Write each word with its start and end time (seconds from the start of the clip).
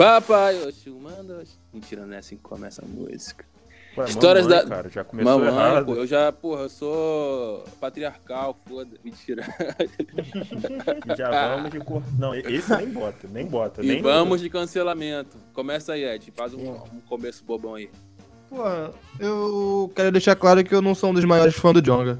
Papai, 0.00 0.66
Oxi, 0.66 0.88
manda. 0.88 1.44
Mentira, 1.74 2.06
não 2.06 2.14
é 2.14 2.16
assim 2.16 2.34
que 2.34 2.42
começa 2.42 2.82
a 2.82 2.88
música. 2.88 3.44
Ué, 3.98 4.06
Histórias 4.08 4.46
mamãe, 4.46 4.62
da- 4.62 4.66
Cara, 4.66 4.88
já 4.88 5.04
começou 5.04 5.38
Mamãe, 5.38 5.48
errado. 5.54 5.84
pô, 5.84 5.94
eu 5.94 6.06
já, 6.06 6.32
porra, 6.32 6.62
eu 6.62 6.68
sou 6.70 7.64
patriarcal, 7.78 8.56
foda. 8.66 8.96
Mentira. 9.04 9.44
Já 11.18 11.54
vamos 11.54 11.70
de 11.70 11.80
cor. 11.80 12.02
Não, 12.18 12.34
esse 12.34 12.74
nem 12.78 12.88
bota, 12.88 13.28
nem 13.28 13.46
bota. 13.46 13.82
E 13.84 13.88
nem 13.88 14.00
vamos 14.00 14.40
de 14.40 14.48
cancelamento. 14.48 15.36
Começa 15.52 15.92
aí, 15.92 16.04
Ed. 16.04 16.32
Faz 16.34 16.54
um, 16.54 16.70
um 16.70 17.00
começo 17.06 17.44
bobão 17.44 17.74
aí. 17.74 17.90
Porra, 18.48 18.92
eu 19.18 19.92
quero 19.94 20.12
deixar 20.12 20.34
claro 20.34 20.64
que 20.64 20.74
eu 20.74 20.80
não 20.80 20.94
sou 20.94 21.10
um 21.10 21.14
dos 21.14 21.26
maiores 21.26 21.54
fãs 21.56 21.74
do 21.74 21.82
Jonga. 21.82 22.18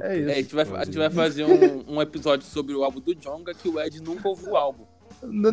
É 0.00 0.16
isso. 0.16 0.28
É, 0.30 0.32
a, 0.32 0.36
gente 0.36 0.54
vai, 0.54 0.64
a 0.80 0.84
gente 0.86 0.96
vai 0.96 1.10
fazer 1.10 1.44
um, 1.44 1.96
um 1.96 2.00
episódio 2.00 2.46
sobre 2.46 2.74
o 2.74 2.84
álbum 2.84 3.00
do 3.00 3.14
Jonga 3.14 3.52
que 3.52 3.68
o 3.68 3.78
Ed 3.78 4.00
nunca 4.02 4.26
ouviu 4.28 4.52
o 4.52 4.56
álbum. 4.56 4.86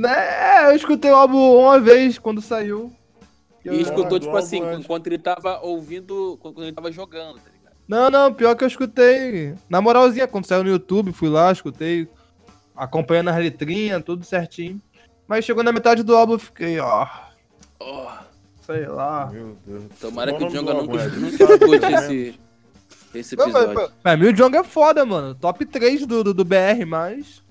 É, 0.07 0.67
eu 0.67 0.75
escutei 0.75 1.11
o 1.11 1.15
álbum 1.15 1.37
uma 1.59 1.79
vez 1.79 2.17
quando 2.19 2.41
saiu. 2.41 2.91
E 3.63 3.67
Eu- 3.69 3.73
escutou, 3.81 4.19
tipo 4.19 4.35
assim, 4.37 4.61
antes. 4.61 4.79
enquanto 4.85 5.07
ele 5.07 5.17
tava 5.17 5.59
ouvindo, 5.61 6.37
quando 6.41 6.61
ele 6.63 6.71
tava 6.71 6.91
jogando, 6.91 7.35
tá 7.39 7.49
ligado? 7.51 7.75
Não, 7.87 8.09
não, 8.09 8.33
pior 8.33 8.55
que 8.55 8.63
eu 8.63 8.67
escutei. 8.67 9.55
Na 9.69 9.81
moralzinha, 9.81 10.27
quando 10.27 10.45
saiu 10.45 10.63
no 10.63 10.69
YouTube, 10.69 11.11
fui 11.11 11.29
lá, 11.29 11.51
escutei, 11.51 12.07
acompanhando 12.75 13.29
as 13.29 13.37
letrinhas, 13.37 14.03
tudo 14.03 14.23
certinho. 14.23 14.79
Mas 15.27 15.43
chegou 15.45 15.63
na 15.63 15.71
metade 15.71 16.03
do 16.03 16.15
álbum, 16.15 16.33
eu 16.33 16.39
fiquei, 16.39 16.79
ó, 16.79 17.07
Oh, 17.79 18.07
sei 18.65 18.87
lá. 18.87 19.27
Meu 19.33 19.57
Deus. 19.65 19.83
tomara 19.99 20.31
que 20.33 20.43
o 20.43 20.49
Jonga 20.49 20.73
nunca 20.75 20.95
escute 21.05 21.93
esse, 21.93 22.39
esse 23.13 23.35
Não, 23.35 23.47
mas, 23.49 23.63
episódio. 23.65 23.93
pra 24.01 24.15
mim 24.15 24.27
o 24.27 24.33
Jonga 24.33 24.59
é 24.59 24.63
foda, 24.63 25.03
mano. 25.05 25.33
Top 25.35 25.65
3 25.65 26.05
do, 26.05 26.23
do, 26.23 26.33
do 26.33 26.45
BR, 26.45 26.85
mas. 26.87 27.43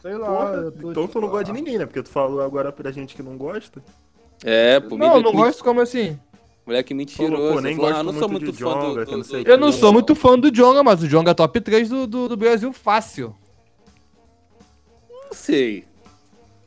Sei 0.00 0.14
lá. 0.16 0.28
Porra, 0.28 0.54
eu 0.56 0.72
tô, 0.72 0.90
então 0.90 1.02
tipo, 1.06 1.12
tu 1.12 1.20
não 1.20 1.28
gosta 1.28 1.44
de 1.44 1.50
ah. 1.50 1.54
ninguém, 1.54 1.78
né? 1.78 1.86
Porque 1.86 2.02
tu 2.02 2.08
falou 2.08 2.40
agora 2.40 2.72
pra 2.72 2.90
gente 2.90 3.14
que 3.14 3.22
não 3.22 3.36
gosta. 3.36 3.82
É, 4.44 4.80
pô, 4.80 4.96
Não, 4.96 5.16
eu 5.16 5.22
não 5.22 5.32
gosto 5.32 5.62
como 5.62 5.80
assim. 5.80 6.18
Moleque 6.66 6.94
mentiroso. 6.94 7.32
Falou, 7.32 7.54
pô, 7.54 7.60
nem 7.60 7.76
Falou, 7.76 7.90
gosto 7.90 8.00
ah, 8.00 8.12
não 8.12 8.18
sou 8.18 8.28
muito 8.28 8.52
fã 8.52 8.78
do, 8.78 8.94
não. 8.94 9.42
Eu 9.44 9.58
não 9.58 9.72
sou 9.72 9.92
muito 9.92 10.14
fã 10.14 10.38
do 10.38 10.50
Jonga, 10.50 10.82
mas 10.82 11.02
o 11.02 11.08
Jonga 11.08 11.32
é 11.32 11.34
top 11.34 11.60
3 11.60 11.88
do, 11.88 12.06
do, 12.06 12.28
do 12.28 12.36
Brasil 12.36 12.72
fácil. 12.72 13.34
Não 15.08 15.32
sei. 15.32 15.84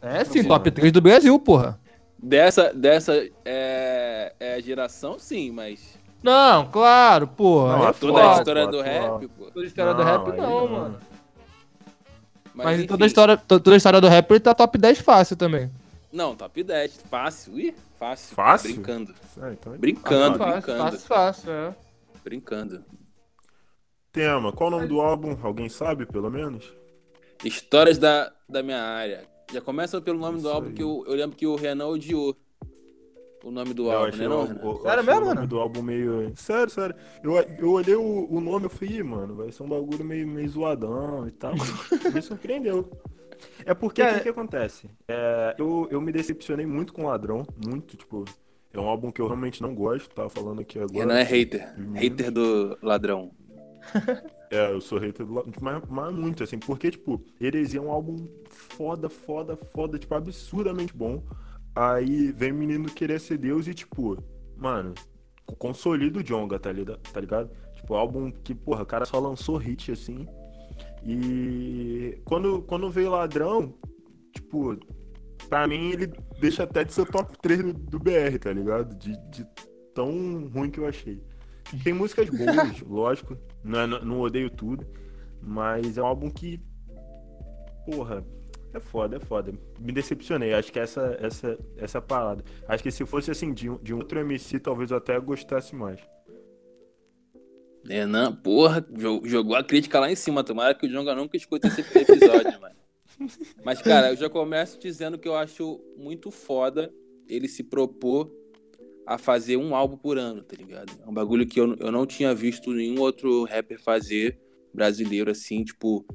É 0.02 0.24
sim, 0.26 0.44
top 0.44 0.70
3 0.70 0.92
do 0.92 1.02
Brasil, 1.02 1.40
porra. 1.40 1.80
Dessa, 2.22 2.74
dessa 2.74 3.14
é, 3.44 4.34
é, 4.40 4.62
geração, 4.62 5.18
sim, 5.20 5.52
mas 5.52 5.98
Não, 6.22 6.66
claro, 6.68 7.28
porra. 7.28 7.78
Não, 7.78 7.86
é 7.86 7.90
a 7.90 7.94
toda 7.94 8.14
foda. 8.14 8.30
a 8.30 8.38
história 8.38 8.66
pô, 8.66 8.72
do 8.72 8.82
rap, 8.82 9.28
pô. 9.28 9.46
Toda 9.46 9.66
a 9.66 9.68
história 9.68 9.94
do 9.94 10.04
rap, 10.04 10.32
aí 10.32 10.38
não, 10.38 10.68
mano. 10.68 11.00
Mas, 12.54 12.78
enfim. 12.80 12.88
toda 12.88 13.06
a, 13.06 13.08
história, 13.08 13.38
to- 13.38 13.60
toda 13.60 13.76
a 13.76 13.78
história 13.78 14.00
do 14.02 14.08
rap, 14.08 14.30
ele 14.32 14.40
tá 14.40 14.54
top 14.54 14.78
10 14.78 15.00
fácil 15.00 15.36
também. 15.36 15.72
Não, 16.12 16.36
top 16.36 16.64
10. 16.64 17.00
Fácil. 17.10 17.60
Ih, 17.60 17.74
fácil. 18.00 18.36
Fácil? 18.36 18.74
Brincando. 18.74 19.16
Ah, 19.42 19.52
então 19.54 19.74
é- 19.74 19.78
Brincando, 19.78 20.38
fácil, 20.38 20.54
brincando. 20.62 20.84
fácil, 20.84 21.00
fácil, 21.08 21.52
é. 21.52 21.76
Brincando. 22.24 22.86
Tema, 24.12 24.52
qual 24.54 24.68
o 24.70 24.72
nome 24.72 24.88
do 24.88 25.02
álbum? 25.02 25.36
Alguém 25.42 25.68
sabe, 25.70 26.06
pelo 26.06 26.30
menos? 26.30 26.72
Histórias 27.44 27.98
da, 27.98 28.32
da 28.48 28.62
minha 28.62 28.82
área. 28.82 29.26
Já 29.52 29.60
começa 29.60 30.00
pelo 30.00 30.20
nome 30.20 30.38
do 30.40 30.48
Isso 30.48 30.56
álbum 30.56 30.68
aí. 30.70 30.74
que 30.74 30.84
eu, 30.84 31.04
eu 31.08 31.16
lembro 31.16 31.36
que 31.36 31.48
o 31.48 31.56
Renan 31.56 31.88
odiou. 31.88 32.36
O 33.44 33.52
nome 33.52 33.74
do 33.74 33.92
Eu 33.92 33.92
álbum, 33.92 34.18
né, 34.18 34.28
o, 34.28 34.30
não, 34.30 34.72
o, 34.72 34.76
Sério 34.82 35.04
mesmo, 35.04 35.22
o 35.22 35.26
nome 35.26 35.42
Renan? 35.42 35.48
do 35.48 35.60
álbum 35.60 35.82
meio. 35.84 36.32
Sério, 36.36 36.70
sério. 36.72 36.96
Eu, 37.22 37.36
eu 37.60 37.72
olhei 37.72 37.96
o, 37.96 38.28
o 38.32 38.40
nome 38.42 38.68
e 38.68 38.70
falei, 38.70 38.96
"Ih, 39.00 39.04
mano, 39.04 39.36
vai 39.36 39.52
ser 39.52 39.64
um 39.64 39.70
bagulho 39.70 40.04
meio, 40.06 40.28
meio 40.28 40.50
zoadão 40.50 41.28
e 41.28 41.32
tal. 41.32 41.54
Me 42.14 42.22
surpreendeu. 42.22 42.90
É 43.66 43.74
porque 43.74 44.02
o 44.02 44.06
Cara, 44.06 44.18
que, 44.18 44.24
que 44.24 44.30
acontece? 44.30 44.90
É, 45.08 45.56
eu, 45.58 45.88
eu 45.92 46.00
me 46.00 46.12
decepcionei 46.14 46.66
muito 46.66 46.94
com 46.94 47.06
Ladrão, 47.08 47.46
muito, 47.68 47.98
tipo. 47.98 48.24
É 48.72 48.80
um 48.80 48.88
álbum 48.88 49.12
que 49.12 49.22
eu 49.22 49.28
realmente 49.28 49.62
não 49.62 49.76
gosto, 49.76 50.10
tava 50.16 50.30
falando 50.30 50.62
aqui 50.62 50.80
agora. 50.80 51.00
Renan 51.00 51.20
é 51.20 51.24
hater. 51.24 51.74
Uhum. 51.78 51.94
Hater 51.94 52.32
do 52.32 52.78
ladrão. 52.82 53.32
É, 54.52 54.72
eu 54.72 54.80
sou 54.80 55.00
hater 55.00 55.26
do 55.26 55.34
Ladrão, 55.34 55.54
mas, 55.60 55.84
mas 55.90 56.14
muito, 56.14 56.44
assim, 56.44 56.60
porque, 56.60 56.92
tipo, 56.92 57.20
Heresia 57.42 57.80
é 57.80 57.84
um 57.84 57.92
álbum 57.92 58.28
foda, 58.52 59.10
foda, 59.10 59.56
foda, 59.56 59.98
tipo, 59.98 60.14
absurdamente 60.14 60.96
bom. 60.96 61.24
Aí 61.76 62.32
vem 62.32 62.52
o 62.52 62.56
menino 62.56 62.86
querer 62.86 63.20
ser 63.20 63.38
Deus 63.38 63.68
e, 63.68 63.74
tipo, 63.74 64.18
mano, 64.56 64.94
consolida 65.58 66.20
o 66.20 66.24
Jonga, 66.24 66.60
tá 66.60 66.72
ligado? 66.72 67.00
Tá 67.12 67.20
ligado? 67.20 67.50
Tipo, 67.76 67.96
álbum 67.96 68.32
que, 68.32 68.54
porra, 68.54 68.84
o 68.84 68.86
cara 68.86 69.06
só 69.06 69.20
lançou 69.20 69.58
hit, 69.58 69.92
assim. 69.92 70.28
E 71.06 72.22
quando, 72.26 72.62
quando 72.64 72.90
veio 72.90 73.12
Ladrão, 73.12 73.74
tipo, 74.32 74.78
pra 75.50 75.68
mim 75.68 75.92
ele 75.92 76.08
deixa 76.40 76.64
até 76.64 76.84
de 76.84 76.94
ser 76.94 77.06
top 77.08 77.38
3 77.42 77.62
do, 77.64 77.74
do 77.74 78.00
BR, 78.00 78.38
tá 78.40 78.54
ligado? 78.54 78.96
De, 78.96 79.12
de 79.30 79.46
tão 79.94 80.48
ruim 80.48 80.70
que 80.70 80.80
eu 80.80 80.88
achei. 80.88 81.22
Tem 81.84 81.92
músicas 81.94 82.30
boas, 82.30 82.82
lógico, 82.88 83.38
não, 83.64 83.80
é- 83.80 83.88
não 84.06 84.22
odeio 84.22 84.50
tudo, 84.50 84.86
mas 85.42 85.98
é 85.98 86.02
um 86.02 86.06
álbum 86.06 86.30
que, 86.30 86.62
porra, 87.86 88.24
é 88.74 88.80
foda, 88.80 89.18
é 89.18 89.20
foda. 89.20 89.54
Me 89.80 89.92
decepcionei, 89.92 90.54
acho 90.54 90.72
que 90.72 90.80
essa, 90.80 91.18
essa, 91.22 91.58
essa 91.78 92.02
parada. 92.02 92.44
Acho 92.68 92.84
que 92.84 92.92
se 92.92 93.06
fosse 93.06 93.30
assim, 93.32 93.54
de, 93.54 93.70
de 93.80 93.94
outro 93.94 94.20
MC, 94.20 94.60
talvez 94.60 94.92
eu 94.92 94.98
até 94.98 95.20
gostasse 95.20 95.76
mais. 95.76 96.00
Renan, 97.86 98.34
porra, 98.34 98.86
jo- 98.90 99.22
jogou 99.26 99.56
a 99.56 99.64
crítica 99.64 100.00
lá 100.00 100.12
em 100.12 100.16
cima. 100.16 100.44
Tomara 100.44 100.74
que 100.74 100.86
o 100.86 100.90
Jonga 100.90 101.14
nunca 101.14 101.36
escute 101.36 101.68
esse 101.68 101.82
episódio, 102.00 102.60
mano. 102.62 102.76
Mas, 103.64 103.82
cara, 103.82 104.12
eu 104.12 104.16
já 104.16 104.30
começo 104.30 104.80
dizendo 104.80 105.18
que 105.18 105.28
eu 105.28 105.36
acho 105.36 105.80
muito 105.98 106.32
foda 106.32 106.92
ele 107.28 107.48
se 107.48 107.64
propor 107.64 108.32
a 109.06 109.18
fazer 109.18 109.58
um 109.58 109.76
álbum 109.76 109.98
por 109.98 110.18
ano, 110.18 110.42
tá 110.44 110.56
ligado? 110.56 110.92
É 111.06 111.10
um 111.10 111.14
bagulho 111.14 111.46
que 111.46 111.60
eu, 111.60 111.76
eu 111.76 111.92
não 111.92 112.06
tinha 112.06 112.34
visto 112.34 112.72
nenhum 112.72 113.02
outro 113.02 113.44
rapper 113.44 113.80
fazer 113.82 114.40
brasileiro 114.74 115.30
assim, 115.30 115.64
tipo, 115.64 116.06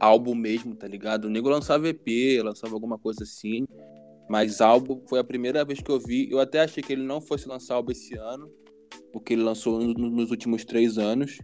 álbum 0.00 0.34
mesmo, 0.34 0.74
tá 0.74 0.86
ligado? 0.86 1.26
O 1.26 1.30
nego 1.30 1.48
lançava 1.48 1.88
EP, 1.88 2.40
lançava 2.42 2.74
alguma 2.74 2.98
coisa 2.98 3.22
assim. 3.24 3.66
Mas 4.28 4.60
álbum 4.60 5.02
foi 5.08 5.18
a 5.20 5.24
primeira 5.24 5.64
vez 5.64 5.80
que 5.80 5.90
eu 5.90 5.98
vi. 6.00 6.28
Eu 6.30 6.40
até 6.40 6.60
achei 6.60 6.82
que 6.82 6.92
ele 6.92 7.02
não 7.04 7.20
fosse 7.20 7.48
lançar 7.48 7.74
álbum 7.76 7.92
esse 7.92 8.16
ano 8.16 8.50
porque 9.12 9.34
ele 9.34 9.42
lançou 9.42 9.78
no- 9.80 9.94
no- 9.94 10.10
nos 10.10 10.30
últimos 10.30 10.64
três 10.64 10.98
anos. 10.98 11.38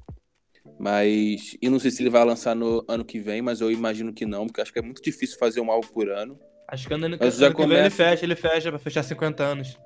Mas. 0.78 1.56
E 1.60 1.68
não 1.68 1.78
sei 1.78 1.90
se 1.90 2.02
ele 2.02 2.10
vai 2.10 2.24
lançar 2.24 2.54
no 2.56 2.84
ano 2.88 3.04
que 3.04 3.20
vem, 3.20 3.42
mas 3.42 3.60
eu 3.60 3.70
imagino 3.70 4.12
que 4.12 4.24
não, 4.26 4.46
porque 4.46 4.60
acho 4.60 4.72
que 4.72 4.78
é 4.78 4.82
muito 4.82 5.02
difícil 5.02 5.38
fazer 5.38 5.60
um 5.60 5.70
álbum 5.70 5.88
por 5.88 6.08
ano. 6.10 6.38
Acho 6.69 6.88
que 6.88 6.94
ano, 6.94 7.06
ano, 7.06 7.16
já 7.20 7.46
ano 7.46 7.54
que 7.54 7.62
vem 7.62 7.70
ele 7.72 7.76
começa- 7.76 7.96
fecha, 7.96 8.24
ele 8.24 8.36
fecha 8.36 8.70
pra 8.70 8.78
fechar 8.78 9.02
50 9.02 9.42
anos. 9.44 9.76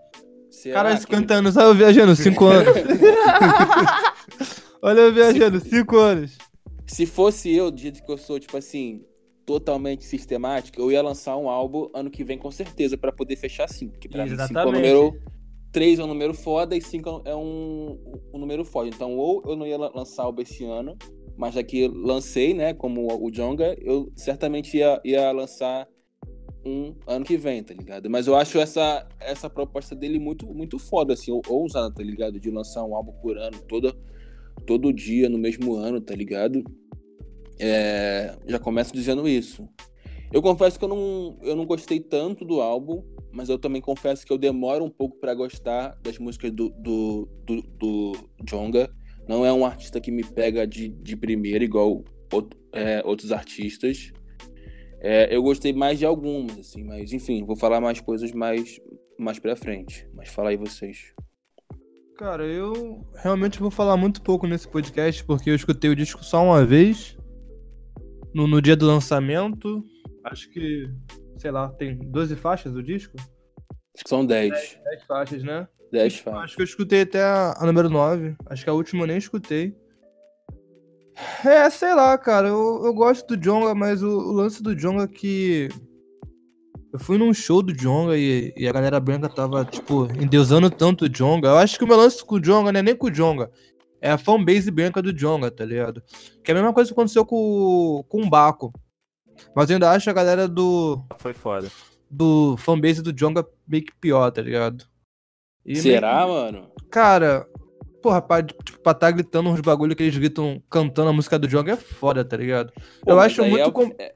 Será 0.51 0.77
Caralho, 0.77 0.97
que 0.97 1.03
50 1.03 1.35
anos, 1.35 1.57
olha 1.57 1.65
eu 1.67 1.75
viajando, 1.75 2.17
5 2.17 2.45
anos. 2.47 2.75
olha 4.81 5.01
eu 5.01 5.13
viajando, 5.13 5.61
5 5.61 5.97
anos. 5.99 6.39
Se 6.87 7.05
fosse 7.07 7.53
eu, 7.55 7.71
do 7.71 7.79
jeito 7.79 8.03
que 8.05 8.11
eu 8.11 8.17
sou, 8.19 8.39
tipo 8.39 8.57
assim, 8.57 9.05
totalmente 9.45 10.05
sistemático, 10.05 10.81
eu 10.81 10.91
ia 10.91 11.03
lançar 11.03 11.37
um 11.37 11.49
álbum 11.49 11.89
ano 11.95 12.11
que 12.11 12.25
vem 12.25 12.39
com 12.39 12.51
certeza 12.51 12.97
pra 12.97 13.13
poder 13.13 13.37
fechar 13.37 13.69
cinco. 13.69 13.93
Porque 13.93 14.09
pra 14.09 14.25
mim 14.25 14.31
5 14.31 14.41
é 14.41 14.45
o 14.45 14.47
Exatamente. 14.47 14.75
número. 14.93 15.21
3 15.73 15.99
é 15.99 16.05
um 16.05 16.07
número 16.07 16.33
foda 16.33 16.75
e 16.77 16.81
5 16.81 17.23
é 17.27 17.35
um, 17.37 17.99
um 18.33 18.39
número 18.39 18.65
foda. 18.65 18.89
Então, 18.89 19.17
ou 19.17 19.43
eu 19.47 19.55
não 19.57 19.67
ia 19.67 19.77
la- 19.77 19.93
lançar 19.95 20.23
álbum 20.25 20.41
esse 20.43 20.65
ano, 20.65 20.97
mas 21.37 21.55
que 21.65 21.87
lancei, 21.87 22.55
né, 22.55 22.73
como 22.73 23.07
o 23.23 23.31
Jonga, 23.31 23.77
eu 23.81 24.11
certamente 24.17 24.77
ia, 24.79 24.99
ia 25.05 25.31
lançar 25.33 25.87
um 26.65 26.95
ano 27.07 27.25
que 27.25 27.37
vem, 27.37 27.63
tá 27.63 27.75
ligado? 27.75 28.09
Mas 28.09 28.27
eu 28.27 28.35
acho 28.35 28.59
essa, 28.59 29.07
essa 29.21 29.51
proposta 29.51 29.95
dele 29.95 30.19
muito, 30.19 30.47
muito 30.47 30.79
foda, 30.79 31.13
assim, 31.13 31.31
ou- 31.31 31.43
ousada, 31.49 31.93
tá 31.95 32.03
ligado? 32.03 32.41
De 32.41 32.51
lançar 32.51 32.83
um 32.85 32.95
álbum 32.95 33.13
por 33.21 33.37
ano, 33.37 33.59
toda, 33.69 33.95
todo 34.67 34.93
dia, 34.93 35.29
no 35.29 35.39
mesmo 35.39 35.75
ano, 35.75 36.01
tá 36.01 36.15
ligado? 36.15 36.63
É, 37.59 38.37
já 38.47 38.59
começo 38.59 38.93
dizendo 38.93 39.29
isso. 39.29 39.69
Eu 40.33 40.43
confesso 40.43 40.79
que 40.79 40.85
eu 40.85 40.89
não, 40.89 41.39
eu 41.43 41.55
não 41.55 41.65
gostei 41.65 42.01
tanto 42.01 42.45
do 42.45 42.61
álbum, 42.61 43.03
mas 43.33 43.49
eu 43.49 43.59
também 43.59 43.81
confesso 43.81 44.27
que 44.27 44.33
eu 44.33 44.39
demoro 44.39 44.85
um 44.85 44.91
pouco 44.91 45.19
pra 45.19 45.35
gostar 45.35 45.97
das 46.03 46.19
músicas 46.19 46.51
do, 46.51 46.71
do, 46.71 47.29
do, 47.45 47.63
do 47.63 48.13
Jonga. 48.45 48.91
Não 49.29 49.45
é 49.45 49.53
um 49.53 49.65
artista 49.65 50.01
que 50.01 50.11
me 50.11 50.25
pega 50.25 50.67
de, 50.67 50.89
de 50.89 51.17
primeira, 51.17 51.65
igual 51.65 52.05
out- 52.33 52.57
é, 52.73 53.03
outros 53.05 53.33
artistas. 53.33 54.13
É, 55.01 55.35
eu 55.35 55.43
gostei 55.43 55.73
mais 55.73 55.99
de 55.99 56.07
algumas, 56.07 56.59
assim, 56.59 56.83
mas 56.83 57.13
enfim, 57.13 57.45
vou 57.45 57.57
falar 57.57 57.81
mais 57.81 58.01
coisas 58.01 58.33
mais, 58.33 58.81
mais 59.19 59.39
pra 59.39 59.55
frente. 59.55 60.09
Mas 60.15 60.29
fala 60.29 60.51
aí 60.51 60.57
vocês. 60.57 61.13
Cara, 62.17 62.47
eu 62.47 63.07
realmente 63.17 63.61
vou 63.61 63.71
falar 63.71 63.95
muito 63.95 64.23
pouco 64.23 64.47
nesse 64.47 64.67
podcast, 64.67 65.23
porque 65.23 65.51
eu 65.51 65.55
escutei 65.55 65.91
o 65.91 65.97
disco 65.97 66.25
só 66.25 66.43
uma 66.43 66.65
vez. 66.65 67.15
No, 68.35 68.47
no 68.47 68.63
dia 68.63 68.75
do 68.75 68.87
lançamento. 68.87 69.85
Acho 70.25 70.49
que, 70.51 70.89
sei 71.37 71.51
lá, 71.51 71.69
tem 71.69 71.99
12 71.99 72.35
faixas 72.37 72.75
o 72.75 72.83
disco? 72.83 73.17
Acho 73.19 74.05
que 74.05 74.09
são 74.09 74.25
10. 74.25 74.79
10 74.83 75.03
faixas, 75.05 75.43
né? 75.43 75.69
10 75.93 76.19
faixas. 76.19 76.43
Acho 76.43 76.57
que 76.57 76.63
eu 76.63 76.67
escutei 76.67 77.03
até 77.03 77.23
a, 77.23 77.55
a 77.59 77.67
número 77.67 77.91
9. 77.91 78.35
Acho 78.47 78.65
que 78.65 78.71
a 78.71 78.75
última 78.75 79.03
eu 79.03 79.09
nem 79.09 79.19
escutei. 79.19 79.77
É, 81.45 81.69
sei 81.69 81.95
lá, 81.95 82.17
cara. 82.17 82.49
Eu, 82.49 82.83
eu 82.85 82.95
gosto 82.95 83.27
do 83.27 83.37
Jonga, 83.37 83.75
mas 83.75 84.03
o, 84.03 84.09
o 84.09 84.33
lance 84.33 84.63
do 84.63 84.75
Jonga 84.75 85.05
é 85.05 85.09
que. 85.09 85.69
Eu 86.97 87.01
fui 87.01 87.19
num 87.19 87.35
show 87.35 87.63
do 87.63 87.75
Jonga 87.75 88.17
e, 88.17 88.55
e 88.57 88.67
a 88.67 88.73
galera 88.73 88.99
branca 88.99 89.29
tava, 89.29 89.67
tipo, 89.67 90.07
endeusando 90.19 90.71
tanto 90.71 91.05
o 91.05 91.09
Jonga. 91.11 91.49
Eu 91.49 91.59
acho 91.59 91.77
que 91.77 91.85
o 91.85 91.87
meu 91.87 91.99
lance 91.99 92.25
com 92.25 92.37
o 92.37 92.41
Jonga 92.41 92.73
não 92.73 92.81
é 92.81 92.83
nem 92.83 92.97
com 92.97 93.09
o 93.09 93.11
Jonga. 93.11 93.51
É 94.01 94.11
a 94.11 94.17
fanbase 94.17 94.71
branca 94.71 95.03
do 95.03 95.13
Jonga, 95.13 95.51
tá 95.51 95.63
ligado? 95.63 96.03
Que 96.43 96.51
é 96.51 96.55
a 96.55 96.55
mesma 96.55 96.73
coisa 96.73 96.89
que 96.89 96.95
aconteceu 96.95 97.27
com, 97.27 98.03
com 98.09 98.23
o 98.23 98.31
Baco. 98.31 98.73
Mas 99.55 99.69
eu 99.69 99.75
ainda 99.75 99.91
acho 99.91 100.09
a 100.09 100.13
galera 100.15 100.49
do. 100.49 101.05
Foi 101.19 101.35
foda. 101.35 101.71
Do 102.11 102.57
fanbase 102.57 103.03
do 103.03 103.13
Jonga 103.13 103.47
meio 103.69 103.85
que 103.85 103.95
pior, 104.01 104.31
tá 104.31 104.41
ligado? 104.41 104.87
E 105.67 105.77
Será, 105.77 106.25
meio... 106.25 106.29
mano? 106.29 106.71
Cara, 106.91 107.47
porra, 108.03 108.23
pra, 108.23 108.43
tipo, 108.43 108.81
pra 108.81 108.95
tá 108.95 109.11
gritando 109.11 109.51
uns 109.51 109.61
bagulho 109.61 109.95
que 109.95 110.03
eles 110.03 110.17
gritam 110.17 110.63
cantando 110.71 111.11
a 111.11 111.13
música 111.13 111.39
do 111.39 111.47
Jonga 111.47 111.73
é 111.73 111.77
foda, 111.77 112.25
tá 112.25 112.39
ligado? 112.39 112.73
Pô, 113.03 113.11
eu 113.11 113.21
acho 113.21 113.45
muito. 113.45 113.69
É, 113.69 113.71
com... 113.71 113.95
é, 113.99 114.15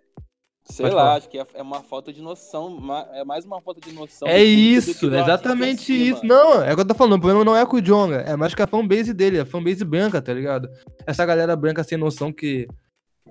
Sei 0.71 0.85
Pode 0.85 0.95
lá, 0.95 1.03
falar. 1.03 1.17
acho 1.17 1.29
que 1.29 1.39
é, 1.39 1.47
é 1.55 1.63
uma 1.63 1.83
falta 1.83 2.13
de 2.13 2.23
noção, 2.23 2.79
é 3.13 3.25
mais 3.25 3.45
uma 3.45 3.61
falta 3.61 3.81
de 3.81 3.93
noção. 3.93 4.29
É 4.29 4.43
isso, 4.43 5.07
exatamente 5.13 5.93
isso. 5.93 6.25
Não, 6.25 6.63
é 6.63 6.73
o 6.73 6.77
que 6.77 6.83
eu 6.83 6.87
tô 6.87 6.95
falando, 6.95 7.15
o 7.15 7.21
problema 7.21 7.45
não 7.45 7.57
é 7.57 7.67
com 7.67 7.77
o 7.77 7.83
Jonga, 7.83 8.19
é 8.19 8.37
mais 8.37 8.55
que 8.55 8.63
a 8.63 8.67
fanbase 8.67 9.13
dele, 9.13 9.41
a 9.41 9.45
fanbase 9.47 9.85
branca, 9.85 10.23
tá 10.23 10.33
ligado? 10.33 10.69
Essa 11.07 11.27
galera 11.27 11.57
branca 11.57 11.83
sem 11.83 11.99
noção 11.99 12.33
que, 12.33 12.69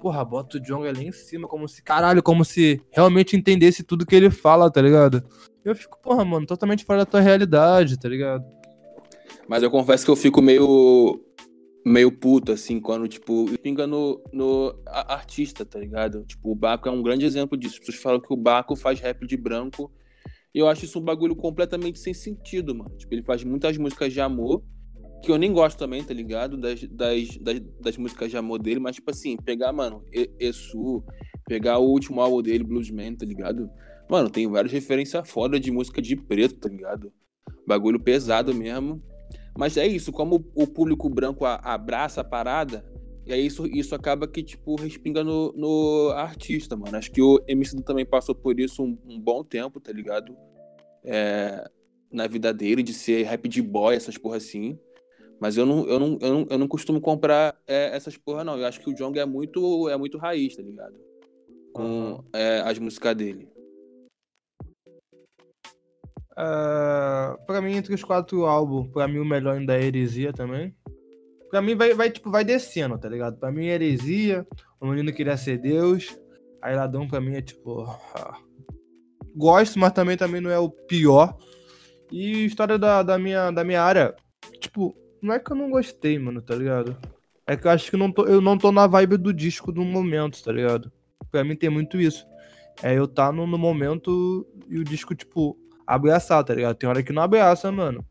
porra, 0.02 0.24
bota 0.26 0.58
o 0.58 0.62
Jonga 0.62 0.90
ali 0.90 1.08
em 1.08 1.12
cima, 1.12 1.48
como 1.48 1.68
se, 1.68 1.82
caralho, 1.82 2.22
como 2.22 2.44
se 2.44 2.82
realmente 2.92 3.38
entendesse 3.38 3.84
tudo 3.84 4.06
que 4.06 4.16
ele 4.16 4.30
fala, 4.30 4.70
tá 4.70 4.82
ligado? 4.82 5.24
Eu 5.64 5.76
fico, 5.76 5.98
porra, 6.02 6.26
mano, 6.26 6.46
totalmente 6.46 6.84
fora 6.84 7.00
da 7.00 7.06
tua 7.06 7.22
realidade, 7.22 7.98
tá 7.98 8.10
ligado? 8.10 8.44
Mas 9.48 9.64
eu 9.64 9.72
confesso 9.72 10.06
que 10.06 10.12
eu 10.12 10.16
fico 10.16 10.42
meio 10.42 11.20
meio 11.86 12.12
puto, 12.12 12.52
assim, 12.52 12.80
quando, 12.80 13.08
tipo, 13.08 13.46
pinga 13.60 13.88
no, 13.88 14.22
no 14.32 14.76
artista, 14.86 15.66
tá 15.66 15.80
ligado? 15.80 16.24
Tipo, 16.26 16.52
o 16.52 16.56
Baco 16.56 16.88
é 16.88 16.92
um 16.92 17.02
grande 17.02 17.26
exemplo 17.26 17.58
disso. 17.58 17.76
As 17.76 17.80
pessoas 17.80 18.02
falam 18.02 18.22
que 18.22 18.34
o 18.34 18.38
Baco 18.38 18.76
faz 18.76 19.00
rap 19.00 19.26
de 19.26 19.38
branco. 19.38 19.92
E 20.54 20.60
eu 20.60 20.68
acho 20.68 20.86
isso 20.86 21.00
um 21.00 21.04
bagulho 21.04 21.36
completamente 21.36 22.00
sem 22.00 22.14
sentido, 22.14 22.76
mano. 22.76 22.96
Tipo, 22.98 23.14
ele 23.14 23.24
faz 23.24 23.44
muitas 23.44 23.78
músicas 23.78 24.12
de 24.12 24.20
amor, 24.20 24.64
que 25.24 25.32
eu 25.32 25.38
nem 25.38 25.54
gosto 25.54 25.78
também, 25.78 26.04
tá 26.04 26.14
ligado? 26.14 26.58
Das, 26.58 26.82
das, 26.84 27.38
das, 27.38 27.60
das 27.80 27.98
músicas 27.98 28.32
de 28.32 28.38
amor 28.38 28.60
dele, 28.60 28.80
mas, 28.80 28.96
tipo 28.96 29.12
assim, 29.12 29.38
pegar, 29.38 29.72
mano, 29.72 30.04
Esu, 30.40 31.04
pegar 31.46 31.78
o 31.78 31.90
último 31.90 32.22
álbum 32.22 32.42
dele, 32.42 32.64
Bluesman, 32.64 33.16
tá 33.16 33.26
ligado? 33.26 33.70
Mano, 34.10 34.30
tem 34.30 34.48
várias 34.48 34.72
referências 34.72 35.30
foda 35.30 35.60
de 35.60 35.72
música 35.72 36.02
de 36.02 36.16
preto, 36.16 36.56
tá 36.56 36.70
ligado? 36.70 37.14
Bagulho 37.68 38.00
pesado 38.00 38.54
mesmo. 38.54 39.04
Mas 39.60 39.76
é 39.76 39.86
isso, 39.86 40.14
como 40.14 40.36
o 40.56 40.66
público 40.66 41.10
branco 41.10 41.44
abraça 41.44 42.22
a 42.22 42.24
parada, 42.24 42.86
e 43.26 43.34
aí 43.34 43.46
isso, 43.46 43.68
isso 43.68 43.94
acaba 43.94 44.26
que, 44.26 44.42
tipo, 44.42 44.76
respinga 44.76 45.22
no, 45.22 45.52
no 45.52 46.12
artista, 46.12 46.78
mano. 46.78 46.96
Acho 46.96 47.12
que 47.12 47.22
o 47.22 47.44
MC 47.46 47.84
também 47.84 48.06
passou 48.06 48.34
por 48.34 48.58
isso 48.58 48.82
um, 48.82 48.98
um 49.06 49.20
bom 49.20 49.44
tempo, 49.44 49.82
tá 49.82 49.92
ligado? 49.92 50.34
É, 51.04 51.70
na 52.10 52.26
vida 52.26 52.54
dele, 52.54 52.82
de 52.82 52.94
ser 52.94 53.24
rap 53.24 53.50
de 53.50 53.62
boy, 53.62 53.94
essas 53.94 54.18
porra 54.18 54.38
assim. 54.38 54.80
Mas 55.42 55.58
eu 55.58 55.66
não, 55.66 55.86
eu 55.90 56.00
não, 56.00 56.18
eu 56.22 56.34
não, 56.34 56.48
eu 56.50 56.58
não 56.58 56.68
costumo 56.68 57.02
comprar 57.02 57.62
é, 57.68 57.94
essas 57.94 58.16
porra, 58.16 58.46
não. 58.46 58.58
Eu 58.58 58.66
acho 58.66 58.80
que 58.80 58.90
o 58.90 58.94
Jong 58.94 59.20
é 59.20 59.26
muito, 59.26 59.90
é 59.90 59.98
muito 59.98 60.18
raiz, 60.18 60.56
tá 60.56 60.64
ligado? 60.64 60.96
Com 61.74 61.84
uhum. 61.84 62.24
é, 62.32 62.62
as 62.62 62.80
músicas 62.80 63.14
dele. 63.14 63.50
Uh, 66.32 67.46
pra 67.46 67.62
mim, 67.62 67.74
entre 67.74 67.94
os 67.94 68.04
quatro 68.04 68.46
álbuns, 68.46 68.88
pra 68.92 69.08
mim 69.08 69.20
o 69.20 69.26
melhor 69.26 69.58
ainda 69.58 69.76
é 69.76 69.84
Heresia 69.84 70.32
também. 70.32 70.76
Pra 71.50 71.62
mim 71.62 71.76
vai, 71.76 71.94
vai, 71.94 72.10
tipo, 72.10 72.30
vai 72.30 72.44
descendo, 72.44 72.98
tá 72.98 73.10
ligado? 73.10 73.38
Pra 73.38 73.52
mim 73.52 73.66
Heresia, 73.66 74.48
O 74.80 74.88
Menino 74.88 75.12
Queria 75.12 75.36
Ser 75.36 75.58
Deus, 75.58 76.18
Aí 76.62 76.76
Ladrão 76.76 77.08
pra 77.08 77.22
mim 77.22 77.36
é 77.36 77.42
tipo... 77.42 77.84
Uh, 77.84 78.50
gosto, 79.36 79.80
mas 79.80 79.94
também, 79.94 80.18
também 80.18 80.42
não 80.42 80.50
é 80.50 80.60
o 80.60 80.70
pior. 80.70 81.38
E 82.12 82.46
história 82.46 82.78
da, 82.78 83.04
da, 83.04 83.18
minha, 83.18 83.52
da 83.52 83.64
minha 83.64 83.82
área, 83.82 84.16
tipo, 84.60 84.96
não 85.22 85.34
é 85.34 85.40
que 85.40 85.52
eu 85.52 85.56
não 85.56 85.70
gostei, 85.70 86.18
mano, 86.18 86.42
tá 86.42 86.56
ligado? 86.56 86.98
É 87.46 87.56
que 87.56 87.66
eu 87.66 87.72
acho 87.72 87.90
que 87.90 87.98
não 87.98 88.12
tô, 88.12 88.26
eu 88.26 88.42
não 88.42 88.58
tô 88.58 88.72
na 88.72 88.88
vibe 88.88 89.18
do 89.18 89.34
disco 89.34 89.72
do 89.72 89.84
momento, 89.84 90.44
tá 90.44 90.52
ligado? 90.52 90.92
Pra 91.32 91.44
mim 91.44 91.56
tem 91.56 91.70
muito 91.70 92.00
isso. 92.00 92.26
É 92.82 92.94
eu 92.94 93.08
tá 93.08 93.32
no, 93.32 93.46
no 93.46 93.58
momento 93.58 94.48
e 94.68 94.80
o 94.80 94.84
disco, 94.84 95.14
tipo, 95.16 95.58
abraçar, 95.96 96.44
tá 96.44 96.54
ligado? 96.54 96.76
Tem 96.76 96.90
hora 96.90 97.02
que 97.02 97.12
não 97.12 97.24
abraça, 97.24 97.72
mano. 97.72 98.06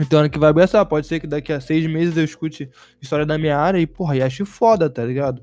E 0.00 0.04
tem 0.04 0.18
hora 0.18 0.28
que 0.28 0.38
vai 0.38 0.50
abraçar. 0.50 0.84
Pode 0.86 1.06
ser 1.06 1.20
que 1.20 1.26
daqui 1.26 1.52
a 1.52 1.60
seis 1.60 1.86
meses 1.86 2.16
eu 2.16 2.24
escute 2.24 2.70
história 3.00 3.26
da 3.26 3.36
minha 3.36 3.58
área 3.58 3.78
e, 3.78 3.86
porra, 3.86 4.16
e 4.16 4.22
ache 4.22 4.44
foda, 4.44 4.88
tá 4.88 5.04
ligado? 5.04 5.42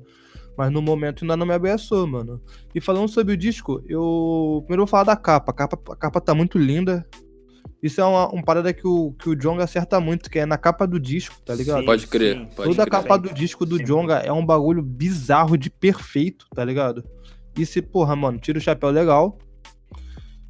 Mas 0.56 0.72
no 0.72 0.80
momento 0.80 1.22
ainda 1.22 1.36
não 1.36 1.46
me 1.46 1.52
abraçou, 1.52 2.06
mano. 2.06 2.40
E 2.74 2.80
falando 2.80 3.08
sobre 3.08 3.34
o 3.34 3.36
disco, 3.36 3.82
eu. 3.86 4.62
Primeiro 4.62 4.82
vou 4.82 4.86
falar 4.86 5.04
da 5.04 5.16
capa. 5.16 5.52
A 5.52 5.54
capa, 5.54 5.92
a 5.92 5.96
capa 5.96 6.20
tá 6.20 6.34
muito 6.34 6.58
linda. 6.58 7.06
Isso 7.82 8.00
é 8.00 8.04
uma, 8.04 8.34
um 8.34 8.42
parada 8.42 8.72
que 8.72 8.86
o, 8.86 9.12
que 9.12 9.28
o 9.28 9.36
Jonga 9.36 9.64
acerta 9.64 10.00
muito, 10.00 10.30
que 10.30 10.38
é 10.38 10.46
na 10.46 10.56
capa 10.56 10.86
do 10.86 10.98
disco, 10.98 11.36
tá 11.44 11.54
ligado? 11.54 11.80
Sim, 11.80 11.84
pode 11.84 12.06
crer. 12.06 12.36
Sim. 12.36 12.48
Pode 12.56 12.70
Toda 12.70 12.86
crer. 12.86 12.98
a 12.98 13.02
capa 13.02 13.18
do 13.18 13.34
disco 13.34 13.66
do 13.66 13.76
sim. 13.76 13.84
Jonga 13.84 14.14
é 14.16 14.32
um 14.32 14.44
bagulho 14.44 14.82
bizarro 14.82 15.58
de 15.58 15.68
perfeito, 15.68 16.46
tá 16.54 16.64
ligado? 16.64 17.04
E 17.56 17.66
se, 17.66 17.82
porra, 17.82 18.16
mano, 18.16 18.38
tira 18.38 18.58
o 18.58 18.60
chapéu 18.60 18.90
legal. 18.90 19.38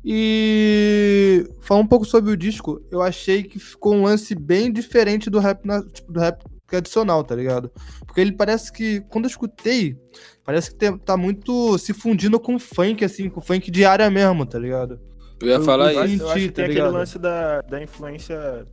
E 0.08 1.50
falar 1.61 1.81
um 1.81 1.87
pouco 1.87 2.05
sobre 2.05 2.31
o 2.31 2.37
disco, 2.37 2.81
eu 2.93 3.03
achei 3.03 3.43
que 3.43 3.58
ficou 3.58 3.93
um 3.93 4.05
lance 4.05 4.37
bem 4.37 4.73
diferente 4.73 5.29
do 5.29 5.41
rap, 5.41 5.67
na, 5.67 5.82
tipo, 5.82 6.12
do 6.12 6.20
rap 6.20 6.44
tradicional, 6.64 7.25
tá 7.25 7.35
ligado? 7.35 7.73
Porque 8.06 8.20
ele 8.20 8.31
parece 8.31 8.73
que, 8.73 9.00
quando 9.08 9.25
eu 9.25 9.31
escutei, 9.31 9.99
parece 10.44 10.70
que 10.70 10.76
tem, 10.76 10.97
tá 10.97 11.17
muito 11.17 11.76
se 11.76 11.93
fundindo 11.93 12.38
com 12.38 12.56
funk, 12.56 13.05
assim, 13.05 13.29
com 13.29 13.41
funk 13.41 13.69
de 13.69 13.85
área 13.85 14.08
mesmo, 14.08 14.47
tá 14.47 14.61
ligado? 14.61 15.00
Eu 15.43 15.49
ia 15.49 15.61
falar 15.61 15.93
eu, 15.93 16.05
isso. 16.05 16.23
Eu 16.23 16.31
acho 16.31 16.38
que 16.38 16.49
tá 16.50 16.62
tem 16.62 16.69
ligado? 16.69 16.87
aquele 16.87 16.99
lance 16.99 17.19
da, 17.19 17.61
da 17.62 17.82
influência 17.82 18.64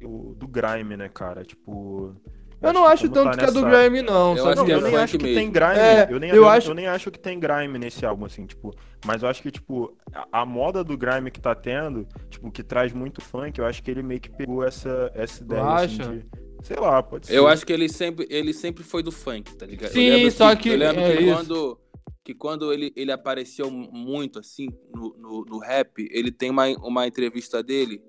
do, 0.00 0.34
do 0.38 0.48
grime, 0.48 0.96
né, 0.96 1.10
cara? 1.10 1.44
Tipo, 1.44 2.16
eu 2.62 2.72
não 2.72 2.86
acho 2.86 3.08
tanto 3.08 3.36
tá 3.36 3.38
que 3.38 3.44
é 3.44 3.50
do 3.52 3.62
grime, 3.62 4.02
não. 4.02 4.36
Eu, 4.36 4.48
acho 4.48 4.64
que 4.64 4.70
eu 4.70 4.80
nem 4.80 4.96
acho 4.96 5.18
que 5.18 5.24
mesmo. 5.24 5.40
tem 5.40 5.50
grime. 5.50 5.78
É, 5.78 6.08
eu, 6.10 6.20
nem, 6.20 6.30
eu, 6.30 6.36
eu, 6.36 6.48
acho... 6.48 6.70
eu 6.70 6.74
nem 6.74 6.86
acho 6.86 7.10
que 7.10 7.18
tem 7.18 7.38
grime 7.38 7.78
nesse 7.78 8.04
álbum, 8.06 8.26
assim, 8.26 8.46
tipo. 8.46 8.74
Mas 9.04 9.22
eu 9.22 9.28
acho 9.28 9.42
que, 9.42 9.50
tipo, 9.50 9.96
a, 10.14 10.42
a, 10.42 10.46
moda 10.46 10.84
do 10.84 10.96
grime 10.96 11.30
que 11.30 11.40
tá 11.40 11.54
tendo, 11.54 12.06
tipo, 12.30 12.50
que 12.50 12.62
traz 12.62 12.92
muito 12.92 13.20
funk, 13.20 13.58
eu 13.58 13.66
acho 13.66 13.82
que 13.82 13.90
ele 13.90 14.02
meio 14.02 14.20
que 14.20 14.30
pegou 14.30 14.64
essa, 14.64 15.10
essa 15.14 15.42
ideia, 15.42 15.62
assim, 15.62 15.96
de. 15.96 16.26
Sei 16.62 16.76
lá, 16.76 17.02
pode 17.02 17.26
ser. 17.26 17.36
Eu 17.36 17.48
acho 17.48 17.66
que 17.66 17.72
ele 17.72 17.88
sempre, 17.88 18.26
ele 18.30 18.52
sempre 18.52 18.84
foi 18.84 19.02
do 19.02 19.10
funk, 19.10 19.56
tá 19.56 19.66
ligado? 19.66 19.90
Sim, 19.90 20.30
só 20.30 20.54
que. 20.54 20.62
que 20.62 20.68
eu 20.70 20.78
lembro 20.78 21.00
é 21.00 21.16
que 21.16 21.22
isso. 21.24 21.34
quando 21.34 21.78
que 22.24 22.34
quando 22.34 22.72
ele, 22.72 22.92
ele 22.94 23.10
apareceu 23.10 23.70
muito 23.70 24.38
assim 24.38 24.68
no, 24.94 25.16
no, 25.18 25.44
no, 25.44 25.58
rap, 25.58 26.08
ele 26.10 26.30
tem 26.30 26.50
uma, 26.50 26.68
uma 26.78 27.06
entrevista 27.06 27.62
dele 27.62 28.00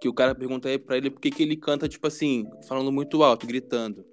que 0.00 0.08
o 0.08 0.12
cara 0.12 0.34
pergunta 0.34 0.68
aí 0.68 0.78
pra 0.78 0.96
ele 0.96 1.10
por 1.10 1.20
que, 1.20 1.30
que 1.30 1.42
ele 1.42 1.56
canta, 1.56 1.88
tipo 1.88 2.06
assim, 2.06 2.46
falando 2.68 2.92
muito 2.92 3.22
alto, 3.22 3.46
gritando. 3.46 4.04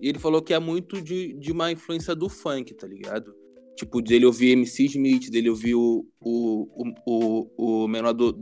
E 0.00 0.08
ele 0.08 0.18
falou 0.18 0.40
que 0.40 0.54
é 0.54 0.58
muito 0.58 1.00
de, 1.00 1.34
de 1.34 1.52
uma 1.52 1.70
influência 1.70 2.14
do 2.14 2.28
funk, 2.28 2.72
tá 2.74 2.86
ligado? 2.86 3.34
Tipo, 3.76 4.00
dele 4.00 4.26
ouvir 4.26 4.52
MC 4.52 4.84
Smith, 4.84 5.30
dele 5.30 5.50
ouvir 5.50 5.74
o, 5.74 6.06
o, 6.20 6.68
o, 6.74 7.50
o, 7.56 7.84
o 7.84 7.88
menor 7.88 8.12
do, 8.12 8.32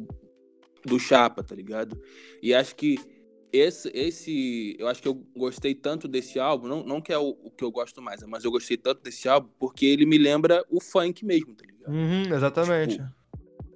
do 0.85 0.99
Chapa, 0.99 1.43
tá 1.43 1.55
ligado? 1.55 2.01
E 2.43 2.55
acho 2.55 2.75
que 2.75 2.99
esse, 3.53 3.91
esse. 3.95 4.77
Eu 4.79 4.89
acho 4.89 5.01
que 5.03 5.09
eu 5.09 5.15
gostei 5.37 5.75
tanto 5.75 6.07
desse 6.07 6.39
álbum, 6.39 6.69
não, 6.69 6.85
não 6.85 7.01
que 7.01 7.13
é 7.13 7.19
o, 7.19 7.31
o 7.43 7.51
que 7.51 7.65
eu 7.65 7.71
gosto 7.71 8.03
mais, 8.03 8.23
mas 8.25 8.45
eu 8.45 8.51
gostei 8.51 8.77
tanto 8.77 9.03
desse 9.03 9.29
álbum 9.29 9.49
porque 9.59 9.87
ele 9.87 10.05
me 10.05 10.19
lembra 10.19 10.65
o 10.71 10.81
funk 10.81 11.25
mesmo, 11.25 11.55
tá 11.55 11.65
ligado? 11.67 11.93
Uhum, 11.93 12.35
exatamente. 12.35 12.97
Tipo, 12.97 13.18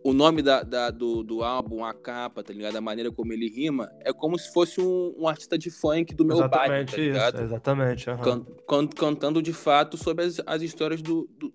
o 0.05 0.13
nome 0.13 0.43
da, 0.43 0.63
da, 0.63 0.91
do, 0.91 1.23
do 1.23 1.43
álbum, 1.43 1.85
a 1.85 1.95
capa, 1.95 2.43
tá 2.43 2.53
ligado? 2.53 2.77
A 2.77 2.81
maneira 2.81 3.11
como 3.13 3.33
ele 3.33 3.49
rima, 3.49 3.91
é 4.01 4.13
como 4.13 4.39
se 4.39 4.53
fosse 4.53 4.81
um, 4.81 5.15
um 5.17 5.29
artista 5.29 5.57
de 5.57 5.71
funk 5.71 6.15
do 6.15 6.25
meu 6.25 6.37
exatamente 6.37 6.69
bairro, 6.69 6.87
tá 6.91 6.97
ligado? 6.97 7.35
Isso, 7.35 7.45
exatamente, 7.45 8.11
uhum. 8.11 8.19
can, 8.19 8.45
can, 8.69 8.87
cantando 8.89 9.41
de 9.41 9.53
fato 9.53 9.97
sobre 9.97 10.25
as, 10.25 10.41
as 10.45 10.63
histórias 10.63 11.01
do, 11.01 11.29
do, 11.39 11.53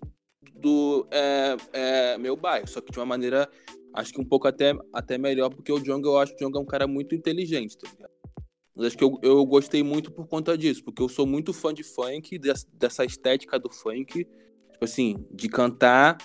do 0.56 1.08
é, 1.12 1.58
é, 1.74 2.18
meu 2.18 2.36
bairro, 2.36 2.68
só 2.68 2.80
que 2.80 2.92
de 2.92 3.00
uma 3.00 3.06
maneira, 3.06 3.50
acho 3.94 4.14
que 4.14 4.22
um 4.22 4.26
pouco 4.26 4.48
até, 4.48 4.74
até 4.94 5.18
melhor, 5.18 5.50
porque 5.50 5.72
o 5.72 5.80
Jong, 5.80 6.06
eu 6.06 6.18
acho 6.18 6.36
que 6.36 6.44
o 6.44 6.48
Jong 6.48 6.58
é 6.58 6.62
um 6.62 6.66
cara 6.66 6.88
muito 6.88 7.14
inteligente, 7.14 7.78
tá 7.78 7.90
ligado? 7.90 8.12
Mas 8.76 8.88
acho 8.88 8.98
que 8.98 9.04
eu, 9.04 9.20
eu 9.24 9.46
gostei 9.46 9.84
muito 9.84 10.12
por 10.12 10.28
conta 10.28 10.58
disso, 10.58 10.84
porque 10.84 11.02
eu 11.02 11.10
sou 11.10 11.26
muito 11.26 11.52
fã 11.52 11.74
de 11.74 11.84
funk, 11.84 12.40
dessa 12.74 13.04
estética 13.04 13.60
do 13.60 13.72
funk, 13.72 14.26
tipo 14.72 14.86
assim, 14.86 15.26
de 15.32 15.50
cantar 15.50 16.18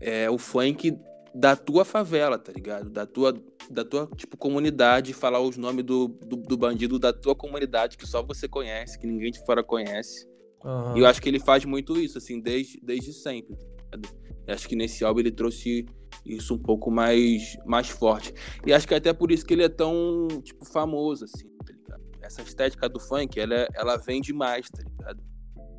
é, 0.00 0.30
o 0.30 0.38
funk 0.38 0.98
da 1.34 1.54
tua 1.54 1.84
favela, 1.84 2.38
tá 2.38 2.52
ligado? 2.52 2.90
Da 2.90 3.06
tua, 3.06 3.34
da 3.70 3.84
tua 3.84 4.08
tipo, 4.16 4.36
comunidade, 4.36 5.12
falar 5.12 5.40
os 5.40 5.56
nomes 5.56 5.84
do, 5.84 6.08
do, 6.08 6.36
do, 6.36 6.56
bandido 6.56 6.98
da 6.98 7.12
tua 7.12 7.34
comunidade 7.34 7.96
que 7.96 8.06
só 8.06 8.22
você 8.22 8.48
conhece, 8.48 8.98
que 8.98 9.06
ninguém 9.06 9.30
de 9.30 9.44
fora 9.44 9.62
conhece. 9.62 10.28
Uhum. 10.64 10.96
E 10.96 11.00
eu 11.00 11.06
acho 11.06 11.22
que 11.22 11.28
ele 11.28 11.38
faz 11.38 11.64
muito 11.64 11.98
isso, 11.98 12.18
assim, 12.18 12.40
desde, 12.40 12.80
desde 12.82 13.12
sempre. 13.12 13.56
Tá 13.90 13.98
eu 14.46 14.54
acho 14.54 14.68
que 14.68 14.76
nesse 14.76 15.04
álbum 15.04 15.20
ele 15.20 15.30
trouxe 15.30 15.86
isso 16.24 16.54
um 16.54 16.58
pouco 16.58 16.90
mais, 16.90 17.56
mais 17.64 17.88
forte. 17.88 18.34
E 18.66 18.72
acho 18.72 18.86
que 18.86 18.94
é 18.94 18.96
até 18.96 19.12
por 19.12 19.30
isso 19.30 19.46
que 19.46 19.54
ele 19.54 19.62
é 19.62 19.68
tão, 19.68 20.26
tipo, 20.42 20.64
famoso, 20.64 21.24
assim, 21.24 21.48
tá 21.64 21.72
ligado? 21.72 22.02
Essa 22.20 22.42
estética 22.42 22.88
do 22.88 22.98
funk, 22.98 23.38
ela, 23.38 23.68
ela 23.74 23.96
vem 23.96 24.20
demais, 24.20 24.68
tá 24.68 24.82
ligado? 24.82 25.22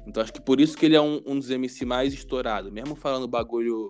Então 0.07 0.23
acho 0.23 0.33
que 0.33 0.41
por 0.41 0.59
isso 0.59 0.77
que 0.77 0.85
ele 0.85 0.95
é 0.95 1.01
um, 1.01 1.21
um 1.25 1.37
dos 1.37 1.49
MC 1.49 1.85
mais 1.85 2.13
estourados. 2.13 2.71
Mesmo 2.71 2.95
falando 2.95 3.27
bagulho 3.27 3.89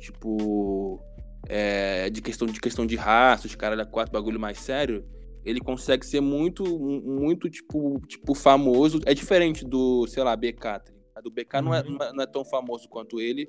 tipo, 0.00 1.02
é, 1.48 2.10
de, 2.10 2.20
questão, 2.20 2.46
de 2.46 2.60
questão 2.60 2.86
de 2.86 2.96
raça, 2.96 3.46
os 3.46 3.54
caras 3.54 3.78
da 3.78 3.84
quatro 3.84 4.12
bagulho 4.12 4.38
mais 4.38 4.58
sério, 4.58 5.04
ele 5.44 5.60
consegue 5.60 6.04
ser 6.04 6.20
muito, 6.20 6.64
muito, 6.64 7.48
tipo, 7.48 8.00
tipo, 8.06 8.34
famoso. 8.34 9.00
É 9.06 9.14
diferente 9.14 9.64
do, 9.64 10.06
sei 10.06 10.22
lá, 10.22 10.34
BK. 10.34 10.60
Tá? 10.60 11.20
Do 11.22 11.30
BK 11.30 11.56
uhum. 11.56 11.62
não, 11.62 11.74
é, 11.74 11.82
não 12.12 12.22
é 12.22 12.26
tão 12.26 12.44
famoso 12.44 12.88
quanto 12.88 13.20
ele, 13.20 13.48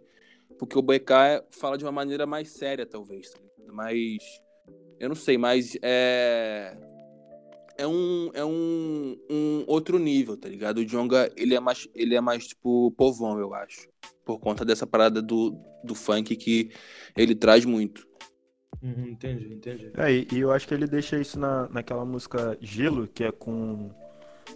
porque 0.59 0.77
o 0.77 0.81
BK 0.81 1.43
fala 1.49 1.77
de 1.77 1.83
uma 1.83 1.91
maneira 1.91 2.25
mais 2.25 2.49
séria, 2.49 2.85
talvez. 2.85 3.31
Tá? 3.31 3.39
Mas. 3.73 4.17
Eu 4.99 5.09
não 5.09 5.15
sei, 5.15 5.37
mas 5.37 5.77
é. 5.81 6.75
É 7.77 7.85
um, 7.87 8.31
é 8.33 8.43
um, 8.43 9.17
um 9.29 9.63
outro 9.67 9.99
nível, 9.99 10.35
tá 10.35 10.49
ligado? 10.49 10.79
O 10.79 10.85
Jonga, 10.85 11.31
ele 11.35 11.53
é 11.53 11.59
mais, 11.59 11.87
ele 11.93 12.15
é 12.15 12.21
mais 12.21 12.47
tipo, 12.47 12.91
povão, 12.91 13.39
eu 13.39 13.53
acho. 13.53 13.87
Por 14.25 14.39
conta 14.39 14.65
dessa 14.65 14.87
parada 14.87 15.21
do, 15.21 15.55
do 15.83 15.93
funk 15.93 16.35
que 16.35 16.71
ele 17.15 17.35
traz 17.35 17.65
muito. 17.65 18.07
Uhum, 18.81 19.07
entendi, 19.07 19.53
entendi. 19.53 19.91
É, 19.95 20.11
e, 20.11 20.27
e, 20.31 20.39
eu 20.39 20.51
acho 20.51 20.67
que 20.67 20.73
ele 20.73 20.87
deixa 20.87 21.19
isso 21.19 21.39
na, 21.39 21.67
naquela 21.69 22.05
música 22.05 22.57
Gelo, 22.61 23.07
que 23.07 23.23
é 23.23 23.31
com, 23.31 23.89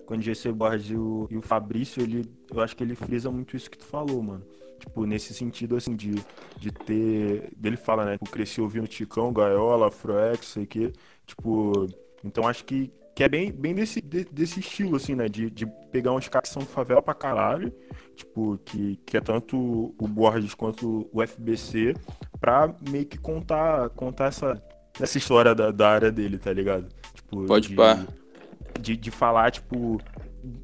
com 0.06 0.16
o 0.16 0.22
GC 0.22 0.52
Borges 0.52 0.92
e 0.92 0.96
o, 0.96 1.28
e 1.30 1.38
o 1.38 1.42
Fabrício, 1.42 2.02
ele, 2.02 2.26
eu 2.52 2.60
acho 2.60 2.76
que 2.76 2.84
ele 2.84 2.96
frisa 2.96 3.32
muito 3.32 3.56
isso 3.56 3.70
que 3.70 3.78
tu 3.78 3.86
falou, 3.86 4.22
mano. 4.22 4.46
Tipo, 4.80 5.06
nesse 5.06 5.34
sentido, 5.34 5.76
assim, 5.76 5.96
de, 5.96 6.12
de 6.58 6.72
ter. 6.72 7.54
Ele 7.64 7.78
fala, 7.78 8.04
né? 8.04 8.14
Tipo, 8.14 8.32
cresci 8.32 8.60
ouvindo 8.60 8.88
Ticão, 8.88 9.32
Gaiola, 9.32 9.88
Afroex, 9.88 10.48
sei 10.48 10.66
que. 10.66 10.92
Tipo. 11.26 11.86
Então 12.24 12.48
acho 12.48 12.66
que, 12.66 12.92
que 13.16 13.24
é 13.24 13.30
bem, 13.30 13.52
bem 13.52 13.76
desse, 13.76 14.02
de, 14.02 14.26
desse 14.26 14.60
estilo, 14.60 14.96
assim, 14.96 15.16
né? 15.16 15.28
De, 15.28 15.50
de 15.50 15.66
pegar 15.92 16.14
uns 16.14 16.28
caras 16.28 16.50
que 16.50 16.54
são 16.54 16.64
favela 16.64 17.02
pra 17.02 17.14
caralho. 17.14 17.74
Tipo, 18.16 18.58
que, 18.66 18.98
que 19.06 19.18
é 19.18 19.22
tanto 19.22 19.96
o 19.98 20.08
Borges 20.08 20.54
quanto 20.54 21.10
o 21.12 21.22
FBC. 21.26 21.96
Pra 22.40 22.74
meio 22.90 23.06
que 23.06 23.18
contar, 23.18 23.90
contar 23.90 24.28
essa, 24.28 24.62
essa 25.00 25.18
história 25.18 25.54
da, 25.54 25.72
da 25.72 25.90
área 25.90 26.12
dele, 26.12 26.38
tá 26.38 26.54
ligado? 26.54 26.88
Tipo, 27.14 27.46
Pode 27.46 27.70
de, 27.70 27.76
pá. 27.76 28.06
De, 28.80 28.96
de 28.96 29.12
falar, 29.12 29.52
tipo, 29.52 30.00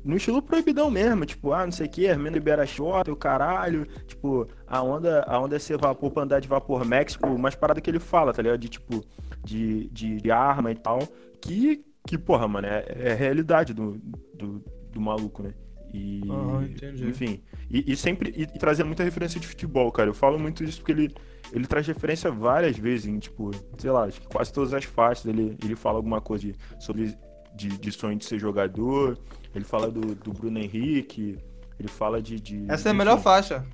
no 0.03 0.15
estilo 0.15 0.41
proibidão 0.41 0.89
mesmo, 0.89 1.25
tipo, 1.25 1.51
ah, 1.53 1.65
não 1.65 1.71
sei 1.71 1.87
o 1.87 1.89
que, 1.89 2.05
Hermeno 2.05 2.35
libera 2.35 2.65
short, 2.65 3.11
o 3.11 3.15
caralho, 3.15 3.85
tipo, 4.07 4.47
a 4.65 4.81
onda, 4.81 5.23
a 5.27 5.39
onda 5.39 5.55
é 5.55 5.59
ser 5.59 5.77
vapor 5.77 6.11
pra 6.11 6.23
andar 6.23 6.39
de 6.39 6.47
vapor 6.47 6.83
max, 6.85 7.13
tipo, 7.13 7.27
umas 7.27 7.55
paradas 7.55 7.81
que 7.81 7.89
ele 7.89 7.99
fala, 7.99 8.33
tá 8.33 8.41
ligado? 8.41 8.59
De 8.59 8.69
tipo, 8.69 9.03
de, 9.43 9.87
de, 9.89 10.21
de 10.21 10.31
arma 10.31 10.71
e 10.71 10.75
tal, 10.75 10.99
que, 11.41 11.85
que 12.07 12.17
porra, 12.17 12.47
mano, 12.47 12.67
é, 12.67 12.85
é 12.87 13.11
a 13.11 13.15
realidade 13.15 13.73
do, 13.73 13.99
do, 14.33 14.63
do 14.91 15.01
maluco, 15.01 15.43
né? 15.43 15.53
E, 15.93 16.21
uhum, 16.25 16.63
entendi. 16.63 17.07
enfim, 17.07 17.41
e, 17.69 17.93
e 17.93 17.95
sempre 17.95 18.33
e, 18.35 18.43
e 18.43 18.59
trazendo 18.59 18.87
muita 18.87 19.03
referência 19.03 19.39
de 19.39 19.47
futebol, 19.47 19.91
cara. 19.91 20.09
Eu 20.09 20.13
falo 20.13 20.37
muito 20.39 20.63
isso 20.63 20.79
porque 20.79 20.91
ele, 20.91 21.15
ele 21.51 21.65
traz 21.65 21.87
referência 21.87 22.31
várias 22.31 22.77
vezes 22.77 23.05
em, 23.05 23.19
tipo, 23.19 23.51
sei 23.77 23.91
lá, 23.91 24.05
acho 24.05 24.21
que 24.21 24.27
quase 24.27 24.51
todas 24.51 24.73
as 24.73 24.83
faixas 24.83 25.25
ele, 25.25 25.57
ele 25.63 25.75
fala 25.75 25.97
alguma 25.97 26.19
coisa 26.19 26.47
de, 26.47 26.55
sobre 26.79 27.17
de, 27.55 27.69
de 27.69 27.91
sonho 27.91 28.17
de 28.17 28.25
ser 28.25 28.37
jogador, 28.39 29.17
ele 29.55 29.65
fala 29.65 29.89
do, 29.89 30.13
do 30.15 30.31
Bruno 30.31 30.59
Henrique, 30.59 31.37
ele 31.79 31.87
fala 31.87 32.21
de. 32.21 32.39
de 32.39 32.65
Essa 32.69 32.89
é 32.89 32.91
a 32.91 32.95
melhor 32.95 33.19
faixa. 33.19 33.65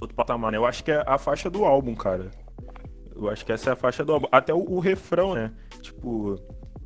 Outro 0.00 0.14
patamar, 0.14 0.52
né? 0.52 0.58
Eu 0.58 0.66
acho 0.66 0.84
que 0.84 0.90
é 0.90 1.02
a 1.06 1.18
faixa 1.18 1.48
do 1.48 1.64
álbum, 1.64 1.94
cara. 1.94 2.30
Eu 3.14 3.30
acho 3.30 3.46
que 3.46 3.52
essa 3.52 3.70
é 3.70 3.72
a 3.72 3.76
faixa 3.76 4.04
do 4.04 4.12
álbum. 4.12 4.26
Até 4.30 4.52
o, 4.52 4.58
o 4.58 4.78
refrão, 4.78 5.34
né? 5.34 5.52
Tipo, 5.80 6.36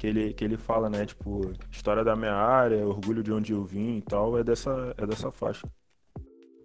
que 0.01 0.07
ele, 0.07 0.33
que 0.33 0.43
ele 0.43 0.57
fala, 0.57 0.89
né? 0.89 1.05
Tipo, 1.05 1.53
história 1.71 2.03
da 2.03 2.17
minha 2.17 2.33
área, 2.33 2.87
orgulho 2.87 3.23
de 3.23 3.31
onde 3.31 3.53
eu 3.53 3.63
vim 3.63 3.99
e 3.99 4.03
tal, 4.03 4.39
é 4.39 4.43
dessa, 4.43 4.95
é 4.97 5.07
dessa 5.07 5.31
faixa. 5.31 5.69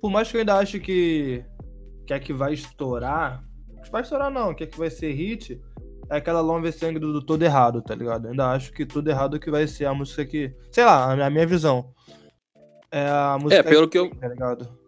Por 0.01 0.09
mais 0.09 0.31
que 0.31 0.37
eu 0.37 0.39
ainda 0.39 0.55
ache 0.55 0.79
que, 0.79 1.43
que 2.07 2.13
é 2.13 2.19
que 2.19 2.31
vai 2.31 2.53
estourar, 2.53 3.43
vai 3.91 4.03
estourar 4.03 4.31
não, 4.31 4.55
que 4.55 4.63
é 4.63 4.67
que 4.67 4.79
vai 4.79 4.89
ser 4.89 5.11
hit, 5.11 5.61
é 6.09 6.15
aquela 6.15 6.39
Lombe 6.39 6.71
Sangue 6.71 6.97
do, 6.97 7.11
do 7.11 7.21
Todo 7.21 7.43
Errado, 7.43 7.81
tá 7.81 7.93
ligado? 7.93 8.29
Ainda 8.29 8.51
acho 8.51 8.71
que 8.71 8.85
Todo 8.85 9.09
Errado 9.09 9.37
que 9.37 9.51
vai 9.51 9.67
ser 9.67 9.83
a 9.83 9.93
música 9.93 10.25
que. 10.25 10.55
Sei 10.71 10.85
lá, 10.85 11.11
a 11.11 11.29
minha 11.29 11.45
visão. 11.45 11.93
É 12.89 13.05
a 13.05 13.37
música. 13.37 13.59
É, 13.59 13.63
pelo 13.63 13.89
que 13.89 13.99
eu. 13.99 14.09
Tá 14.15 14.29
ligado? 14.29 14.79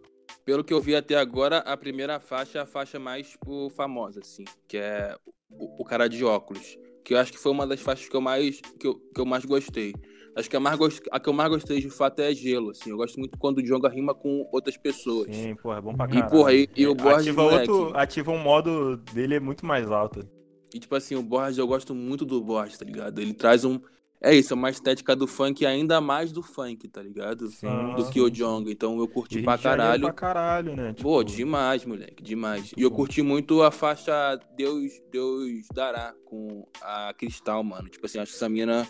Pelo 0.42 0.64
que 0.64 0.72
eu 0.72 0.80
vi 0.80 0.96
até 0.96 1.16
agora, 1.16 1.58
a 1.58 1.76
primeira 1.76 2.18
faixa 2.18 2.60
é 2.60 2.62
a 2.62 2.66
faixa 2.66 2.98
mais 2.98 3.28
tipo, 3.28 3.68
famosa, 3.68 4.20
assim, 4.20 4.46
que 4.66 4.78
é 4.78 5.14
o, 5.50 5.82
o 5.82 5.84
cara 5.84 6.08
de 6.08 6.24
óculos. 6.24 6.78
Que 7.08 7.14
eu 7.14 7.18
acho 7.18 7.32
que 7.32 7.38
foi 7.38 7.50
uma 7.50 7.66
das 7.66 7.80
faixas 7.80 8.06
que 8.06 8.14
eu 8.14 8.20
mais, 8.20 8.60
que 8.78 8.86
eu, 8.86 8.96
que 8.96 9.18
eu 9.18 9.24
mais 9.24 9.42
gostei. 9.42 9.94
Acho 10.36 10.50
que 10.50 10.54
a, 10.54 10.60
mais 10.60 10.76
gost... 10.76 11.00
a 11.10 11.18
que 11.18 11.26
eu 11.26 11.32
mais 11.32 11.48
gostei 11.48 11.80
de 11.80 11.88
fato 11.88 12.20
é 12.20 12.34
Gelo, 12.34 12.68
assim. 12.68 12.90
Eu 12.90 12.98
gosto 12.98 13.18
muito 13.18 13.38
quando 13.38 13.58
o 13.58 13.62
Jonga 13.62 13.88
rima 13.88 14.14
com 14.14 14.46
outras 14.52 14.76
pessoas. 14.76 15.34
Sim, 15.34 15.54
porra, 15.54 15.78
é 15.78 15.80
bom 15.80 15.94
pra 15.94 16.06
caralho. 16.06 16.26
E, 16.26 16.30
porra, 16.30 16.52
e, 16.52 16.68
e 16.76 16.86
o 16.86 16.94
Borges, 16.94 17.28
ativa, 17.28 17.42
outro, 17.44 17.96
ativa 17.96 18.30
um 18.30 18.38
modo 18.38 18.98
dele 19.14 19.36
é 19.36 19.40
muito 19.40 19.64
mais 19.64 19.90
alto. 19.90 20.28
E, 20.74 20.78
tipo 20.78 20.94
assim, 20.94 21.14
o 21.14 21.22
Borges, 21.22 21.56
eu 21.56 21.66
gosto 21.66 21.94
muito 21.94 22.26
do 22.26 22.42
Borges, 22.42 22.76
tá 22.76 22.84
ligado? 22.84 23.18
Ele 23.18 23.32
traz 23.32 23.64
um. 23.64 23.80
É 24.20 24.34
isso, 24.34 24.52
é 24.52 24.56
uma 24.56 24.68
estética 24.68 25.14
do 25.14 25.28
funk 25.28 25.64
ainda 25.64 26.00
mais 26.00 26.32
do 26.32 26.42
funk, 26.42 26.88
tá 26.88 27.00
ligado? 27.00 27.46
Sim, 27.48 27.94
do 27.96 28.10
que 28.10 28.20
o 28.20 28.28
Jong. 28.28 28.70
Então 28.70 28.98
eu 28.98 29.06
curti 29.06 29.42
pra 29.42 29.56
caralho. 29.56 30.02
pra 30.02 30.12
caralho, 30.12 30.74
né? 30.74 30.92
Tipo... 30.92 31.02
Pô, 31.08 31.22
demais, 31.22 31.84
moleque, 31.84 32.22
demais. 32.22 32.62
Muito 32.62 32.80
e 32.80 32.82
eu 32.82 32.90
curti 32.90 33.22
muito 33.22 33.62
a 33.62 33.70
faixa 33.70 34.38
Deus, 34.56 35.00
Deus 35.12 35.66
Dará 35.72 36.14
com 36.24 36.66
a 36.82 37.14
Cristal, 37.16 37.62
mano. 37.62 37.88
Tipo 37.88 38.06
assim, 38.06 38.18
acho 38.18 38.34
essa 38.34 38.48
mina 38.48 38.88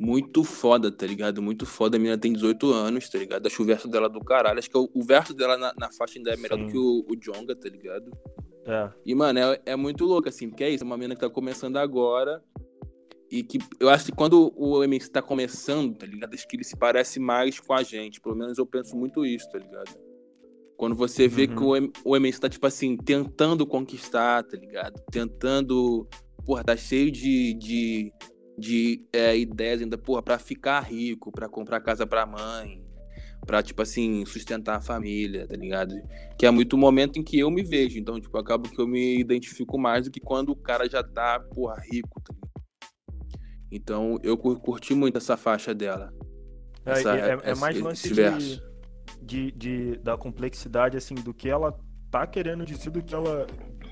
muito 0.00 0.42
foda, 0.42 0.90
tá 0.90 1.06
ligado? 1.06 1.40
Muito 1.40 1.64
foda. 1.64 1.96
A 1.96 2.00
mina 2.00 2.18
tem 2.18 2.32
18 2.32 2.72
anos, 2.72 3.08
tá 3.08 3.18
ligado? 3.18 3.46
Acho 3.46 3.62
o 3.62 3.66
verso 3.66 3.86
dela 3.86 4.08
do 4.08 4.20
caralho. 4.20 4.58
Acho 4.58 4.68
que 4.68 4.76
o, 4.76 4.90
o 4.92 5.04
verso 5.04 5.32
dela 5.32 5.56
na, 5.56 5.72
na, 5.78 5.92
faixa 5.92 6.18
ainda 6.18 6.32
é 6.32 6.36
melhor 6.36 6.58
Sim. 6.58 6.66
do 6.66 6.72
que 6.72 6.78
o, 6.78 7.06
o 7.08 7.16
Jonga, 7.16 7.54
tá 7.54 7.68
ligado? 7.68 8.10
É. 8.66 8.90
E, 9.06 9.14
mano, 9.14 9.38
é, 9.38 9.60
é 9.66 9.76
muito 9.76 10.04
louco, 10.04 10.28
assim, 10.28 10.48
porque 10.48 10.64
é 10.64 10.70
isso, 10.70 10.82
é 10.82 10.86
uma 10.86 10.96
menina 10.96 11.14
que 11.14 11.20
tá 11.20 11.30
começando 11.30 11.76
agora. 11.76 12.42
E 13.34 13.42
que 13.42 13.58
eu 13.80 13.88
acho 13.88 14.04
que 14.04 14.12
quando 14.12 14.52
o 14.56 14.84
MC 14.84 15.10
tá 15.10 15.20
começando, 15.20 15.96
tá 15.96 16.06
ligado? 16.06 16.32
Acho 16.32 16.46
que 16.46 16.54
ele 16.54 16.62
se 16.62 16.76
parece 16.76 17.18
mais 17.18 17.58
com 17.58 17.72
a 17.72 17.82
gente. 17.82 18.20
Pelo 18.20 18.36
menos 18.36 18.58
eu 18.58 18.64
penso 18.64 18.96
muito 18.96 19.26
isso, 19.26 19.50
tá 19.50 19.58
ligado? 19.58 19.90
Quando 20.76 20.94
você 20.94 21.26
vê 21.26 21.46
uhum. 21.46 21.82
que 21.82 21.90
o, 22.04 22.12
o 22.12 22.16
MC 22.16 22.38
tá, 22.38 22.48
tipo 22.48 22.64
assim, 22.64 22.96
tentando 22.96 23.66
conquistar, 23.66 24.44
tá 24.44 24.56
ligado? 24.56 25.02
Tentando. 25.10 26.06
Porra, 26.46 26.62
tá 26.62 26.76
cheio 26.76 27.10
de, 27.10 27.54
de, 27.54 28.12
de 28.56 29.04
é, 29.12 29.36
ideias 29.36 29.82
ainda, 29.82 29.98
porra, 29.98 30.22
pra 30.22 30.38
ficar 30.38 30.78
rico, 30.82 31.32
pra 31.32 31.48
comprar 31.48 31.80
casa 31.80 32.06
pra 32.06 32.24
mãe, 32.24 32.84
pra, 33.44 33.64
tipo 33.64 33.82
assim, 33.82 34.24
sustentar 34.26 34.76
a 34.76 34.80
família, 34.80 35.44
tá 35.44 35.56
ligado? 35.56 35.92
Que 36.38 36.46
é 36.46 36.50
muito 36.52 36.74
o 36.74 36.78
momento 36.78 37.18
em 37.18 37.24
que 37.24 37.40
eu 37.40 37.50
me 37.50 37.64
vejo. 37.64 37.98
Então, 37.98 38.20
tipo, 38.20 38.38
acabo 38.38 38.68
que 38.68 38.80
eu 38.80 38.86
me 38.86 39.18
identifico 39.18 39.76
mais 39.76 40.04
do 40.04 40.12
que 40.12 40.20
quando 40.20 40.50
o 40.50 40.56
cara 40.56 40.88
já 40.88 41.02
tá, 41.02 41.40
porra, 41.40 41.82
rico, 41.90 42.22
tá 42.22 42.32
Então, 43.74 44.20
eu 44.22 44.38
curti 44.38 44.94
muito 44.94 45.18
essa 45.18 45.36
faixa 45.36 45.74
dela. 45.74 46.14
É, 46.86 46.92
essa, 46.92 47.16
é, 47.16 47.38
é, 47.42 47.54
mais 47.56 47.80
lance 47.80 48.08
de, 48.08 48.62
de, 49.20 49.50
de, 49.50 49.96
da 49.96 50.16
complexidade, 50.16 50.96
assim, 50.96 51.16
do 51.16 51.34
que 51.34 51.48
ela 51.48 51.76
tá 52.08 52.24
querendo 52.24 52.64
dizer 52.64 52.90
do 52.90 53.02
que 53.02 53.12
ela. 53.12 53.48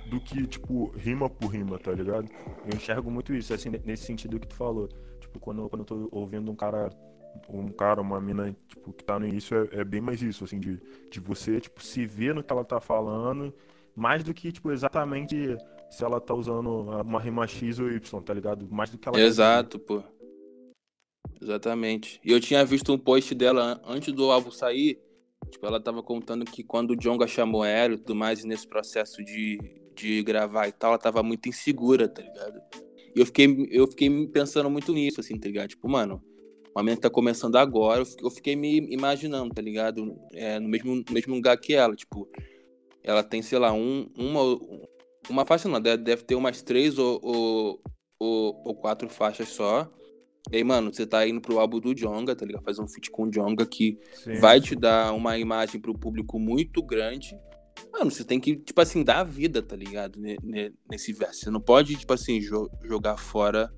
Do 0.08 0.20
que, 0.20 0.46
tipo, 0.46 0.90
rima 0.96 1.28
por 1.28 1.48
rima, 1.48 1.78
tá 1.80 1.90
ligado? 1.90 2.30
Eu 2.64 2.76
enxergo 2.76 3.10
muito 3.10 3.34
isso, 3.34 3.52
assim, 3.52 3.70
nesse 3.84 4.04
sentido 4.04 4.38
que 4.38 4.46
tu 4.46 4.54
falou. 4.54 4.86
Tipo, 5.20 5.40
quando, 5.40 5.68
quando 5.68 5.80
eu 5.80 5.86
tô 5.86 6.08
ouvindo 6.12 6.52
um 6.52 6.54
cara 6.54 6.88
um 7.48 7.68
cara, 7.68 8.00
uma 8.00 8.20
mina, 8.20 8.54
tipo, 8.68 8.92
que 8.92 9.02
tá 9.02 9.18
no 9.18 9.26
início 9.26 9.68
é, 9.72 9.80
é, 9.80 9.84
bem 9.84 10.00
mais 10.00 10.22
isso, 10.22 10.44
assim, 10.44 10.60
de, 10.60 10.78
de 11.10 11.18
você, 11.18 11.60
tipo, 11.60 11.82
se 11.82 12.06
ver 12.06 12.34
no 12.34 12.44
que 12.44 12.52
ela 12.52 12.64
tá 12.64 12.78
falando, 12.78 13.52
mais 13.96 14.22
do 14.22 14.32
que, 14.32 14.52
tipo, 14.52 14.70
exatamente 14.70 15.56
se 15.92 16.02
ela 16.02 16.18
tá 16.18 16.32
usando 16.34 16.70
uma 16.70 17.20
rima 17.20 17.46
X 17.46 17.78
ou 17.78 17.90
Y, 17.90 18.22
tá 18.22 18.32
ligado? 18.32 18.66
Mais 18.70 18.88
do 18.88 18.96
que 18.96 19.06
ela 19.06 19.20
Exato, 19.20 19.78
pô. 19.78 20.02
Exatamente. 21.38 22.18
E 22.24 22.32
eu 22.32 22.40
tinha 22.40 22.64
visto 22.64 22.94
um 22.94 22.98
post 22.98 23.34
dela 23.34 23.78
antes 23.84 24.10
do 24.14 24.30
álbum 24.30 24.50
sair, 24.50 24.98
tipo, 25.50 25.66
ela 25.66 25.78
tava 25.78 26.02
contando 26.02 26.46
que 26.46 26.64
quando 26.64 26.92
o 26.92 26.96
Jonga 26.96 27.26
chamou 27.26 27.62
ela 27.62 27.92
e 27.92 27.98
tudo 27.98 28.14
mais, 28.14 28.42
nesse 28.42 28.66
processo 28.66 29.22
de, 29.22 29.58
de 29.94 30.22
gravar 30.22 30.66
e 30.66 30.72
tal, 30.72 30.92
ela 30.92 30.98
tava 30.98 31.22
muito 31.22 31.50
insegura, 31.50 32.08
tá 32.08 32.22
ligado? 32.22 32.58
E 33.14 33.20
eu 33.20 33.26
fiquei, 33.26 33.68
eu 33.70 33.86
fiquei 33.86 34.26
pensando 34.28 34.70
muito 34.70 34.94
nisso, 34.94 35.20
assim, 35.20 35.38
tá 35.38 35.46
ligado? 35.46 35.68
Tipo, 35.68 35.90
mano, 35.90 36.22
menina 36.74 36.96
que 36.96 37.02
tá 37.02 37.10
começando 37.10 37.56
agora, 37.56 38.02
eu 38.18 38.30
fiquei 38.30 38.56
me 38.56 38.78
imaginando, 38.90 39.54
tá 39.54 39.60
ligado? 39.60 40.18
É, 40.32 40.58
no, 40.58 40.70
mesmo, 40.70 41.04
mesmo 41.10 41.34
lugar 41.34 41.58
que 41.58 41.74
ela, 41.74 41.94
tipo, 41.94 42.26
ela 43.04 43.22
tem, 43.22 43.42
sei 43.42 43.58
lá, 43.58 43.74
um, 43.74 44.08
uma, 44.16 44.40
uma 45.28 45.44
faixa 45.44 45.68
não, 45.68 45.80
deve, 45.80 46.22
ter 46.24 46.34
umas 46.34 46.62
três 46.62 46.98
ou, 46.98 47.20
ou, 47.22 47.82
ou, 48.18 48.62
ou, 48.64 48.74
quatro 48.74 49.08
faixas 49.08 49.48
só. 49.48 49.90
E 50.50 50.56
aí, 50.56 50.64
mano, 50.64 50.92
você 50.92 51.06
tá 51.06 51.26
indo 51.26 51.40
pro 51.40 51.58
álbum 51.58 51.78
do 51.78 51.94
Jonga, 51.94 52.34
tá 52.34 52.44
ligado? 52.44 52.64
Fazer 52.64 52.82
um 52.82 52.88
feat 52.88 53.10
com 53.10 53.24
o 53.24 53.30
Jonga 53.30 53.64
que 53.64 53.98
sim, 54.12 54.34
vai 54.34 54.60
te 54.60 54.74
dar 54.74 55.12
uma 55.12 55.38
imagem 55.38 55.80
pro 55.80 55.96
público 55.96 56.38
muito 56.38 56.82
grande. 56.82 57.38
Mano, 57.92 58.10
você 58.10 58.24
tem 58.24 58.40
que, 58.40 58.56
tipo 58.56 58.80
assim, 58.80 59.04
dar 59.04 59.20
a 59.20 59.24
vida, 59.24 59.62
tá 59.62 59.76
ligado? 59.76 60.18
Nesse 60.90 61.12
verso. 61.12 61.40
Você 61.40 61.50
não 61.50 61.60
pode, 61.60 61.94
tipo 61.96 62.12
assim, 62.12 62.40
jo 62.40 62.68
jogar 62.82 63.16
fora 63.16 63.72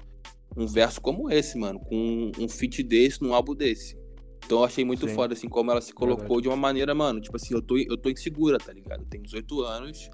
um 0.56 0.66
verso 0.66 1.00
como 1.00 1.30
esse, 1.30 1.58
mano, 1.58 1.80
com 1.80 2.30
um 2.38 2.48
feat 2.48 2.82
desse 2.82 3.20
num 3.20 3.34
álbum 3.34 3.54
desse. 3.54 3.98
Então 4.44 4.58
eu 4.58 4.64
achei 4.64 4.84
muito 4.84 5.08
Sim. 5.08 5.14
foda, 5.14 5.34
assim, 5.34 5.48
como 5.48 5.70
ela 5.70 5.80
se 5.80 5.92
colocou 5.92 6.18
Verdade. 6.22 6.42
de 6.42 6.48
uma 6.48 6.56
maneira, 6.56 6.94
mano, 6.94 7.20
tipo 7.20 7.36
assim, 7.36 7.54
eu 7.54 7.62
tô, 7.62 7.76
eu 7.76 7.96
tô 7.96 8.10
insegura, 8.10 8.58
tá 8.58 8.72
ligado? 8.72 9.00
Eu 9.00 9.06
tenho 9.06 9.24
18 9.24 9.62
anos, 9.62 10.10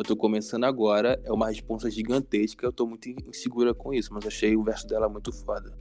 Eu 0.00 0.04
tô 0.04 0.16
começando 0.16 0.64
agora, 0.64 1.20
é 1.24 1.30
uma 1.30 1.48
resposta 1.48 1.90
gigantesca, 1.90 2.64
eu 2.64 2.72
tô 2.72 2.86
muito 2.86 3.06
insegura 3.28 3.74
com 3.74 3.92
isso, 3.92 4.14
mas 4.14 4.26
achei 4.26 4.56
o 4.56 4.64
verso 4.64 4.86
dela 4.86 5.10
muito 5.10 5.30
foda. 5.30 5.76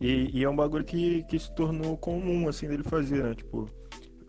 E, 0.00 0.30
e 0.32 0.42
é 0.42 0.48
um 0.48 0.56
bagulho 0.56 0.82
que, 0.82 1.24
que 1.24 1.38
se 1.38 1.54
tornou 1.54 1.94
comum, 1.98 2.48
assim, 2.48 2.66
dele 2.66 2.82
fazer, 2.82 3.22
né? 3.22 3.34
Tipo, 3.34 3.68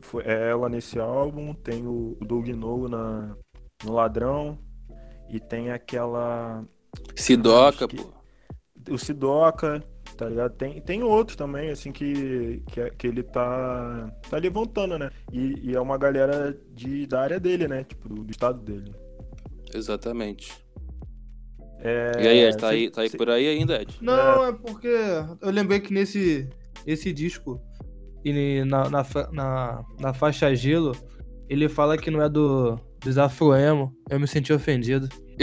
foi, 0.02 0.22
é 0.26 0.50
ela 0.50 0.68
nesse 0.68 1.00
álbum, 1.00 1.54
tem 1.54 1.88
o, 1.88 2.18
o 2.20 2.26
Doug 2.26 2.50
No 2.50 2.90
na, 2.90 3.38
no 3.86 3.94
Ladrão, 3.94 4.60
e 5.30 5.40
tem 5.40 5.72
aquela. 5.72 6.66
Sidoca, 7.16 7.88
que, 7.88 7.96
pô. 7.96 8.14
O 8.90 8.98
Sidoca, 8.98 9.82
tá 10.18 10.28
ligado? 10.28 10.58
Tem, 10.58 10.82
tem 10.82 11.04
outros 11.04 11.38
também, 11.38 11.70
assim, 11.70 11.94
que, 11.94 12.62
que, 12.68 12.92
que 12.92 13.08
ele 13.08 13.24
tá, 13.24 14.14
tá 14.30 14.36
levantando, 14.36 15.00
né? 15.00 15.10
E, 15.32 15.70
e, 15.70 15.74
é 15.74 15.80
uma 15.80 15.98
galera 15.98 16.54
de, 16.74 17.08
da 17.08 17.22
área 17.22 17.40
dele, 17.40 17.66
né? 17.66 17.86
Tipo, 17.86 18.10
do, 18.10 18.26
do 18.26 18.32
estado 18.32 18.60
dele. 18.60 19.05
Exatamente. 19.76 20.52
É, 21.80 22.12
e 22.24 22.28
aí, 22.28 22.40
Ed, 22.46 22.58
tá, 22.58 22.70
aí, 22.70 22.90
tá 22.90 23.02
aí 23.02 23.10
por 23.10 23.30
aí 23.30 23.48
ainda, 23.48 23.82
Ed? 23.82 23.98
Não, 24.02 24.46
é... 24.46 24.50
é 24.50 24.54
porque 24.54 24.88
eu 24.88 25.52
lembrei 25.52 25.80
que 25.80 25.94
nesse 25.94 26.50
esse 26.86 27.12
disco, 27.12 27.62
e 28.24 28.64
na, 28.64 28.90
na, 28.90 29.06
na, 29.32 29.84
na 30.00 30.14
faixa 30.14 30.54
Gelo, 30.56 30.94
ele 31.50 31.68
fala 31.70 31.98
que 31.98 32.10
não 32.10 32.22
é 32.22 32.30
do, 32.30 32.80
dos 33.06 33.18
Afroemo. 33.20 33.96
Eu 34.10 34.20
me 34.20 34.28
senti 34.28 34.52
ofendido. 34.52 35.08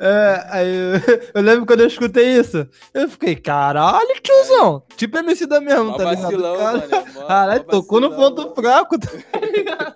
é, 0.00 0.46
aí 0.48 0.66
eu, 0.66 1.00
eu, 1.34 1.42
lembro 1.42 1.64
quando 1.66 1.80
eu 1.80 1.86
escutei 1.86 2.36
isso. 2.38 2.66
Eu 2.92 3.08
fiquei, 3.08 3.36
caralho, 3.36 4.20
tiozão. 4.20 4.82
Tipo 4.96 5.18
MC 5.18 5.46
da 5.46 5.60
mesmo, 5.60 5.84
Mó 5.84 5.96
tá 5.96 6.10
ligado? 6.10 6.42
Cara, 6.42 6.88
mano, 6.88 6.90
caralho, 7.28 7.64
tocou 7.64 8.00
no 8.00 8.14
ponto 8.14 8.54
fraco, 8.54 8.98
tá 8.98 9.08
ligado? 9.40 9.94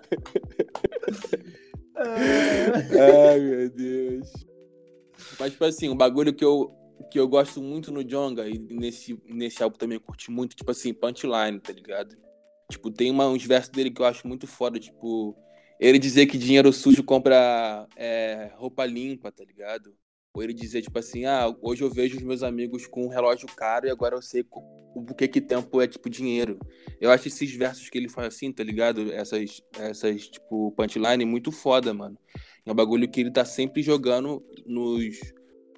Ai, 1.97 3.39
meu 3.39 3.69
Deus. 3.69 4.31
Mas, 5.37 5.51
tipo 5.51 5.65
assim, 5.65 5.89
um 5.89 5.97
bagulho 5.97 6.33
que 6.33 6.45
eu, 6.45 6.71
que 7.11 7.19
eu 7.19 7.27
gosto 7.27 7.61
muito 7.61 7.91
no 7.91 8.05
Jonga 8.05 8.47
e 8.47 8.57
nesse, 8.57 9.19
nesse 9.27 9.61
álbum 9.61 9.77
também 9.77 9.97
eu 9.97 10.01
curti 10.01 10.31
muito, 10.31 10.55
tipo 10.55 10.71
assim, 10.71 10.93
punchline, 10.93 11.59
tá 11.59 11.73
ligado? 11.73 12.15
Tipo, 12.69 12.91
tem 12.91 13.11
uma, 13.11 13.27
uns 13.27 13.45
versos 13.45 13.69
dele 13.69 13.91
que 13.91 14.01
eu 14.01 14.05
acho 14.05 14.27
muito 14.27 14.47
foda, 14.47 14.79
tipo, 14.79 15.37
ele 15.79 15.99
dizer 15.99 16.25
que 16.25 16.37
dinheiro 16.37 16.71
sujo 16.73 17.03
compra 17.03 17.87
é, 17.95 18.51
roupa 18.55 18.85
limpa, 18.85 19.31
tá 19.31 19.43
ligado? 19.43 19.95
Ou 20.33 20.43
ele 20.43 20.53
dizer, 20.53 20.81
tipo 20.81 20.97
assim, 20.99 21.25
ah, 21.25 21.53
hoje 21.61 21.81
eu 21.81 21.89
vejo 21.89 22.17
os 22.17 22.23
meus 22.23 22.43
amigos 22.43 22.85
com 22.85 23.05
um 23.05 23.09
relógio 23.09 23.47
caro 23.55 23.87
e 23.87 23.89
agora 23.89 24.15
eu 24.15 24.21
sei 24.21 24.45
o 24.51 25.05
que 25.15 25.27
que 25.27 25.39
tempo 25.39 25.81
é, 25.81 25.87
tipo, 25.87 26.09
dinheiro. 26.09 26.59
Eu 26.99 27.09
acho 27.11 27.27
esses 27.27 27.53
versos 27.53 27.89
que 27.89 27.97
ele 27.97 28.09
faz 28.09 28.27
assim, 28.27 28.51
tá 28.51 28.63
ligado? 28.63 29.13
Essas, 29.13 29.61
essas 29.77 30.27
tipo, 30.27 30.71
punchline 30.71 31.23
muito 31.23 31.51
foda, 31.51 31.93
mano. 31.93 32.17
É 32.65 32.71
um 32.71 32.75
bagulho 32.75 33.09
que 33.09 33.21
ele 33.21 33.31
tá 33.31 33.45
sempre 33.45 33.81
jogando 33.81 34.43
nos, 34.65 35.19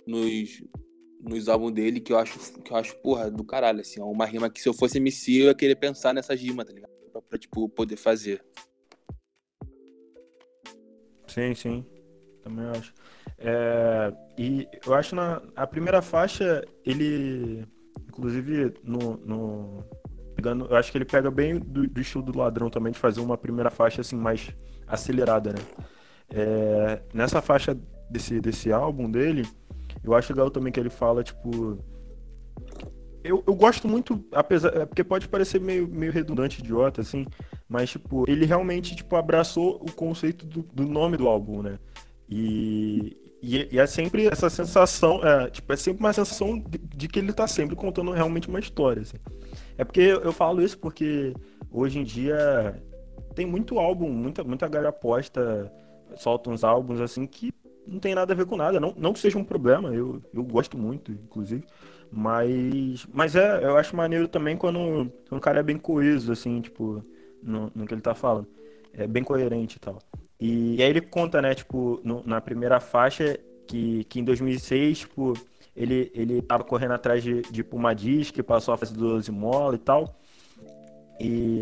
nos, 0.07 0.63
nos 1.19 1.49
álbuns 1.49 1.71
dele 1.73 1.99
que 1.99 2.13
eu 2.13 2.17
acho, 2.17 2.37
que 2.61 2.71
eu 2.71 2.77
acho, 2.77 2.95
porra, 2.97 3.29
do 3.29 3.43
caralho, 3.43 3.81
assim. 3.81 3.99
É 3.99 4.03
uma 4.03 4.25
rima 4.25 4.49
que 4.49 4.61
se 4.61 4.69
eu 4.69 4.73
fosse 4.73 4.97
MC 4.97 5.41
eu 5.41 5.45
ia 5.47 5.55
querer 5.55 5.75
pensar 5.75 6.13
nessa 6.13 6.35
rima, 6.35 6.63
tá 6.63 6.73
ligado? 6.73 6.91
Pra, 7.11 7.21
pra, 7.21 7.39
tipo, 7.39 7.67
poder 7.69 7.97
fazer. 7.97 8.43
Sim, 11.27 11.53
sim. 11.55 11.85
Também 12.43 12.65
acho. 12.65 12.93
É, 13.37 14.13
e 14.37 14.67
eu 14.85 14.93
acho 14.93 15.15
na 15.15 15.41
a 15.55 15.67
primeira 15.67 16.01
faixa, 16.01 16.63
ele. 16.85 17.65
Inclusive, 18.07 18.73
no. 18.83 19.17
no 19.17 19.85
pegando, 20.35 20.65
eu 20.65 20.75
acho 20.75 20.91
que 20.91 20.97
ele 20.97 21.05
pega 21.05 21.31
bem 21.31 21.57
do, 21.57 21.87
do, 21.87 21.99
estilo 21.99 22.23
do 22.23 22.37
ladrão 22.37 22.69
também, 22.69 22.91
de 22.91 22.99
fazer 22.99 23.19
uma 23.19 23.37
primeira 23.37 23.71
faixa 23.71 24.01
assim 24.01 24.15
mais 24.15 24.55
acelerada, 24.87 25.51
né? 25.51 25.59
É, 26.29 27.01
nessa 27.13 27.41
faixa 27.41 27.75
desse, 28.09 28.39
desse 28.39 28.71
álbum 28.71 29.09
dele, 29.09 29.47
eu 30.03 30.13
acho 30.13 30.31
legal 30.33 30.49
também 30.49 30.71
que 30.71 30.79
ele 30.79 30.89
fala, 30.89 31.23
tipo. 31.23 31.77
Eu, 33.23 33.43
eu 33.45 33.55
gosto 33.55 33.87
muito, 33.87 34.23
apesar. 34.31 34.75
É 34.75 34.85
porque 34.85 35.03
pode 35.03 35.27
parecer 35.27 35.59
meio, 35.59 35.87
meio 35.87 36.11
redundante, 36.11 36.59
idiota, 36.59 37.01
assim, 37.01 37.25
mas, 37.67 37.89
tipo, 37.89 38.29
ele 38.29 38.45
realmente, 38.45 38.95
tipo, 38.95 39.15
abraçou 39.15 39.75
o 39.75 39.91
conceito 39.91 40.45
do, 40.45 40.61
do 40.61 40.85
nome 40.85 41.17
do 41.17 41.27
álbum, 41.27 41.61
né? 41.61 41.77
E, 42.29 43.17
e, 43.41 43.67
e, 43.71 43.79
é 43.79 43.85
sempre 43.85 44.27
essa 44.27 44.49
sensação, 44.49 45.25
é, 45.25 45.49
tipo, 45.49 45.71
é 45.71 45.75
sempre 45.75 45.99
uma 45.99 46.13
sensação 46.13 46.57
de, 46.57 46.77
de, 46.77 47.07
que 47.07 47.19
ele 47.19 47.33
tá 47.33 47.47
sempre 47.47 47.75
contando 47.75 48.11
realmente 48.11 48.47
uma 48.47 48.59
história, 48.59 49.01
assim. 49.01 49.17
É 49.77 49.83
porque 49.83 50.01
eu 50.01 50.31
falo 50.31 50.61
isso 50.61 50.77
porque 50.77 51.33
hoje 51.71 51.99
em 51.99 52.03
dia 52.03 52.81
tem 53.35 53.45
muito 53.45 53.77
álbum, 53.77 54.09
muita, 54.09 54.43
muita 54.43 54.67
galera 54.67 54.91
posta, 54.91 55.71
solta 56.15 56.49
uns 56.49 56.63
álbuns 56.63 56.99
assim 56.99 57.27
que 57.27 57.53
não 57.87 57.99
tem 57.99 58.13
nada 58.13 58.33
a 58.33 58.35
ver 58.35 58.45
com 58.45 58.57
nada. 58.57 58.79
Não, 58.79 58.93
não 58.97 59.13
que 59.13 59.19
seja 59.19 59.37
um 59.37 59.43
problema, 59.43 59.93
eu, 59.93 60.21
eu 60.33 60.43
gosto 60.43 60.77
muito, 60.77 61.11
inclusive. 61.11 61.63
Mas, 62.11 63.05
mas 63.13 63.35
é, 63.35 63.63
eu 63.63 63.77
acho 63.77 63.95
maneiro 63.95 64.27
também 64.27 64.55
quando, 64.57 65.11
o 65.29 65.39
cara 65.39 65.59
é 65.59 65.63
bem 65.63 65.77
coeso, 65.77 66.31
assim, 66.31 66.61
tipo, 66.61 67.03
no, 67.41 67.71
no 67.75 67.85
que 67.85 67.93
ele 67.93 68.01
tá 68.01 68.15
falando. 68.15 68.47
É 68.93 69.07
bem 69.07 69.23
coerente 69.23 69.77
e 69.77 69.79
tal. 69.79 69.99
E, 70.39 70.75
e 70.75 70.83
aí 70.83 70.89
ele 70.89 71.01
conta, 71.01 71.41
né, 71.41 71.53
tipo, 71.53 71.99
no, 72.03 72.23
na 72.25 72.39
primeira 72.39 72.79
faixa, 72.79 73.37
que, 73.67 74.03
que 74.05 74.19
em 74.19 74.23
2006, 74.23 74.99
tipo, 74.99 75.33
ele, 75.75 76.11
ele 76.13 76.41
tava 76.41 76.63
correndo 76.63 76.93
atrás 76.93 77.21
de, 77.23 77.41
de 77.43 77.65
uma 77.71 77.93
disc, 77.93 78.35
passou 78.43 78.73
a 78.73 78.77
fase 78.77 78.93
do 78.93 79.19
Zimola 79.21 79.75
e 79.75 79.79
tal. 79.79 80.19
E 81.19 81.59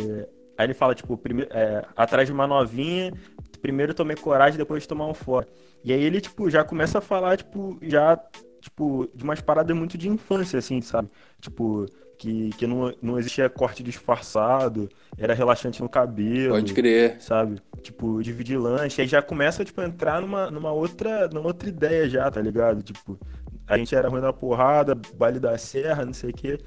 aí 0.57 0.65
ele 0.65 0.73
fala, 0.73 0.93
tipo, 0.93 1.17
primeiro, 1.17 1.49
é, 1.53 1.85
atrás 1.95 2.27
de 2.27 2.33
uma 2.33 2.47
novinha, 2.47 3.13
primeiro 3.61 3.93
tomei 3.93 4.15
coragem, 4.15 4.57
depois 4.57 4.85
tomar 4.85 5.07
um 5.07 5.13
fora. 5.13 5.47
E 5.85 5.93
aí 5.93 6.03
ele, 6.03 6.19
tipo, 6.19 6.49
já 6.49 6.63
começa 6.63 6.97
a 6.97 7.01
falar, 7.01 7.37
tipo, 7.37 7.77
já, 7.83 8.19
tipo, 8.59 9.07
de 9.13 9.23
umas 9.23 9.39
paradas 9.39 9.77
muito 9.77 9.99
de 9.99 10.09
infância, 10.09 10.57
assim, 10.57 10.81
sabe? 10.81 11.07
Tipo, 11.39 11.85
que, 12.17 12.49
que 12.57 12.65
não, 12.65 12.91
não 12.99 13.19
existia 13.19 13.47
corte 13.47 13.83
disfarçado, 13.83 14.89
era 15.15 15.35
relaxante 15.35 15.83
no 15.83 15.87
cabelo. 15.87 16.55
Pode 16.55 16.73
crer. 16.73 17.21
Sabe? 17.21 17.61
Tipo, 17.83 18.19
dividir 18.23 18.57
lanche. 18.57 18.99
Aí 18.99 19.07
já 19.07 19.21
começa, 19.21 19.63
tipo, 19.63 19.79
a 19.79 19.85
entrar 19.85 20.21
numa, 20.21 20.49
numa, 20.49 20.71
outra, 20.71 21.27
numa 21.27 21.45
outra 21.45 21.69
ideia 21.69 22.09
já, 22.09 22.31
tá 22.31 22.41
ligado? 22.41 22.81
Tipo, 22.81 23.19
a 23.67 23.77
gente 23.77 23.95
era 23.95 24.09
ruim 24.09 24.21
da 24.21 24.33
porrada, 24.33 24.95
baile 25.15 25.39
da 25.39 25.55
serra, 25.55 26.03
não 26.03 26.13
sei 26.13 26.31
o 26.31 26.33
quê. 26.33 26.57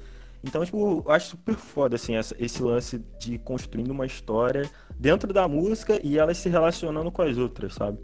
Então, 0.41 0.63
tipo, 0.63 1.03
eu 1.05 1.11
acho 1.11 1.31
super 1.31 1.55
foda, 1.55 1.97
assim, 1.97 2.15
essa, 2.15 2.33
esse 2.39 2.63
lance 2.63 3.03
de 3.19 3.37
construindo 3.37 3.91
uma 3.91 4.05
história 4.05 4.63
dentro 4.97 5.33
da 5.33 5.45
música 5.45 5.99
e 6.01 6.17
elas 6.17 6.37
se 6.37 6.47
relacionando 6.47 7.11
com 7.11 7.21
as 7.21 7.37
outras, 7.37 7.73
sabe? 7.73 7.99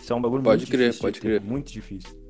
Isso 0.00 0.12
é 0.12 0.16
um 0.16 0.20
bagulho 0.20 0.42
pode 0.42 0.62
muito 0.62 0.70
crer, 0.70 0.88
difícil. 0.88 1.02
Pode 1.02 1.20
crer, 1.20 1.32
pode 1.32 1.44
crer. 1.44 1.52
Muito 1.52 1.72
difícil. 1.72 2.24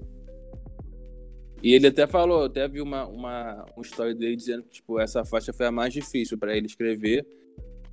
E 1.65 1.73
ele 1.73 1.87
até 1.87 2.07
falou, 2.07 2.45
até 2.45 2.69
vi 2.69 2.83
uma, 2.83 3.07
uma, 3.07 3.65
uma 3.75 3.83
história 3.83 4.15
dele 4.15 4.37
dizendo 4.37 4.65
que 4.65 4.71
tipo, 4.71 5.01
essa 5.01 5.25
faixa 5.25 5.51
foi 5.51 5.65
a 5.65 5.73
mais 5.73 5.95
difícil 5.95 6.37
para 6.37 6.55
ele 6.55 6.67
escrever, 6.67 7.27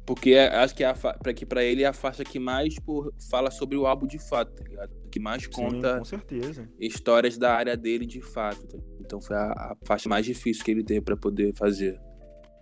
porque 0.05 0.31
é, 0.31 0.47
acho 0.57 0.75
que 0.75 0.83
é 0.83 0.93
para 0.93 1.33
que 1.33 1.45
para 1.45 1.63
ele 1.63 1.83
é 1.83 1.85
a 1.85 1.93
faixa 1.93 2.21
que 2.21 2.37
mais 2.37 2.73
tipo, 2.73 3.13
fala 3.29 3.49
sobre 3.49 3.77
o 3.77 3.87
álbum 3.87 4.05
de 4.05 4.19
fato, 4.19 4.53
tá 4.53 4.63
ligado? 4.67 4.91
Que 5.09 5.21
mais 5.21 5.47
conta 5.47 5.93
Sim, 5.93 5.99
com 5.99 6.05
certeza. 6.05 6.69
histórias 6.77 7.37
da 7.37 7.53
área 7.55 7.77
dele 7.77 8.05
de 8.05 8.19
fato. 8.19 8.67
Tá? 8.67 8.77
Então 8.99 9.21
foi 9.21 9.37
a, 9.37 9.51
a, 9.51 9.77
faixa 9.83 10.09
mais 10.09 10.25
difícil 10.25 10.65
que 10.65 10.71
ele 10.71 10.83
teve 10.83 10.99
para 10.99 11.15
poder 11.15 11.53
fazer. 11.55 11.97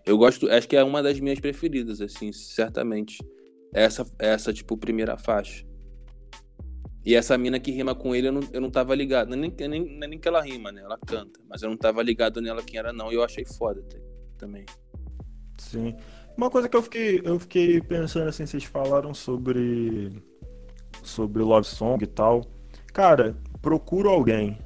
Eu 0.05 0.15
gosto, 0.15 0.47
acho 0.47 0.67
que 0.67 0.75
é 0.75 0.83
uma 0.83 1.01
das 1.01 1.19
minhas 1.19 1.39
preferidas, 1.39 2.01
assim, 2.01 2.31
certamente. 2.31 3.17
Essa, 3.73 4.05
essa 4.19 4.53
tipo 4.53 4.77
primeira 4.77 5.17
faixa. 5.17 5.65
E 7.05 7.15
essa 7.15 7.37
mina 7.37 7.59
que 7.59 7.71
rima 7.71 7.95
com 7.95 8.13
ele, 8.13 8.27
eu 8.27 8.31
não, 8.31 8.41
eu 8.51 8.61
não 8.61 8.69
tava 8.69 8.93
ligado. 8.93 9.35
Nem, 9.35 9.53
nem, 9.57 9.97
nem 9.97 10.19
que 10.19 10.27
ela 10.27 10.41
rima, 10.41 10.71
né? 10.71 10.81
Ela 10.81 10.97
canta. 10.97 11.39
Mas 11.47 11.61
eu 11.61 11.69
não 11.69 11.77
tava 11.77 12.03
ligado 12.03 12.41
nela 12.41 12.61
quem 12.61 12.77
era, 12.77 12.91
não. 12.91 13.11
E 13.11 13.15
eu 13.15 13.23
achei 13.23 13.45
foda 13.45 13.81
também. 14.37 14.65
Sim. 15.57 15.95
Uma 16.35 16.49
coisa 16.49 16.69
que 16.69 16.75
eu 16.75 16.81
fiquei, 16.81 17.21
eu 17.23 17.39
fiquei 17.39 17.81
pensando 17.81 18.27
assim, 18.27 18.45
vocês 18.45 18.63
falaram 18.63 19.13
sobre. 19.13 20.09
Sobre 21.03 21.41
Love 21.41 21.67
Song 21.67 22.03
e 22.03 22.07
tal. 22.07 22.45
Cara, 22.93 23.35
procuro 23.61 24.09
alguém. 24.09 24.57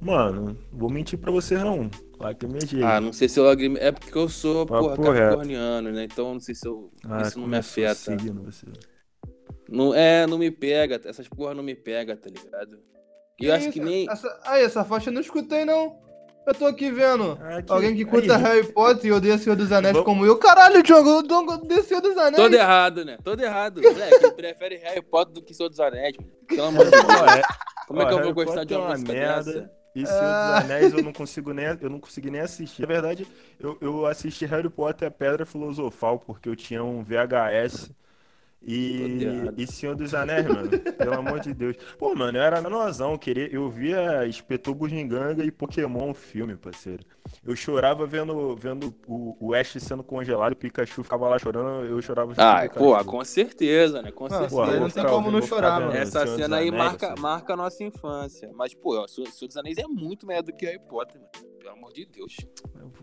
Mano, 0.00 0.58
vou 0.70 0.90
mentir 0.90 1.18
pra 1.18 1.30
você 1.30 1.56
não. 1.56 1.90
Lacrimejei. 2.18 2.82
Ah, 2.82 3.00
não 3.00 3.12
sei 3.12 3.28
se 3.28 3.38
eu 3.38 3.44
lagrim... 3.44 3.76
É 3.78 3.90
porque 3.90 4.16
eu 4.16 4.28
sou, 4.28 4.66
porra, 4.66 4.96
capricorniano, 4.96 5.90
né? 5.90 6.04
Então 6.04 6.34
não 6.34 6.40
sei 6.40 6.54
se 6.54 6.66
eu... 6.66 6.92
ah, 7.04 7.22
isso 7.22 7.38
não 7.38 7.46
me 7.46 7.56
afeta. 7.56 7.94
Signo, 7.94 8.42
você. 8.42 8.66
Não, 9.72 9.94
é, 9.94 10.26
não 10.26 10.36
me 10.36 10.50
pega, 10.50 11.00
essas 11.04 11.26
porra 11.26 11.54
não 11.54 11.62
me 11.62 11.74
pega, 11.74 12.14
tá 12.14 12.28
ligado? 12.28 12.78
E 13.40 13.46
eu 13.46 13.54
acho 13.54 13.64
isso? 13.64 13.72
que 13.72 13.80
nem. 13.80 14.08
Essa... 14.08 14.40
Aí, 14.44 14.62
essa 14.62 14.84
faixa 14.84 15.08
eu 15.08 15.14
não 15.14 15.22
escutei, 15.22 15.64
não. 15.64 15.98
Eu 16.46 16.54
tô 16.54 16.66
aqui 16.66 16.90
vendo 16.90 17.38
aqui, 17.40 17.72
alguém 17.72 17.94
que 17.94 18.04
curta 18.04 18.36
aí. 18.36 18.42
Harry 18.42 18.72
Potter 18.72 19.06
e 19.06 19.12
odeia 19.12 19.38
Senhor 19.38 19.54
dos 19.54 19.70
Anéis 19.70 19.92
Vamos... 19.92 20.04
como 20.04 20.26
eu. 20.26 20.36
Caralho, 20.38 20.82
Diogo, 20.82 21.08
eu 21.08 21.48
odeio 21.48 21.82
Senhor 21.84 22.00
dos 22.00 22.18
Anéis. 22.18 22.36
Todo 22.36 22.54
errado, 22.54 23.04
né? 23.04 23.16
Todo 23.22 23.40
errado. 23.40 23.80
Moleque, 23.80 24.30
prefere 24.32 24.76
Harry 24.76 25.02
Potter 25.02 25.34
do 25.34 25.42
que 25.42 25.54
Senhor 25.54 25.68
dos 25.68 25.80
Anéis, 25.80 26.16
mano. 26.18 26.32
Pelo 26.46 26.64
amor 26.64 26.84
de 26.84 26.90
Deus. 26.90 27.06
Como 27.86 28.02
é 28.02 28.06
que 28.06 28.12
eu 28.12 28.18
vou 28.18 28.18
Harry 28.18 28.32
gostar 28.32 28.52
Potter 28.52 28.66
de 28.66 28.74
uma, 28.74 28.82
é 28.82 28.86
uma 28.86 28.92
música 28.94 29.12
merda. 29.12 29.52
dessa? 29.52 29.70
E 29.94 30.06
Senhor 30.06 30.20
ah. 30.20 30.60
dos 30.60 30.64
Anéis 30.64 30.92
eu 30.92 31.02
não 31.02 31.12
consigo 31.12 31.52
nem, 31.52 31.78
eu 31.80 31.88
não 31.88 32.00
consegui 32.00 32.30
nem 32.30 32.40
assistir. 32.40 32.82
Na 32.82 32.88
verdade, 32.88 33.26
eu, 33.60 33.78
eu 33.80 34.06
assisti 34.06 34.44
Harry 34.44 34.68
Potter 34.68 35.08
a 35.08 35.10
Pedra 35.10 35.46
Filosofal, 35.46 36.18
porque 36.18 36.48
eu 36.48 36.56
tinha 36.56 36.82
um 36.82 37.04
VHS 37.04 37.90
E, 38.64 39.26
e 39.56 39.66
Senhor 39.66 39.94
dos 39.96 40.14
Anéis, 40.14 40.46
mano. 40.46 40.68
pelo 40.70 41.14
amor 41.14 41.40
de 41.40 41.52
Deus. 41.52 41.76
Pô, 41.98 42.14
mano, 42.14 42.38
eu 42.38 42.42
era 42.42 42.60
menorzão, 42.60 43.18
queria, 43.18 43.52
eu 43.52 43.68
via 43.68 44.26
Espetor 44.26 44.74
Bugiganga 44.74 45.44
e 45.44 45.50
Pokémon 45.50 46.14
filme, 46.14 46.56
parceiro. 46.56 47.04
Eu 47.44 47.56
chorava 47.56 48.06
vendo, 48.06 48.54
vendo 48.56 48.94
o, 49.06 49.36
o 49.40 49.54
Ash 49.54 49.76
sendo 49.80 50.02
congelado, 50.02 50.52
o 50.52 50.56
Pikachu 50.56 51.02
ficava 51.02 51.28
lá 51.28 51.38
chorando, 51.38 51.86
eu 51.86 52.00
chorava 52.00 52.32
Ah, 52.36 52.68
pô, 52.72 53.04
com 53.04 53.24
certeza, 53.24 54.02
né? 54.02 54.10
Com 54.12 54.28
certeza. 54.28 54.80
não 54.80 54.90
tem 54.90 55.04
como 55.04 55.30
não 55.30 55.42
chorar, 55.42 55.80
mano. 55.80 55.92
Essa 55.92 56.24
Senhor 56.24 56.38
cena 56.38 56.56
aí 56.56 56.68
Anéis, 56.68 56.84
marca, 56.84 57.12
assim. 57.12 57.22
marca 57.22 57.52
a 57.52 57.56
nossa 57.56 57.82
infância. 57.82 58.50
Mas, 58.54 58.74
pô, 58.74 59.00
o 59.02 59.08
Senhor 59.08 59.28
Senhor 59.28 59.48
dos 59.48 59.56
Anéis 59.56 59.78
é 59.78 59.86
muito 59.86 60.26
melhor 60.26 60.42
do 60.42 60.52
que 60.52 60.64
Harry 60.66 60.78
Potter, 60.78 61.20
mano. 61.20 61.51
Pelo 61.62 61.74
amor 61.74 61.92
de 61.92 62.04
Deus. 62.06 62.36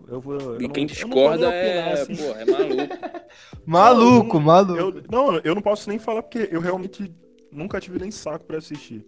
Eu, 0.08 0.20
vou- 0.20 0.36
eu 0.36 0.42
eu 0.56 0.60
E 0.60 0.64
não- 0.64 0.70
quem 0.72 0.84
eu 0.84 0.88
não 0.90 0.94
discorda 0.94 1.48
opinar, 1.48 1.54
é, 1.64 1.92
assim. 1.94 2.16
pô, 2.16 2.24
é 2.24 2.46
maluco. 2.46 2.96
Maluco, 3.66 4.38
Eu- 4.38 4.42
maluco. 4.42 4.78
Eu, 4.80 5.04
não, 5.10 5.38
eu 5.40 5.56
não 5.56 5.62
posso 5.62 5.88
nem 5.90 5.98
falar 5.98 6.22
porque 6.24 6.50
eu 6.52 6.60
realmente 6.60 7.14
nunca 7.52 7.80
tive 7.80 8.00
nem 8.00 8.12
saco 8.12 8.44
pra 8.46 8.58
assistir. 8.58 9.06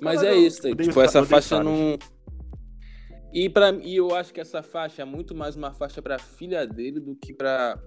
Mas 0.00 0.20
Cara, 0.20 0.32
é 0.34 0.38
eu 0.38 0.46
isso, 0.46 0.62
tá? 0.62 0.68
odeio 0.68 0.88
tipo, 0.88 1.00
Sa- 1.00 1.04
essa 1.04 1.24
faixa 1.26 1.62
não. 1.62 1.98
E, 3.34 3.50
pra, 3.50 3.70
e 3.82 3.96
eu 3.96 4.14
acho 4.14 4.32
que 4.32 4.40
essa 4.40 4.62
faixa 4.62 5.02
é 5.02 5.04
muito 5.04 5.34
mais 5.34 5.54
uma 5.56 5.72
faixa 5.74 6.00
pra 6.00 6.18
filha 6.18 6.66
dele 6.66 7.00
do 7.00 7.14
que 7.16 7.34
pra, 7.34 7.78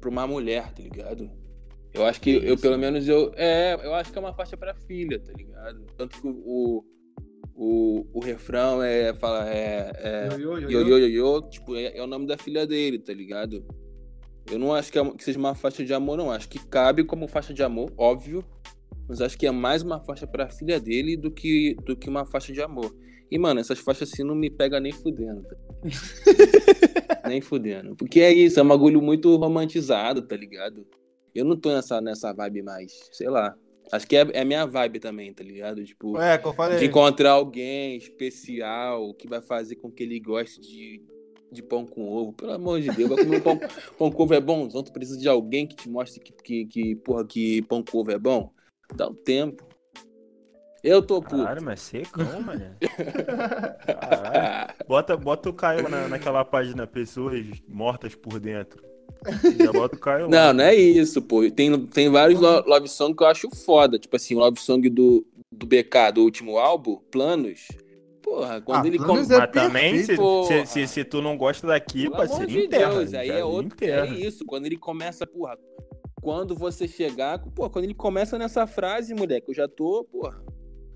pra 0.00 0.08
uma 0.08 0.26
mulher, 0.26 0.72
tá 0.72 0.82
ligado? 0.82 1.30
Eu 1.92 2.06
acho 2.06 2.20
que, 2.20 2.40
Que 2.40 2.46
eu, 2.46 2.56
pelo 2.56 2.78
menos, 2.78 3.06
eu. 3.08 3.32
É, 3.36 3.74
eu 3.84 3.92
acho 3.94 4.10
que 4.12 4.16
é 4.18 4.20
uma 4.20 4.32
faixa 4.32 4.56
pra 4.56 4.72
filha, 4.74 5.18
tá 5.20 5.32
ligado? 5.36 5.84
Tanto 5.96 6.18
que 6.20 6.26
o. 6.26 6.30
O, 6.46 6.84
o 7.60 8.20
refrão 8.20 8.82
é. 8.82 9.12
Fala, 9.14 9.48
é, 9.50 9.90
é 9.96 10.28
yo. 10.38 10.58
yo, 10.58 10.98
yo, 10.98 11.06
yo, 11.08 11.42
tipo, 11.50 11.74
é, 11.74 11.96
é 11.96 12.02
o 12.02 12.06
nome 12.06 12.26
da 12.26 12.38
filha 12.38 12.66
dele, 12.66 12.98
tá 12.98 13.12
ligado? 13.12 13.64
Eu 14.50 14.58
não 14.58 14.72
acho 14.72 14.92
que, 14.92 14.98
é- 14.98 15.10
que 15.10 15.24
seja 15.24 15.38
uma 15.38 15.54
faixa 15.54 15.84
de 15.84 15.92
amor, 15.92 16.16
não. 16.16 16.30
Acho 16.30 16.48
que 16.48 16.58
cabe 16.58 17.04
como 17.04 17.26
faixa 17.26 17.52
de 17.52 17.62
amor, 17.62 17.92
óbvio. 17.96 18.44
Mas 19.08 19.20
acho 19.20 19.36
que 19.36 19.46
é 19.46 19.50
mais 19.50 19.82
uma 19.82 20.00
faixa 20.00 20.26
pra 20.26 20.50
filha 20.50 20.78
dele 20.78 21.16
do 21.16 21.30
que, 21.30 21.74
do 21.84 21.96
que 21.96 22.08
uma 22.08 22.24
faixa 22.24 22.52
de 22.52 22.60
amor. 22.62 22.94
E, 23.30 23.38
mano, 23.38 23.60
essas 23.60 23.78
faixas 23.78 24.12
assim 24.12 24.22
não 24.22 24.34
me 24.34 24.48
pega 24.50 24.78
nem 24.80 24.92
fudendo. 24.92 25.42
Tá? 25.42 25.56
nem 27.28 27.40
fudendo. 27.40 27.96
Porque 27.96 28.20
é 28.20 28.32
isso, 28.32 28.58
é 28.58 28.62
um 28.62 28.68
bagulho 28.68 29.02
muito 29.02 29.34
romantizado, 29.36 30.22
tá 30.22 30.36
ligado? 30.36 30.86
Eu 31.34 31.44
não 31.44 31.56
tô 31.56 31.70
nessa, 31.70 32.00
nessa 32.00 32.32
vibe 32.32 32.62
mais, 32.62 32.92
sei 33.12 33.28
lá. 33.28 33.54
Acho 33.90 34.06
que 34.06 34.16
é, 34.16 34.26
é 34.32 34.44
minha 34.44 34.66
vibe 34.66 35.00
também, 35.00 35.32
tá 35.32 35.42
ligado? 35.42 35.82
Tipo, 35.84 36.18
É, 36.18 36.38
falei. 36.52 36.78
de 36.78 36.86
encontrar 36.86 37.32
alguém 37.32 37.96
especial 37.96 39.14
que 39.14 39.26
vai 39.26 39.40
fazer 39.40 39.76
com 39.76 39.90
que 39.90 40.02
ele 40.02 40.20
goste 40.20 40.60
de, 40.60 41.02
de 41.50 41.62
pão 41.62 41.86
com 41.86 42.06
ovo. 42.06 42.32
Pelo 42.32 42.52
amor 42.52 42.80
de 42.80 42.90
Deus, 42.90 43.08
vai 43.08 43.24
comer 43.24 43.36
um 43.38 43.40
pão, 43.40 43.58
pão 43.98 44.10
com 44.10 44.22
ovo 44.22 44.34
é 44.34 44.40
bom? 44.40 44.66
Então 44.66 44.82
tu 44.82 44.92
precisa 44.92 45.18
de 45.18 45.28
alguém 45.28 45.66
que 45.66 45.74
te 45.74 45.88
mostre 45.88 46.20
que, 46.20 46.32
que, 46.32 46.66
que, 46.66 46.96
porra, 46.96 47.24
que 47.24 47.62
pão 47.62 47.82
com 47.82 47.98
ovo 47.98 48.10
é 48.10 48.18
bom? 48.18 48.52
Dá 48.94 49.06
o 49.06 49.14
tempo. 49.14 49.66
Eu 50.82 51.02
tô 51.02 51.20
puto. 51.20 51.38
Caralho, 51.38 51.62
mas 51.62 51.80
secão, 51.80 52.24
mano. 52.42 52.76
Caralho. 53.86 54.74
Bota, 54.86 55.16
bota 55.16 55.50
o 55.50 55.52
Caio 55.52 55.88
na, 55.88 56.08
naquela 56.08 56.44
página 56.44 56.86
Pessoas 56.86 57.44
Mortas 57.66 58.14
por 58.14 58.38
Dentro. 58.38 58.82
Já 59.58 59.72
bota 59.72 59.96
o 59.96 59.98
Caio 59.98 60.24
lá. 60.28 60.30
Não, 60.30 60.52
não 60.54 60.64
é 60.64 60.74
isso, 60.74 61.20
pô. 61.22 61.48
Tem, 61.50 61.86
tem 61.86 62.08
vários 62.08 62.40
lo- 62.40 62.64
love 62.66 62.88
song 62.88 63.14
que 63.16 63.22
eu 63.22 63.26
acho 63.26 63.48
foda. 63.54 63.98
Tipo 63.98 64.16
assim, 64.16 64.34
o 64.34 64.38
love 64.38 64.60
song 64.60 64.88
do, 64.88 65.26
do 65.50 65.66
BK, 65.66 66.12
do 66.14 66.22
último 66.22 66.58
álbum, 66.58 66.96
Planos. 67.10 67.68
Porra, 68.22 68.60
quando 68.60 68.84
Ah, 68.84 68.88
ele 68.88 68.98
Planos 68.98 69.28
come... 69.28 69.34
é 69.34 69.38
Mas 69.38 69.50
também, 69.50 69.98
se, 69.98 70.16
se, 70.16 70.66
se, 70.66 70.86
se 70.86 71.04
tu 71.04 71.22
não 71.22 71.36
gosta 71.36 71.66
daqui, 71.66 72.10
parceiro, 72.10 72.46
de 72.46 72.58
enterra. 72.66 72.94
Deus, 72.98 73.14
aí 73.14 73.30
é 73.30 73.44
outro. 73.44 73.74
enterra. 73.74 74.06
É 74.06 74.10
isso, 74.10 74.44
quando 74.44 74.66
ele 74.66 74.76
começa, 74.76 75.26
porra. 75.26 75.56
Quando 76.20 76.54
você 76.54 76.86
chegar, 76.88 77.38
pô, 77.38 77.70
quando 77.70 77.84
ele 77.84 77.94
começa 77.94 78.36
nessa 78.38 78.66
frase, 78.66 79.14
moleque, 79.14 79.50
eu 79.50 79.54
já 79.54 79.68
tô, 79.68 80.04
porra. 80.04 80.42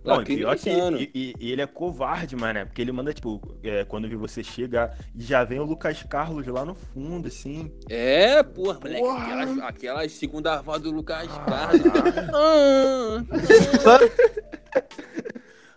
Não, 0.05 0.23
e 0.23 0.25
pior 0.25 0.57
que 0.57 0.71
e, 0.71 1.11
e- 1.15 1.35
e 1.39 1.53
ele 1.53 1.63
é 1.63 1.67
covarde, 1.67 2.35
mano, 2.35 2.67
porque 2.67 2.81
ele 2.83 2.91
manda, 2.93 3.13
tipo, 3.13 3.41
é, 3.63 3.85
quando 3.85 4.09
vi 4.09 4.17
você 4.17 4.43
chegar, 4.43 4.97
e 5.15 5.23
já 5.23 5.45
vem 5.45 5.61
o 5.61 5.65
Lucas 5.65 6.03
Carlos 6.03 6.45
lá 6.47 6.65
no 6.65 6.75
fundo, 6.75 7.29
assim. 7.29 7.71
É, 7.89 8.43
porra, 8.43 8.81
moleque, 8.81 9.01
Porra. 9.01 9.25
aquelas, 9.25 9.59
aquelas 9.61 10.13
segunda 10.13 10.61
voz 10.61 10.83
do 10.83 10.91
Lucas 10.91 11.29
Ah. 11.31 11.45
Carlos. 11.45 11.83
Ah, 12.33 13.23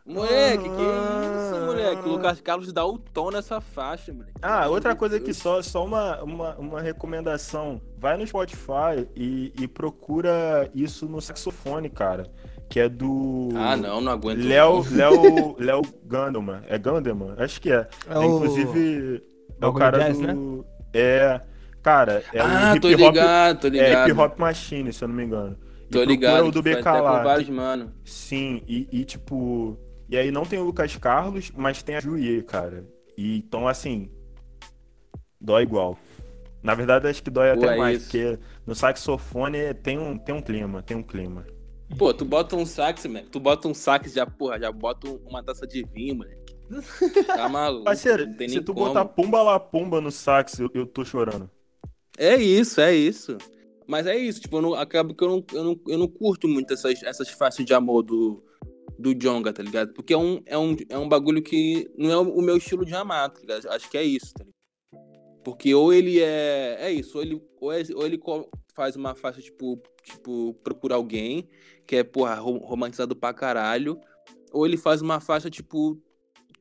moleque, 0.06 0.64
que 0.64 0.70
isso, 0.70 1.66
moleque? 1.66 2.02
O 2.08 2.10
Lucas 2.10 2.40
Carlos 2.42 2.72
dá 2.72 2.86
o 2.86 2.98
tom 2.98 3.32
nessa 3.32 3.60
faixa, 3.60 4.14
moleque. 4.14 4.34
Ah, 4.42 4.62
Pelo 4.62 4.74
outra 4.74 4.92
amor 4.92 4.96
de 4.96 5.00
coisa 5.00 5.20
que 5.20 5.26
Deus. 5.26 5.38
só, 5.38 5.62
só 5.62 5.86
uma, 5.86 6.22
uma, 6.24 6.56
uma 6.56 6.82
recomendação. 6.82 7.82
Vai 7.98 8.18
no 8.18 8.26
Spotify 8.28 9.08
e, 9.16 9.52
e 9.60 9.68
procura 9.68 10.70
isso 10.76 11.08
no 11.08 11.20
saxofone, 11.22 11.90
cara. 11.90 12.30
Que 12.70 12.80
é 12.82 12.90
do. 12.90 13.50
Ah, 13.56 13.78
não, 13.78 14.02
não 14.02 14.12
aguento. 14.12 14.40
Léo, 14.44 14.84
Léo, 14.92 15.56
Léo 15.60 15.82
Gandelman. 16.06 16.62
É 16.68 16.78
Gandelman? 16.78 17.36
Acho 17.38 17.62
que 17.62 17.72
é. 17.72 17.88
É 18.10 18.14
É, 18.14 18.18
o- 18.20 18.24
inclusive, 18.24 19.24
é 19.62 19.66
o 19.68 19.74
cara 19.74 20.00
jazz, 20.00 20.18
do. 20.20 20.24
né? 20.28 20.64
É. 20.94 21.42
Cara, 21.84 22.24
é 22.34 22.40
ah, 22.40 22.74
o 22.76 22.80
tô 22.80 22.90
hip 22.90 23.04
hop. 23.04 23.14
ligado, 23.14 23.60
tô 23.62 23.68
É 23.68 23.70
ligado. 23.70 24.10
hip 24.10 24.20
hop 24.20 24.40
machine, 24.40 24.92
se 24.92 25.04
eu 25.04 25.08
não 25.08 25.16
me 25.16 25.24
engano. 25.24 25.56
E 25.88 25.90
Tô 25.92 26.04
ligado. 26.04 26.48
o 26.48 26.52
do 26.52 26.64
BK 26.64 26.84
lá. 26.84 27.22
vários, 27.22 27.48
mano. 27.50 27.94
Sim, 28.04 28.64
e, 28.68 28.88
e, 28.92 29.06
tipo. 29.06 29.78
E 30.10 30.18
aí 30.18 30.32
não 30.32 30.44
tem 30.46 30.58
o 30.60 30.64
Lucas 30.64 30.96
Carlos, 30.98 31.52
mas 31.56 31.84
tem 31.84 31.96
a 31.96 32.00
Julie, 32.00 32.42
cara. 32.44 32.84
E 33.16 33.38
então, 33.38 33.68
assim. 33.68 34.10
Dói 35.40 35.64
igual. 35.64 35.98
Na 36.64 36.74
verdade, 36.74 37.08
acho 37.08 37.22
que 37.22 37.30
dói 37.30 37.54
Pô, 37.54 37.64
até 37.64 37.76
é 37.76 37.78
mais, 37.78 37.98
isso. 38.02 38.06
porque 38.06 38.40
no 38.66 38.74
saxofone 38.74 39.74
tem 39.76 40.00
um, 40.00 40.18
tem 40.18 40.34
um 40.34 40.42
clima, 40.42 40.82
tem 40.82 40.98
um 40.98 41.04
clima. 41.04 41.46
Pô, 41.98 42.14
tu 42.14 42.26
bota 42.26 42.56
um 42.56 42.66
sax, 42.66 43.06
moleque. 43.06 43.30
Tu 43.30 43.40
bota 43.40 43.68
um 43.68 43.74
sax, 43.74 44.14
já, 44.14 44.26
porra, 44.26 44.60
já 44.60 44.72
bota 44.72 45.08
um- 45.10 45.18
uma 45.28 45.44
taça 45.44 45.66
de 45.68 45.84
vinho, 45.94 46.16
moleque. 46.16 46.56
Tá 47.28 47.48
maluco. 47.50 47.84
Parceiro, 47.86 48.26
se 48.50 48.60
tu 48.62 48.74
como. 48.74 48.88
botar 48.88 49.06
pumba 49.06 49.42
lá 49.44 49.60
pumba 49.60 50.02
no 50.02 50.12
sax, 50.12 50.60
eu, 50.60 50.70
eu 50.74 50.86
tô 50.86 51.06
chorando. 51.06 51.50
É 52.18 52.36
isso, 52.36 52.82
é 52.82 52.94
isso. 52.96 53.38
Mas 53.88 54.08
é 54.08 54.18
isso, 54.18 54.42
tipo, 54.42 54.58
eu 54.58 54.62
não, 54.64 54.74
acaba 54.74 55.14
que 55.14 55.24
eu 55.24 55.28
não, 55.30 55.46
eu 55.54 55.64
não, 55.64 55.80
eu 55.88 55.98
não 56.00 56.08
curto 56.08 56.48
muito 56.48 56.74
essas, 56.74 57.04
essas 57.04 57.30
faixas 57.30 57.64
de 57.64 57.74
amor 57.74 58.02
do, 58.02 58.44
do 58.98 59.14
Jonga, 59.14 59.54
tá 59.54 59.62
ligado? 59.62 59.94
Porque 59.94 60.12
é 60.12 60.18
um, 60.18 60.42
é, 60.46 60.58
um, 60.58 60.76
é 60.90 60.98
um 60.98 61.08
bagulho 61.08 61.42
que 61.44 61.88
não 61.96 62.10
é 62.12 62.18
o 62.18 62.42
meu 62.42 62.58
estilo 62.58 62.84
de 62.84 62.96
amar, 62.96 63.30
tá 63.30 63.40
ligado? 63.42 63.68
Acho 63.70 63.88
que 63.90 63.98
é 63.98 64.04
isso, 64.04 64.34
tá 64.34 64.44
ligado? 64.44 64.56
Porque 65.44 65.76
ou 65.76 65.94
ele 65.94 66.20
é. 66.20 66.78
É 66.80 66.92
isso, 66.92 67.16
ou 67.18 67.24
ele, 67.24 67.40
ou, 67.62 67.72
é- 67.72 67.84
ou 67.94 68.06
ele 68.08 68.20
faz 68.74 68.96
uma 68.96 69.14
faixa, 69.14 69.40
tipo, 69.40 69.80
tipo, 70.04 70.56
procura 70.64 70.96
alguém, 70.96 71.48
que 71.86 71.98
é, 71.98 72.04
porra, 72.04 72.36
rom- 72.36 72.58
romantizado 72.60 73.16
pra 73.16 73.34
caralho. 73.34 74.00
Ou 74.52 74.66
ele 74.66 74.78
faz 74.78 75.02
uma 75.02 75.20
faixa, 75.20 75.50
tipo, 75.50 76.02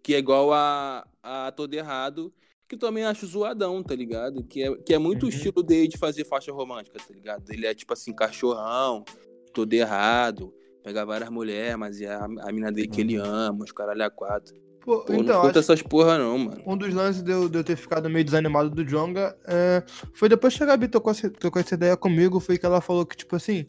que 0.02 0.14
é 0.14 0.18
igual 0.18 0.52
a, 0.52 1.06
a 1.22 1.52
Todo 1.52 1.72
Errado, 1.74 2.32
que 2.68 2.74
eu 2.74 2.78
também 2.78 3.04
acho 3.04 3.26
zoadão, 3.26 3.82
tá 3.82 3.94
ligado? 3.94 4.42
Que 4.44 4.62
é, 4.64 4.74
que 4.76 4.92
é 4.94 4.98
muito 4.98 5.22
o 5.22 5.26
Uhum. 5.26 5.34
estilo 5.34 5.62
dele 5.62 5.88
de 5.88 5.96
fazer 5.98 6.24
faixa 6.24 6.52
romântica, 6.52 6.98
tá 6.98 7.14
ligado? 7.14 7.48
Ele 7.50 7.66
é 7.66 7.74
tipo 7.74 7.92
assim, 7.92 8.12
cachorrão, 8.12 9.04
todo 9.52 9.72
errado, 9.72 10.52
pega 10.82 11.04
várias 11.06 11.30
mulheres, 11.30 11.76
mas 11.76 12.00
é 12.00 12.12
a, 12.12 12.24
a 12.24 12.52
mina 12.52 12.72
dele 12.72 12.88
que 12.88 13.00
ele 13.00 13.16
ama, 13.16 13.64
os 13.64 13.70
caralho 13.72 14.02
a 14.04 14.10
quatro. 14.10 14.54
Pô, 14.80 15.00
Pô, 15.00 15.12
não 15.14 15.20
então, 15.20 15.40
curto 15.40 15.58
acho 15.58 15.72
essas 15.72 15.80
porra 15.82 16.18
não, 16.18 16.36
mano. 16.36 16.62
um 16.66 16.76
dos 16.76 16.92
lances 16.92 17.22
de 17.22 17.30
eu, 17.32 17.48
de 17.48 17.56
eu 17.58 17.64
ter 17.64 17.74
ficado 17.76 18.10
meio 18.10 18.24
desanimado 18.24 18.68
do 18.68 18.84
Jonga 18.84 19.34
é, 19.46 19.82
foi 20.12 20.28
depois 20.28 20.54
que 20.54 20.62
a 20.62 20.66
Gabi 20.66 20.88
tocou, 20.88 21.14
tocou 21.40 21.60
essa 21.62 21.74
ideia 21.74 21.96
comigo, 21.96 22.38
foi 22.38 22.58
que 22.58 22.66
ela 22.66 22.82
falou 22.82 23.06
que, 23.06 23.16
tipo 23.16 23.34
assim, 23.36 23.64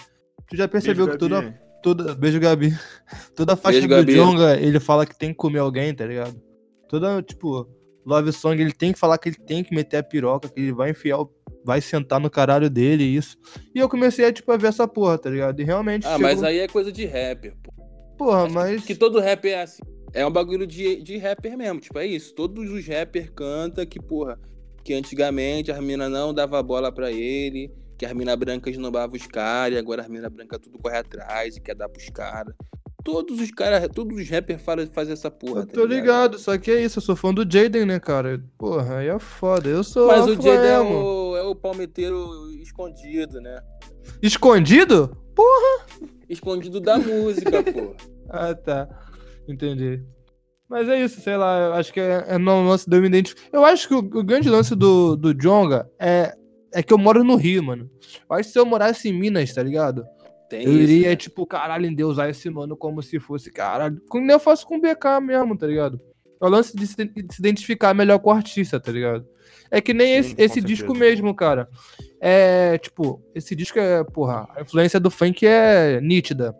tu 0.49 0.55
já 0.57 0.67
percebeu 0.67 1.05
Beijo, 1.05 1.11
que 1.11 1.17
toda, 1.17 1.41
Gabi. 1.41 1.55
toda. 1.83 2.15
Beijo, 2.15 2.39
Gabi. 2.39 2.73
Toda 3.35 3.55
faixa 3.55 3.79
Beijo, 3.79 3.87
do 3.87 3.95
Gabi. 3.95 4.13
Jonga, 4.15 4.57
ele 4.59 4.79
fala 4.79 5.05
que 5.05 5.17
tem 5.17 5.29
que 5.29 5.35
comer 5.35 5.59
alguém, 5.59 5.93
tá 5.93 6.05
ligado? 6.05 6.39
Toda, 6.89 7.21
tipo, 7.21 7.67
Love 8.05 8.31
Song, 8.31 8.61
ele 8.61 8.71
tem 8.73 8.93
que 8.93 8.99
falar 8.99 9.17
que 9.17 9.29
ele 9.29 9.37
tem 9.37 9.63
que 9.63 9.73
meter 9.73 9.97
a 9.97 10.03
piroca, 10.03 10.47
que 10.49 10.59
ele 10.59 10.73
vai 10.73 10.91
enfiar 10.91 11.19
o. 11.21 11.31
Vai 11.63 11.81
sentar 11.81 12.19
no 12.19 12.29
caralho 12.29 12.69
dele, 12.69 13.03
isso. 13.03 13.35
E 13.73 13.79
eu 13.79 13.89
comecei 13.89 14.23
a, 14.25 14.31
tipo, 14.31 14.51
a 14.51 14.57
ver 14.57 14.67
essa 14.67 14.87
porra, 14.87 15.17
tá 15.17 15.29
ligado? 15.31 15.59
E 15.59 15.63
realmente. 15.63 16.05
Ah, 16.05 16.11
chegou- 16.11 16.21
mas 16.21 16.43
aí 16.43 16.59
é 16.59 16.67
coisa 16.67 16.91
de 16.91 17.05
rapper, 17.05 17.55
pô. 17.63 17.73
Porra, 18.17 18.41
Acho 18.43 18.47
que- 18.49 18.53
mas. 18.53 18.85
Que 18.85 18.95
todo 18.95 19.19
rapper 19.19 19.51
é 19.53 19.61
assim. 19.63 19.81
É 20.13 20.25
um 20.25 20.31
bagulho 20.31 20.65
de, 20.67 21.01
de 21.01 21.17
rapper 21.17 21.57
mesmo, 21.57 21.79
tipo, 21.79 21.97
é 21.97 22.05
isso. 22.05 22.33
Todos 22.35 22.69
os 22.71 22.87
rappers 22.87 23.29
cantam 23.35 23.85
que, 23.85 23.99
porra, 23.99 24.39
que 24.83 24.93
antigamente 24.93 25.71
as 25.71 25.79
minas 25.83 26.09
não 26.11 26.31
dava 26.33 26.61
bola 26.61 26.91
pra 26.91 27.11
ele, 27.11 27.69
que 27.97 28.05
as 28.05 28.13
minas 28.13 28.35
brancas 28.35 28.73
esnobavam 28.73 29.15
os 29.15 29.27
caras, 29.27 29.75
e 29.75 29.79
agora 29.79 30.01
as 30.01 30.07
minas 30.07 30.31
brancas 30.31 30.59
tudo 30.59 30.77
corre 30.79 30.97
atrás 30.97 31.55
e 31.55 31.61
quer 31.61 31.75
dar 31.75 31.89
pros 31.89 32.09
caras. 32.09 32.53
Todos 33.03 33.39
os 33.39 33.51
caras, 33.51 33.87
todos 33.93 34.17
os 34.17 34.27
rappers 34.27 34.61
fazem, 34.61 34.87
fazem 34.87 35.13
essa 35.13 35.29
porra, 35.29 35.61
Eu 35.61 35.67
tá 35.67 35.73
tô 35.73 35.85
ligado, 35.85 36.39
só 36.39 36.57
que 36.57 36.71
é 36.71 36.81
isso, 36.81 36.97
eu 36.97 37.03
sou 37.03 37.15
fã 37.15 37.31
do 37.31 37.49
Jaden, 37.49 37.85
né, 37.85 37.99
cara? 37.99 38.43
Porra, 38.57 38.97
aí 38.97 39.07
é 39.07 39.19
foda. 39.19 39.69
Eu 39.69 39.83
sou. 39.83 40.07
Mas 40.07 40.25
o 40.25 40.33
Jaden 40.33 40.71
é 40.71 40.79
o, 40.79 41.37
é 41.37 41.43
o 41.43 41.55
palmeteiro 41.55 42.49
escondido, 42.61 43.39
né? 43.39 43.61
Escondido? 44.21 45.15
Escondido 46.27 46.79
da 46.79 46.97
música, 46.97 47.63
pô. 47.63 47.95
Ah, 48.27 48.55
tá. 48.55 48.89
Entendi. 49.47 50.03
Mas 50.67 50.89
é 50.89 50.99
isso, 50.99 51.21
sei 51.21 51.37
lá, 51.37 51.67
eu 51.67 51.73
acho 51.73 51.93
que 51.93 51.99
é, 51.99 52.25
é 52.27 52.37
no 52.39 52.67
lance 52.67 52.89
de 52.89 52.97
eu. 52.97 53.35
Eu 53.53 53.63
acho 53.63 53.87
que 53.87 53.93
o, 53.93 53.99
o 53.99 54.23
grande 54.23 54.49
lance 54.49 54.75
do, 54.75 55.15
do 55.15 55.31
Jonga 55.31 55.87
é, 55.99 56.35
é 56.75 56.83
que 56.83 56.93
eu 56.93 56.97
moro 56.97 57.23
no 57.23 57.35
Rio, 57.35 57.63
mano. 57.63 57.89
Que 58.29 58.43
se 58.43 58.59
eu 58.59 58.65
morasse 58.65 59.09
em 59.09 59.13
Minas, 59.13 59.53
tá 59.53 59.63
ligado? 59.63 60.05
Tem 60.49 60.63
eu 60.63 60.73
isso, 60.73 60.83
iria, 60.83 61.09
né? 61.09 61.15
tipo, 61.15 61.45
caralho, 61.45 61.85
endeusar 61.85 62.29
esse 62.29 62.49
mano 62.49 62.75
como 62.77 63.01
se 63.01 63.19
fosse, 63.19 63.51
caralho. 63.51 63.99
Como 64.09 64.29
eu 64.31 64.39
faço 64.39 64.67
com 64.67 64.75
o 64.77 64.81
BK 64.81 65.21
mesmo, 65.21 65.57
tá 65.57 65.65
ligado? 65.65 65.99
É 66.41 66.45
o 66.45 66.49
lance 66.49 66.75
de 66.75 66.85
se, 66.85 66.95
de 66.95 67.33
se 67.33 67.39
identificar 67.39 67.93
melhor 67.93 68.19
com 68.19 68.29
o 68.29 68.33
artista, 68.33 68.79
tá 68.79 68.91
ligado? 68.91 69.25
É 69.71 69.79
que 69.81 69.93
nem 69.93 70.21
Sim, 70.21 70.29
esse, 70.33 70.35
esse 70.37 70.61
disco 70.61 70.93
mesmo, 70.93 71.33
cara. 71.33 71.67
É, 72.21 72.77
tipo, 72.77 73.21
esse 73.33 73.55
disco 73.55 73.79
é, 73.79 74.03
porra, 74.03 74.47
a 74.55 74.61
influência 74.61 74.99
do 74.99 75.09
funk 75.09 75.45
é 75.47 75.99
nítida. 76.01 76.53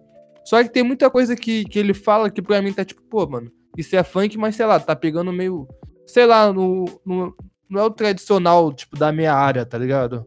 Só 0.46 0.64
que 0.64 0.70
tem 0.70 0.84
muita 0.84 1.10
coisa 1.10 1.36
que, 1.36 1.66
que 1.66 1.78
ele 1.78 1.94
fala 1.94 2.30
que 2.30 2.42
pra 2.42 2.62
mim 2.62 2.72
tá 2.72 2.86
tipo, 2.86 3.02
pô, 3.04 3.28
mano, 3.28 3.52
isso 3.78 3.96
é 3.96 4.04
funk, 4.04 4.38
mas 4.38 4.56
sei 4.56 4.66
lá, 4.66 4.80
tá 4.80 4.96
pegando 4.96 5.32
meio. 5.34 5.68
Sei 6.06 6.26
lá, 6.26 6.54
no, 6.54 6.86
no- 7.06 7.36
não 7.70 7.82
é 7.82 7.84
o 7.84 7.90
tradicional, 7.90 8.72
tipo, 8.74 8.98
da 8.98 9.12
minha 9.12 9.34
área, 9.34 9.66
tá 9.66 9.78
ligado? 9.78 10.24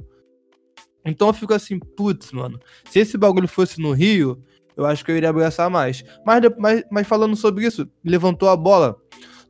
Então 1.05 1.29
eu 1.29 1.35
fico 1.35 1.55
assim, 1.55 1.79
putz, 1.79 2.33
mano, 2.33 2.59
se 2.91 2.99
esse 2.99 3.17
bagulho 3.17 3.49
fosse 3.49 3.81
no 3.81 3.93
Rio, 3.93 4.43
eu 4.77 4.85
acho 4.85 5.05
que 5.05 5.11
eu 5.11 5.17
iria 5.17 5.31
abraçar 5.31 5.71
mais. 5.71 6.05
Mas, 6.25 6.43
mas, 6.59 6.85
mas 6.91 7.07
falando 7.07 7.35
sobre 7.37 7.67
isso, 7.67 7.89
levantou 8.05 8.49
a 8.49 8.57
bola 8.57 8.97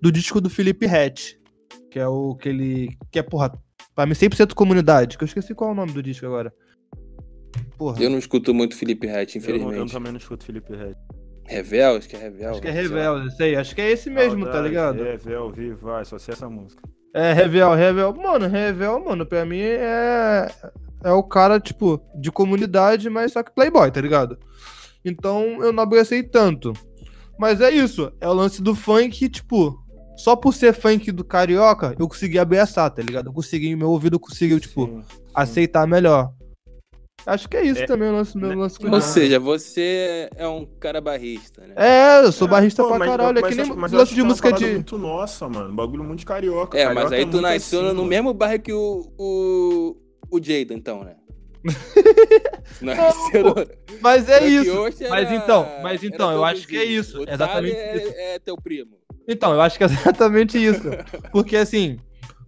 do 0.00 0.12
disco 0.12 0.40
do 0.40 0.48
Felipe 0.48 0.86
Hatch, 0.86 1.32
que 1.90 1.98
é 1.98 2.06
o 2.06 2.34
que 2.36 2.48
ele. 2.48 2.96
que 3.10 3.18
é, 3.18 3.22
porra, 3.22 3.52
pra 3.94 4.06
mim 4.06 4.12
100% 4.12 4.54
comunidade, 4.54 5.18
que 5.18 5.24
eu 5.24 5.26
esqueci 5.26 5.54
qual 5.54 5.70
é 5.70 5.72
o 5.72 5.76
nome 5.76 5.92
do 5.92 6.02
disco 6.02 6.26
agora. 6.26 6.52
Porra. 7.76 8.00
Eu 8.02 8.10
não 8.10 8.18
escuto 8.18 8.52
muito 8.54 8.76
Felipe 8.76 9.06
Rett, 9.06 9.36
Eu, 9.36 9.42
não- 9.42 9.48
eu 9.50 9.56
infelizmente. 9.56 9.92
também 9.92 10.12
não 10.12 10.18
escuto 10.18 10.44
Felipe 10.44 10.74
Red. 10.74 10.94
Revel, 11.44 11.96
acho 11.96 12.08
que 12.08 12.14
é 12.14 12.18
Revel. 12.18 12.50
Acho 12.50 12.60
que 12.60 12.68
é. 12.68 12.70
Revel, 12.70 13.30
sei, 13.30 13.56
acho 13.56 13.74
que 13.74 13.80
é 13.80 13.90
esse 13.90 14.10
mesmo, 14.10 14.44
tá 14.46 14.60
ligado? 14.60 15.02
Revel, 15.02 15.50
Viva, 15.50 16.04
só 16.04 16.18
sei 16.18 16.34
essa 16.34 16.48
música. 16.48 16.82
É, 17.14 17.32
Revel, 17.32 17.74
Revel. 17.74 18.14
Mano, 18.14 18.46
Revel, 18.46 19.04
mano, 19.04 19.26
pra 19.26 19.44
mim 19.44 19.60
é. 19.60 20.48
É 21.04 21.12
o 21.12 21.22
cara, 21.22 21.60
tipo, 21.60 22.00
de 22.14 22.30
comunidade, 22.30 23.08
mas 23.08 23.32
só 23.32 23.42
que 23.42 23.54
playboy, 23.54 23.90
tá 23.90 24.00
ligado? 24.00 24.36
Então 25.04 25.62
eu 25.62 25.72
não 25.72 25.84
abracei 25.84 26.22
tanto. 26.22 26.72
Mas 27.38 27.60
é 27.60 27.70
isso, 27.70 28.12
é 28.20 28.28
o 28.28 28.32
lance 28.32 28.60
do 28.60 28.74
funk, 28.74 29.28
tipo, 29.28 29.78
só 30.16 30.34
por 30.34 30.52
ser 30.52 30.74
funk 30.74 31.12
do 31.12 31.24
carioca, 31.24 31.94
eu 31.96 32.08
consegui 32.08 32.36
abraçar, 32.36 32.90
tá 32.90 33.00
ligado? 33.00 33.26
Eu 33.28 33.32
consegui, 33.32 33.76
meu 33.76 33.90
ouvido 33.90 34.18
conseguiu, 34.18 34.58
tipo, 34.58 34.86
Sim, 34.86 35.02
sim. 35.02 35.22
aceitar 35.32 35.86
melhor. 35.86 36.32
Acho 37.28 37.48
que 37.48 37.56
é 37.56 37.62
isso 37.64 37.82
É, 37.82 37.86
também 37.86 38.08
o 38.08 38.12
meu 38.12 38.22
né, 38.22 38.54
com 38.80 38.90
Ou 38.90 39.00
seja, 39.02 39.38
você 39.38 40.30
é 40.34 40.48
um 40.48 40.64
cara 40.64 41.00
barrista, 41.00 41.60
né? 41.66 41.74
É, 41.76 42.24
eu 42.24 42.32
sou 42.32 42.48
É, 42.48 42.50
barrista 42.50 42.82
pô, 42.82 42.88
pra 42.88 42.98
mas- 42.98 43.08
caralho. 43.10 43.40
mas 43.40 43.44
é 43.58 43.62
que 43.62 43.68
nem 43.68 43.76
mas 43.76 43.92
eu 43.92 43.98
lance 43.98 44.14
de 44.14 44.20
é 44.20 44.24
música 44.24 44.52
de. 44.52 44.64
muito 44.66 44.96
nossa, 44.98 45.48
mano. 45.48 45.74
Bagulho 45.74 46.02
muito 46.04 46.24
carioca. 46.24 46.78
É, 46.78 46.86
mas 46.86 46.94
Carioca 47.10 47.16
aí 47.16 47.26
tu 47.26 47.40
nasceu 47.40 47.80
assim, 47.80 47.88
no 47.88 47.94
mano. 47.96 48.08
mesmo 48.08 48.32
bairro 48.34 48.62
que 48.62 48.72
o, 48.72 49.12
o, 49.18 49.96
o 50.30 50.42
Jada, 50.42 50.72
então, 50.72 51.04
né? 51.04 51.16
Nasceu 52.80 53.44
no- 53.44 53.54
Mas 54.00 54.28
é 54.28 54.46
isso. 54.46 54.70
era- 55.00 55.10
Mas 55.10 55.32
então, 55.32 55.66
mas 55.82 56.04
então, 56.04 56.32
eu 56.32 56.44
acho 56.44 56.66
que 56.66 56.76
é 56.76 56.84
isso, 56.84 57.20
O 57.22 57.28
exatamente 57.30 57.76
é, 57.76 57.96
isso. 57.96 58.12
é 58.16 58.38
teu 58.38 58.56
primo. 58.56 58.92
Então, 59.26 59.52
eu 59.52 59.60
acho 59.60 59.76
que 59.76 59.84
é 59.84 59.86
exatamente 60.16 60.56
isso. 60.62 60.88
Porque 61.32 61.56
assim, 61.56 61.98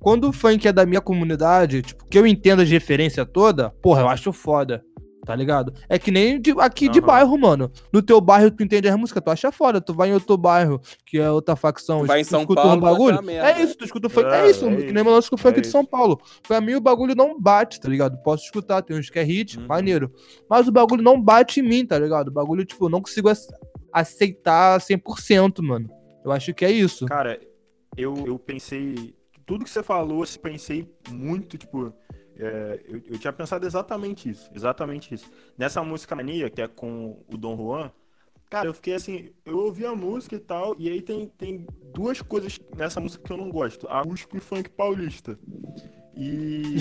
quando 0.00 0.28
o 0.28 0.32
funk 0.32 0.66
é 0.66 0.72
da 0.72 0.84
minha 0.86 1.00
comunidade, 1.00 1.82
tipo, 1.82 2.04
que 2.06 2.18
eu 2.18 2.26
entendo 2.26 2.62
as 2.62 2.68
referências 2.70 3.26
toda, 3.32 3.70
porra, 3.82 4.00
eu 4.02 4.08
acho 4.08 4.32
foda. 4.32 4.82
Tá 5.26 5.36
ligado? 5.36 5.72
É 5.86 5.98
que 5.98 6.10
nem 6.10 6.40
de- 6.40 6.54
aqui 6.58 6.88
de 6.88 6.98
Aham. 6.98 7.06
bairro, 7.06 7.38
mano. 7.38 7.70
No 7.92 8.00
teu 8.00 8.20
bairro 8.22 8.50
tu 8.50 8.64
entende 8.64 8.88
as 8.88 8.96
músicas, 8.96 9.22
tu 9.22 9.30
acha 9.30 9.52
foda. 9.52 9.78
Tu 9.78 9.92
vai 9.92 10.08
em 10.08 10.14
outro 10.14 10.34
bairro, 10.36 10.80
que 11.06 11.18
é 11.18 11.30
outra 11.30 11.54
facção, 11.54 12.00
Tu 12.00 12.06
vai 12.06 12.20
em 12.20 12.24
tu 12.24 12.30
São 12.30 12.40
escuta 12.40 12.62
Paulo, 12.62 12.76
um 12.78 12.80
bagulho. 12.80 13.30
É 13.30 13.62
isso, 13.62 13.76
tu 13.76 13.84
escuta 13.84 14.06
o 14.06 14.10
funk. 14.10 14.26
É, 14.26 14.46
É, 14.46 14.50
isso, 14.50 14.66
é 14.66 14.76
que 14.76 14.92
nem 14.92 15.04
meu 15.04 15.12
lance 15.12 15.28
com 15.28 15.36
o 15.36 15.38
funk 15.38 15.58
é 15.58 15.60
de 15.60 15.68
São. 15.68 15.84
Paulo. 15.84 16.18
Pra 16.48 16.58
mim 16.60 16.74
o 16.74 16.80
bagulho 16.80 17.14
não 17.14 17.38
bate, 17.38 17.78
tá 17.78 17.86
ligado? 17.88 18.16
Posso 18.22 18.44
escutar, 18.46 18.80
tem 18.82 18.98
uns 18.98 19.10
que 19.10 19.18
é 19.18 19.22
hit, 19.22 19.58
Uhum. 19.58 19.66
maneiro. 19.68 20.10
Mas 20.48 20.66
o 20.66 20.72
bagulho 20.72 21.02
não 21.02 21.20
bate 21.20 21.60
em 21.60 21.62
mim, 21.68 21.84
tá 21.86 21.98
ligado? 21.98 22.28
O 22.28 22.32
bagulho, 22.32 22.64
tipo, 22.64 22.86
eu 22.86 22.88
não 22.90 23.02
consigo 23.02 23.28
ace- 23.28 23.52
aceitar 23.92 24.80
100%, 24.80 25.62
mano. 25.62 25.88
Eu 26.24 26.32
acho 26.32 26.52
que 26.54 26.64
é 26.64 26.70
isso. 26.70 27.04
Cara, 27.06 27.38
eu, 27.96 28.14
eu 28.26 28.38
pensei. 28.38 29.14
Tudo 29.50 29.64
que 29.64 29.70
você 29.70 29.82
falou, 29.82 30.22
eu 30.24 30.40
pensei 30.40 30.88
muito, 31.10 31.58
tipo. 31.58 31.92
é, 32.38 32.80
eu, 32.88 33.02
eu 33.04 33.18
tinha 33.18 33.32
pensado 33.32 33.66
exatamente 33.66 34.30
isso. 34.30 34.48
Exatamente 34.54 35.12
isso. 35.12 35.28
Nessa 35.58 35.82
música 35.82 36.14
Mania, 36.14 36.48
que 36.48 36.62
é 36.62 36.68
com 36.68 37.20
o 37.28 37.36
Dom 37.36 37.56
Juan, 37.56 37.90
cara, 38.48 38.68
eu 38.68 38.74
fiquei 38.74 38.94
assim, 38.94 39.30
eu 39.44 39.58
ouvi 39.58 39.84
a 39.84 39.92
música 39.92 40.36
e 40.36 40.38
tal, 40.38 40.76
e 40.78 40.88
aí 40.88 41.02
tem, 41.02 41.26
tem 41.36 41.66
duas 41.92 42.22
coisas 42.22 42.60
nessa 42.76 43.00
música 43.00 43.24
que 43.24 43.32
eu 43.32 43.36
não 43.36 43.50
gosto: 43.50 43.88
acústico 43.88 44.36
e 44.36 44.40
funk 44.40 44.70
paulista. 44.70 45.36
E. 46.16 46.76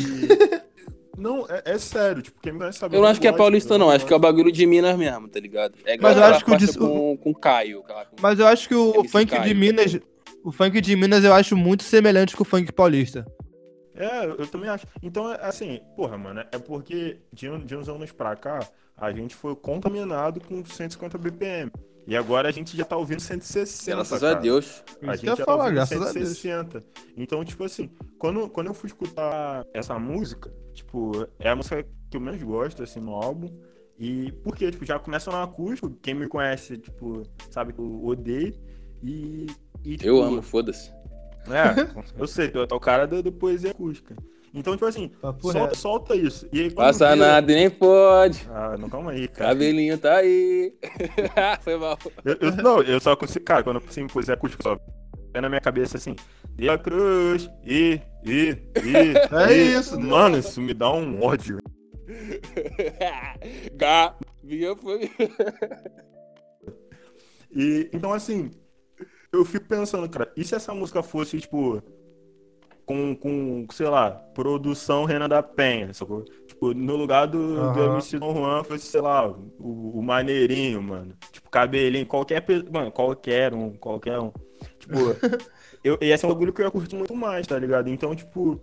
não, 1.18 1.48
é, 1.50 1.74
é 1.74 1.78
sério, 1.80 2.22
tipo, 2.22 2.40
quem 2.40 2.54
me 2.54 2.60
conhece 2.60 2.78
sabe. 2.78 2.96
Eu 2.96 3.02
não 3.02 3.08
acho 3.10 3.20
que 3.20 3.28
é 3.28 3.32
paulista, 3.32 3.74
eu 3.74 3.80
não. 3.80 3.90
Acho 3.90 4.06
que 4.06 4.14
é 4.14 4.16
o 4.16 4.20
bagulho 4.20 4.52
de 4.52 4.66
Minas 4.68 4.96
mesmo, 4.96 5.28
tá 5.28 5.40
ligado? 5.40 5.74
É 5.86 5.98
Mas 5.98 6.18
eu 6.18 6.24
acho 6.24 6.46
que 6.46 6.52
o 6.52 6.58
dis- 6.58 6.78
com, 6.78 7.18
com 7.18 7.34
Caio. 7.34 7.82
com- 7.82 8.22
Mas 8.22 8.40
eu 8.40 8.46
acho 8.46 8.68
que 8.68 8.76
o 8.76 8.94
MC 8.96 9.10
funk 9.10 9.26
de 9.32 9.38
Caio. 9.38 9.56
Minas. 9.56 10.00
O 10.44 10.52
funk 10.52 10.80
de 10.82 10.96
Minas 10.96 11.24
eu 11.24 11.34
acho 11.34 11.56
muito 11.56 11.84
semelhante 11.84 12.36
com 12.36 12.44
o 12.44 12.46
funk 12.46 12.72
paulista. 12.72 13.26
É, 13.96 14.26
eu 14.26 14.48
também 14.48 14.70
acho. 14.70 14.88
Então, 15.04 15.32
é 15.32 15.46
assim, 15.46 15.82
porra, 15.96 16.18
mano, 16.18 16.40
é 16.40 16.58
porque 16.58 17.20
de, 17.34 17.50
de 17.66 17.76
uns 17.76 17.90
anos 17.90 18.12
pra 18.12 18.36
cá, 18.36 18.60
a 18.96 19.12
gente 19.12 19.36
foi 19.36 19.56
contaminado 19.56 20.40
com 20.40 20.64
150 20.64 21.18
BPM. 21.18 21.72
E 22.08 22.16
agora 22.16 22.48
a 22.48 22.52
gente 22.52 22.76
já 22.76 22.86
tá 22.86 22.98
ouvindo 22.98 23.20
160. 23.20 23.96
Graças 23.98 24.20
cara. 24.20 24.38
a 24.38 24.40
Deus. 24.40 24.84
A 25.02 25.16
gente 25.16 25.26
já 25.26 25.36
tá 25.36 25.46
falar, 25.46 25.64
ouvindo 25.66 25.76
graças 25.76 26.02
a 26.02 26.12
Deus. 26.12 26.38
160. 26.38 26.84
Então, 27.18 27.44
tipo 27.44 27.64
assim, 27.64 27.90
quando, 28.18 28.50
quando 28.50 28.68
eu 28.68 28.74
fui 28.74 28.88
escutar 28.88 29.66
essa 29.74 30.00
música, 30.00 30.52
tipo, 30.74 31.28
é 31.38 31.50
a 31.50 31.56
música 31.56 31.86
que 32.10 32.18
eu 32.18 32.22
menos 32.22 32.42
gosto, 32.42 32.82
assim, 32.82 33.00
no 33.00 33.14
álbum. 33.14 33.50
E 34.00 34.32
porque, 34.44 34.72
tipo, 34.72 34.86
já 34.86 34.98
começa 34.98 35.30
no 35.30 35.38
acústico, 35.38 35.90
quem 36.02 36.14
me 36.14 36.28
conhece, 36.28 36.78
tipo, 36.78 37.24
sabe 37.52 37.74
que 37.74 37.80
eu 37.80 38.06
odeio. 38.06 38.56
E. 39.04 39.48
e, 39.84 39.92
tipo, 39.98 40.08
Eu 40.08 40.22
amo, 40.22 40.42
foda-se. 40.42 40.92
é, 41.50 41.88
eu 42.18 42.28
sei, 42.28 42.50
tu 42.50 42.60
é 42.60 42.74
o 42.74 42.80
cara 42.80 43.06
do, 43.08 43.22
do 43.24 43.32
poesia 43.32 43.72
acústica. 43.72 44.16
Então, 44.54 44.74
tipo 44.74 44.86
assim, 44.86 45.12
solta, 45.42 45.76
solta 45.76 46.16
isso. 46.16 46.48
E 46.52 46.60
aí, 46.62 46.72
Passa 46.72 47.14
vira- 47.14 47.28
nada 47.28 47.52
e 47.52 47.56
nem 47.56 47.70
pode. 47.70 48.48
Ah, 48.52 48.76
não, 48.80 48.90
calma 48.90 49.12
aí, 49.12 49.28
cara. 49.28 49.52
Cabelinho 49.52 49.96
tá 49.98 50.16
aí. 50.18 50.74
Foi 51.62 51.78
mal. 51.78 51.98
Eu, 52.26 52.36
eu- 52.42 52.56
não, 52.56 52.82
eu 52.82 53.00
só 53.00 53.16
consigo. 53.16 53.46
Cara, 53.46 53.62
quando 53.64 53.80
eu 53.80 54.04
em 54.04 54.08
poesia 54.08 54.34
acústica, 54.34 54.64
só 54.64 54.76
vem 55.32 55.42
na 55.44 55.50
minha 55.50 55.62
cabeça 55.62 55.98
assim. 55.98 56.16
Deu 56.56 56.74
a 56.74 56.80
cruz, 56.80 57.48
e, 57.64 58.02
e, 58.26 58.58
e. 58.84 59.14
É 59.50 59.54
e. 59.54 59.74
isso, 59.80 60.00
Mano, 60.00 60.40
isso 60.40 60.60
me 60.60 60.74
dá 60.74 60.92
um 60.92 61.22
ódio. 61.24 61.60
Gavinha 63.78 64.76
foi. 64.76 65.12
E, 67.52 67.90
então, 67.94 68.14
assim, 68.14 68.52
eu 69.32 69.46
fico 69.46 69.68
pensando, 69.68 70.10
cara, 70.10 70.32
e 70.36 70.44
se 70.44 70.56
essa 70.56 70.74
música 70.74 71.04
fosse, 71.04 71.40
tipo, 71.40 71.82
com, 72.86 73.16
com 73.16 73.68
sei 73.72 73.88
lá, 73.88 74.10
produção 74.34 75.06
Renan 75.06 75.30
da 75.30 75.44
Penha, 75.44 75.94
sacou? 75.94 76.24
Tipo, 76.48 76.74
no 76.74 76.96
lugar 76.96 77.28
do, 77.28 77.72
do 77.72 77.82
Aham. 77.82 77.94
MC 77.94 78.18
Don 78.18 78.34
Juan 78.34 78.64
fosse, 78.64 78.88
sei 78.88 79.02
lá, 79.02 79.28
o, 79.30 80.00
o 80.00 80.02
maneirinho, 80.02 80.82
mano. 80.82 81.14
Tipo, 81.32 81.52
cabelinho, 81.52 82.08
qualquer 82.08 82.42
pessoa, 82.42 82.72
mano, 82.72 82.92
qualquer 82.92 83.54
um, 83.54 83.74
qualquer 83.74 84.20
um. 84.20 84.32
Tipo, 84.80 84.96
eu, 85.84 86.00
e 86.02 86.12
esse 86.12 86.26
é 86.26 86.28
um 86.28 86.32
bagulho 86.32 86.52
que 86.52 86.64
eu 86.64 86.72
curto 86.72 86.96
muito 86.96 87.16
mais, 87.16 87.46
tá 87.46 87.60
ligado? 87.60 87.90
Então, 87.90 88.16
tipo, 88.16 88.60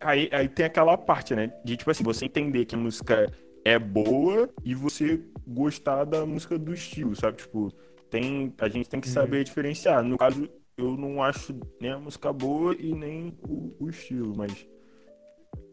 aí, 0.00 0.30
aí 0.32 0.48
tem 0.48 0.64
aquela 0.64 0.96
parte, 0.96 1.34
né? 1.34 1.52
De, 1.62 1.76
tipo 1.76 1.90
assim, 1.90 2.02
você 2.02 2.24
entender 2.24 2.64
que 2.64 2.74
a 2.74 2.78
música 2.78 3.30
é 3.66 3.78
boa 3.78 4.48
e 4.64 4.74
você 4.74 5.20
gostar 5.46 6.04
da 6.04 6.24
música 6.24 6.58
do 6.58 6.72
estilo, 6.72 7.14
sabe? 7.14 7.36
Tipo, 7.36 7.70
tem, 8.10 8.52
a 8.58 8.68
gente 8.68 8.88
tem 8.88 9.00
que 9.00 9.08
saber 9.08 9.44
diferenciar. 9.44 10.02
No 10.02 10.18
caso, 10.18 10.48
eu 10.76 10.96
não 10.96 11.22
acho 11.22 11.58
nem 11.80 11.92
a 11.92 11.98
música 11.98 12.32
boa 12.32 12.74
e 12.78 12.92
nem 12.92 13.38
o, 13.42 13.74
o 13.78 13.88
estilo, 13.88 14.34
mas 14.36 14.66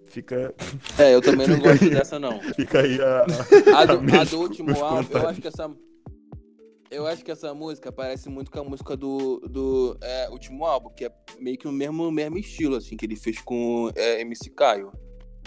fica, 0.05 0.53
É, 0.97 1.13
eu 1.13 1.21
também 1.21 1.47
não 1.47 1.59
gosto 1.59 1.83
aí. 1.83 1.89
dessa, 1.89 2.19
não. 2.19 2.39
fica 2.53 2.81
aí 2.81 2.97
a, 3.01 3.25
A 3.79 3.85
do, 3.85 4.01
minha 4.01 4.21
a 4.21 4.23
do 4.23 4.39
último 4.39 4.71
álbum, 4.83 5.17
eu 5.17 5.27
acho 5.27 5.41
que 5.41 5.47
essa. 5.47 5.69
Eu 6.89 7.05
acho 7.05 7.25
que 7.25 7.31
essa 7.31 7.53
música 7.53 7.91
parece 7.91 8.29
muito 8.29 8.49
com 8.49 8.59
a 8.59 8.63
música 8.63 8.95
do, 8.95 9.39
do 9.39 9.97
é, 10.01 10.29
último 10.29 10.63
álbum, 10.65 10.89
que 10.89 11.03
é 11.03 11.11
meio 11.37 11.57
que 11.57 11.67
o 11.67 11.71
mesmo, 11.71 12.09
mesmo 12.09 12.37
estilo, 12.37 12.77
assim, 12.77 12.95
que 12.95 13.05
ele 13.05 13.17
fez 13.17 13.41
com 13.41 13.91
é, 13.93 14.21
MC 14.21 14.49
Caio. 14.51 14.93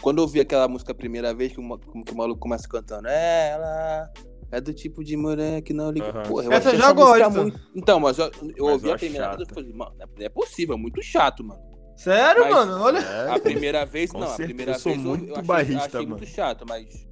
Quando 0.03 0.20
eu 0.20 0.29
vi 0.29 0.40
aquela 0.40 0.68
música 0.68 0.92
a 0.92 0.94
primeira 0.94 1.33
vez, 1.33 1.53
que 1.53 1.59
o, 1.59 1.79
que 1.79 2.12
o 2.12 2.16
maluco 2.16 2.40
começa 2.40 2.68
cantando, 2.68 3.09
ela 3.09 4.12
é 4.52 4.60
do 4.60 4.72
tipo 4.74 5.02
de 5.04 5.16
mulher 5.16 5.62
que 5.62 5.72
não 5.72 5.90
liga. 5.90 6.10
Aham. 6.10 6.22
Porra, 6.24 6.44
eu 6.44 6.52
Essa 6.52 6.70
eu 6.70 6.76
já 6.78 6.92
gosto. 6.92 7.30
muito- 7.30 7.60
Então, 7.74 8.00
mas 8.00 8.18
eu, 8.18 8.26
eu 8.56 8.64
Mas 8.66 8.72
ouvi 8.74 8.88
eu 8.88 8.94
a 8.94 8.98
primeira 8.98 9.26
vez 9.28 9.40
e 9.40 9.44
chata. 9.44 9.54
falei, 9.54 9.72
mano, 9.72 9.92
não 9.98 10.24
é 10.26 10.28
possível, 10.28 10.74
é 10.74 10.78
muito 10.78 11.02
chato, 11.02 11.44
mano. 11.44 11.60
Sério, 11.96 12.42
Mas- 12.42 12.54
mano? 12.54 12.82
Olha. 12.82 12.98
É, 12.98 13.30
A 13.30 13.38
primeira 13.38 13.84
vez, 13.84 14.10
não, 14.12 14.22
a 14.22 14.26
certeza, 14.28 14.46
primeira 14.48 14.72
eu 14.72 14.78
sou 14.78 14.92
vez 14.92 15.04
muito 15.04 15.24
eu, 15.24 15.28
eu 15.28 15.34
achei, 15.34 15.44
barrista, 15.46 15.84
achei 15.98 16.00
muito 16.06 16.20
mano. 16.20 16.26
chato, 16.26 16.64
mas. 16.68 17.08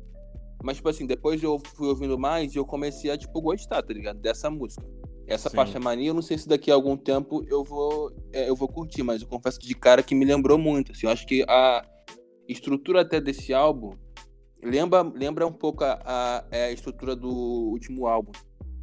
Mas, 0.64 0.76
tipo 0.76 0.88
assim, 0.88 1.06
depois 1.06 1.42
eu 1.42 1.60
fui 1.76 1.86
ouvindo 1.88 2.18
mais 2.18 2.54
e 2.54 2.58
eu 2.58 2.64
comecei 2.64 3.10
a, 3.10 3.16
tipo, 3.18 3.40
gostar, 3.40 3.80
tá 3.82 3.92
ligado? 3.94 4.18
Dessa 4.18 4.50
música. 4.50 4.82
Essa 5.26 5.50
Sim. 5.50 5.56
faixa 5.56 5.78
mania, 5.78 6.08
eu 6.08 6.14
não 6.14 6.22
sei 6.22 6.38
se 6.38 6.48
daqui 6.48 6.70
a 6.70 6.74
algum 6.74 6.96
tempo 6.96 7.44
eu 7.48 7.62
vou, 7.62 8.10
é, 8.32 8.48
eu 8.48 8.56
vou 8.56 8.66
curtir, 8.66 9.02
mas 9.02 9.20
eu 9.22 9.28
confesso 9.28 9.60
que 9.60 9.66
de 9.68 9.74
cara 9.74 10.02
que 10.02 10.14
me 10.14 10.24
lembrou 10.24 10.56
muito, 10.58 10.90
assim. 10.92 11.06
Eu 11.06 11.12
acho 11.12 11.26
que 11.26 11.44
a. 11.46 11.84
estrutura 12.48 13.02
até 13.02 13.20
desse 13.20 13.52
álbum 13.52 13.92
lembra, 14.62 15.02
lembra 15.02 15.46
um 15.46 15.52
pouco 15.52 15.84
a, 15.84 15.98
a, 16.04 16.44
é 16.50 16.64
a 16.66 16.72
estrutura 16.72 17.14
do 17.14 17.28
último 17.28 18.06
álbum. 18.06 18.32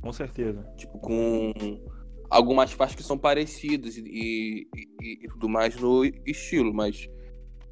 Com 0.02 0.12
certeza. 0.12 0.62
Tipo, 0.78 1.00
com 1.00 1.54
algumas 2.30 2.72
faixas 2.72 2.96
que 2.96 3.04
são 3.04 3.18
parecidas 3.18 3.98
e, 3.98 4.68
e, 4.76 5.20
e, 5.24 5.28
tudo 5.28 5.50
mais 5.50 5.76
no 5.76 6.04
estilo, 6.26 6.74
mas 6.74 7.10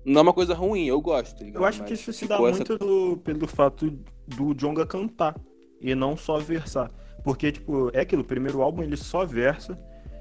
não 0.06 0.20
é 0.20 0.22
uma 0.22 0.34
coisa 0.34 0.54
ruim, 0.54 0.86
eu 0.86 1.00
gosto. 1.02 1.40
Tá 1.40 1.52
eu 1.54 1.66
acho 1.66 1.80
mas 1.80 1.88
que 1.88 1.94
isso 1.94 2.14
se 2.14 2.28
dá 2.28 2.40
muito 2.40 2.74
essa... 2.74 2.78
do, 2.78 3.18
pelo 3.18 3.48
fato 3.48 3.90
do 4.28 4.54
Jonga 4.54 4.86
cantar 4.86 5.36
e 5.82 5.94
não 5.94 6.16
só 6.18 6.40
versar. 6.40 6.92
Porque, 7.24 7.52
tipo, 7.52 7.90
é 7.94 8.02
aquilo, 8.02 8.22
o 8.22 8.26
primeiro 8.26 8.62
álbum 8.62 8.84
ele 8.84 8.98
só 8.98 9.26
versa, 9.26 9.80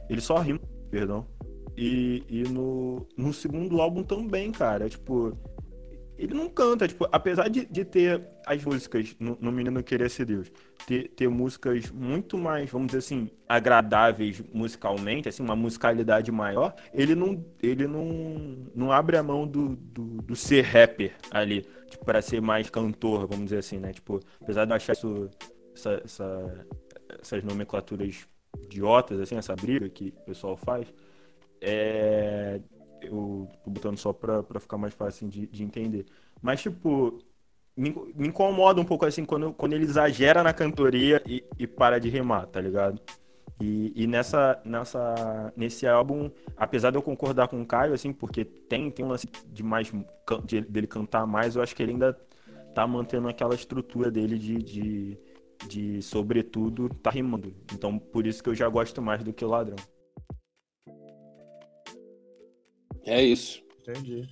ele 0.09 0.21
só 0.21 0.37
rima, 0.39 0.61
perdão. 0.91 1.27
E, 1.77 2.23
e 2.29 2.43
no, 2.43 3.07
no 3.17 3.33
segundo 3.33 3.81
álbum 3.81 4.03
também, 4.03 4.53
cara. 4.53 4.89
Tipo, 4.89 5.37
ele 6.23 6.35
não 6.35 6.49
canta, 6.49 6.87
tipo, 6.87 7.09
apesar 7.11 7.49
de, 7.49 7.67
de 7.67 7.85
ter 7.85 8.23
as 8.47 8.65
músicas 8.65 9.17
no, 9.19 9.37
no 9.41 9.51
Menino 9.51 9.83
Querer 9.83 10.09
Ser 10.09 10.25
Deus, 10.25 10.53
ter, 10.87 11.09
ter 11.09 11.29
músicas 11.29 11.91
muito 11.91 12.39
mais, 12.39 12.71
vamos 12.71 12.87
dizer 12.87 12.99
assim, 12.99 13.29
agradáveis 13.49 14.41
musicalmente, 14.55 15.29
assim, 15.29 15.43
uma 15.43 15.57
musicalidade 15.57 16.31
maior, 16.31 16.77
ele 16.95 17.17
não, 17.17 17.45
ele 17.61 17.89
não, 17.89 18.71
não 18.73 18.93
abre 18.93 19.17
a 19.17 19.23
mão 19.23 19.49
do, 19.49 19.75
do, 19.75 20.23
do 20.23 20.37
ser 20.37 20.63
rapper 20.63 21.13
ali, 21.29 21.67
tipo, 21.91 22.05
para 22.05 22.23
ser 22.23 22.41
mais 22.41 22.71
cantor, 22.71 23.27
vamos 23.27 23.47
dizer 23.47 23.59
assim, 23.59 23.79
né? 23.79 23.93
Tipo, 23.93 24.21
apesar 24.41 24.65
de 24.65 24.71
eu 24.71 24.77
achar 24.77 24.93
isso, 24.93 25.29
essa, 25.75 26.03
essa, 26.05 26.67
essas 27.21 27.43
nomenclaturas 27.43 28.29
idiotas, 28.63 29.19
assim, 29.19 29.37
essa 29.37 29.57
briga 29.57 29.89
que 29.89 30.15
o 30.19 30.25
pessoal 30.27 30.57
faz, 30.57 30.87
é, 31.61 32.61
eu 33.07 33.49
tô 33.65 33.71
botando 33.71 33.99
só 33.99 34.13
pra, 34.13 34.43
pra 34.43 34.61
ficar 34.61 34.79
mais 34.79 34.95
fácil 34.95 35.29
de, 35.29 35.47
de 35.47 35.63
entender. 35.63 36.07
Mas, 36.41 36.63
tipo, 36.63 37.19
me, 37.77 37.91
me, 38.15 38.29
incomoda 38.29 38.81
um 38.81 38.85
pouco 38.85 39.07
assim 39.07 39.25
quando, 39.25 39.53
quando 39.53 39.73
ele 39.73 39.85
exagera 39.85 40.43
na 40.43 40.53
cantoria 40.53 41.23
e, 41.27 41.45
e 41.59 41.67
para 41.67 41.99
de 41.99 42.09
rimar, 42.09 42.47
tá 42.47 42.61
ligado? 42.61 43.01
E, 43.61 43.93
e, 43.95 44.07
nessa, 44.07 44.61
nessa, 44.65 45.53
nesse 45.57 45.87
álbum, 45.87 46.31
apesar 46.57 46.91
de 46.91 46.97
eu 46.97 47.03
concordar 47.03 47.49
com 47.49 47.63
o 47.63 47.67
Caio, 47.67 47.95
assim, 47.95 48.13
porque 48.13 48.45
tem, 48.45 48.91
tem 48.91 49.05
um 49.05 49.09
lance 49.09 49.29
de 49.47 49.63
mais, 49.63 49.93
de, 50.45 50.61
dele 50.63 50.87
cantar 50.87 51.27
mais, 51.27 51.55
eu 51.55 51.63
acho 51.63 51.75
que 51.77 51.83
ele 51.83 51.93
ainda 51.93 52.13
tá 52.75 52.87
mantendo 52.87 53.29
aquela 53.29 53.55
estrutura 53.55 54.11
dele 54.11 54.39
de, 54.39 54.57
de, 54.57 55.19
de 55.69 56.03
sobretudo, 56.03 56.89
tá 56.89 57.11
rimando. 57.11 57.55
Então, 57.73 57.99
por 57.99 58.27
isso 58.27 58.43
que 58.43 58.49
eu 58.49 58.55
já 58.55 58.69
gosto 58.69 59.01
mais 59.01 59.23
do 59.23 59.33
que 59.33 59.45
o 59.45 59.49
Ladrão. 59.49 59.77
É 63.05 63.23
isso. 63.23 63.63
Entendi. 63.81 64.29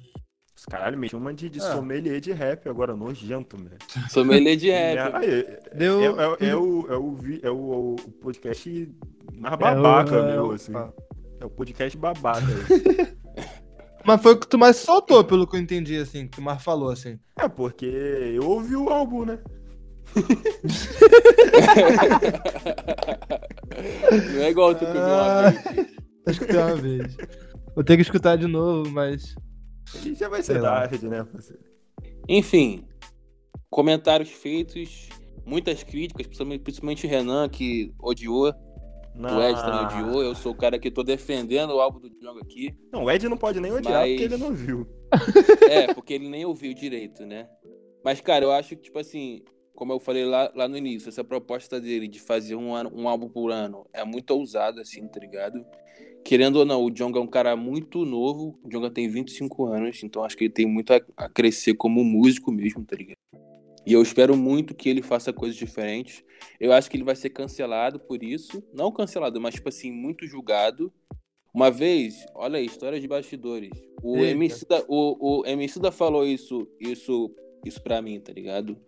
Os 0.57 0.65
caralho, 0.67 0.99
me 0.99 1.09
chama 1.09 1.33
de, 1.33 1.49
de 1.49 1.59
é. 1.59 1.63
sommelier 1.63 2.21
de 2.21 2.33
rap 2.33 2.69
agora, 2.69 2.95
nojento, 2.95 3.57
velho. 3.57 3.79
Sommelier 4.11 4.57
de 4.57 4.69
rap. 4.71 5.25
É, 5.25 5.61
Deu... 5.75 6.01
é, 6.01 6.07
é, 6.07 6.11
é, 6.51 6.55
o, 6.55 6.87
é, 6.87 6.99
o, 6.99 7.19
é 7.43 7.51
o, 7.51 7.95
o 7.95 7.97
podcast 8.21 8.95
mais 9.33 9.59
babaca, 9.59 10.17
é 10.17 10.21
o, 10.21 10.27
meu, 10.27 10.53
assim. 10.53 10.73
É 11.41 11.47
o 11.47 11.51
podcast 11.51 11.97
babaca. 11.97 12.47
Mas 14.05 14.23
foi 14.23 14.33
o 14.33 14.39
que 14.39 14.47
tu 14.47 14.59
mais 14.59 14.77
soltou, 14.77 15.25
pelo 15.25 15.47
que 15.47 15.57
eu 15.57 15.61
entendi, 15.61 15.97
assim, 15.97 16.27
que 16.27 16.37
tu 16.37 16.43
mais 16.43 16.63
falou, 16.63 16.91
assim. 16.91 17.19
É, 17.39 17.49
porque 17.49 17.87
eu 17.87 18.47
ouvi 18.49 18.77
o 18.77 18.91
álbum, 18.91 19.25
né? 19.25 19.39
Não 24.35 24.43
é 24.43 24.51
igual 24.51 24.75
tu 24.75 24.81
que 24.81 24.99
ah, 24.99 25.55
Acho 26.27 26.41
que 26.41 26.47
tem 26.47 26.57
uma 26.57 26.75
vez. 26.77 27.17
Vou 27.75 27.85
ter 27.85 27.97
que 27.97 28.03
escutar 28.03 28.37
de 28.37 28.47
novo, 28.47 28.91
mas. 28.91 29.35
E 30.05 30.15
já 30.15 30.29
vai 30.29 30.43
ser 30.43 30.61
tarde, 30.61 31.09
né? 31.09 31.27
Enfim, 32.29 32.85
comentários 33.69 34.31
feitos, 34.31 35.09
muitas 35.45 35.83
críticas, 35.83 36.27
principalmente, 36.27 36.63
principalmente 36.63 37.07
Renan, 37.07 37.49
que 37.49 37.93
odiou. 37.99 38.53
Não. 39.15 39.39
O 39.39 39.43
Ed 39.43 39.61
também 39.61 39.85
odiou. 39.85 40.23
Eu 40.23 40.35
sou 40.35 40.53
o 40.53 40.57
cara 40.57 40.79
que 40.79 40.91
tô 40.91 41.03
defendendo 41.03 41.71
o 41.71 41.81
álbum 41.81 42.01
do 42.01 42.09
Django 42.09 42.39
aqui. 42.41 42.75
Não, 42.93 43.05
o 43.05 43.11
Ed 43.11 43.29
não 43.29 43.37
pode 43.37 43.61
nem 43.61 43.73
odiar 43.73 44.01
mas... 44.01 44.11
porque 44.11 44.25
ele 44.25 44.37
não 44.37 44.55
viu. 44.55 44.87
É, 45.69 45.93
porque 45.93 46.15
ele 46.15 46.29
nem 46.29 46.45
ouviu 46.45 46.73
direito, 46.73 47.27
né? 47.27 47.49
Mas, 48.05 48.21
cara, 48.21 48.45
eu 48.45 48.53
acho 48.53 48.71
que, 48.71 48.83
tipo 48.83 48.99
assim, 48.99 49.43
como 49.75 49.93
eu 49.93 50.01
falei 50.01 50.25
lá, 50.25 50.51
lá 50.55 50.69
no 50.69 50.77
início, 50.77 51.09
essa 51.09 51.25
proposta 51.25 51.81
dele 51.81 52.07
de 52.07 52.21
fazer 52.21 52.55
um, 52.55 52.75
ano, 52.75 52.91
um 52.95 53.09
álbum 53.09 53.29
por 53.29 53.51
ano 53.51 53.87
é 53.93 54.05
muito 54.05 54.31
ousada, 54.31 54.81
assim, 54.81 55.07
tá 55.09 55.19
ligado? 55.19 55.65
Querendo 56.25 56.57
ou 56.57 56.65
não, 56.65 56.85
o 56.85 56.91
Jonga 56.91 57.19
é 57.19 57.23
um 57.23 57.27
cara 57.27 57.57
muito 57.57 58.05
novo. 58.05 58.59
O 58.63 58.69
Jonga 58.69 58.91
tem 58.91 59.09
25 59.09 59.67
anos, 59.67 60.03
então 60.03 60.23
acho 60.23 60.37
que 60.37 60.45
ele 60.45 60.53
tem 60.53 60.67
muito 60.67 60.93
a, 60.93 61.01
a 61.17 61.29
crescer 61.29 61.75
como 61.75 62.05
músico 62.05 62.53
mesmo, 62.53 62.85
tá 62.85 62.97
ligado? 62.97 63.17
E 63.87 63.93
eu 63.93 64.03
espero 64.03 64.37
muito 64.37 64.75
que 64.75 64.89
ele 64.89 65.03
faça 65.03 65.33
coisas 65.33 65.57
diferentes. 65.57 66.23
Eu 66.59 66.73
acho 66.73 66.91
que 66.91 66.97
ele 66.97 67.05
vai 67.05 67.17
ser 67.17 67.31
cancelado 67.31 67.99
por 67.99 68.23
isso. 68.23 68.63
Não 68.73 68.93
cancelado, 68.93 69.41
mas, 69.41 69.55
tipo 69.55 69.69
assim, 69.69 69.91
muito 69.91 70.27
julgado. 70.27 70.93
Uma 71.53 71.71
vez, 71.71 72.25
olha 72.35 72.59
aí, 72.59 72.67
história 72.67 73.01
de 73.01 73.09
bastidores. 73.09 73.71
O 74.03 74.19
MC, 74.19 74.67
da, 74.67 74.85
o, 74.87 75.41
o 75.41 75.47
MC 75.47 75.81
da 75.81 75.91
falou 75.91 76.25
isso, 76.25 76.69
isso, 76.79 77.35
isso 77.65 77.83
pra 77.83 78.01
mim, 78.01 78.21
tá 78.21 78.33
ligado? 78.33 78.79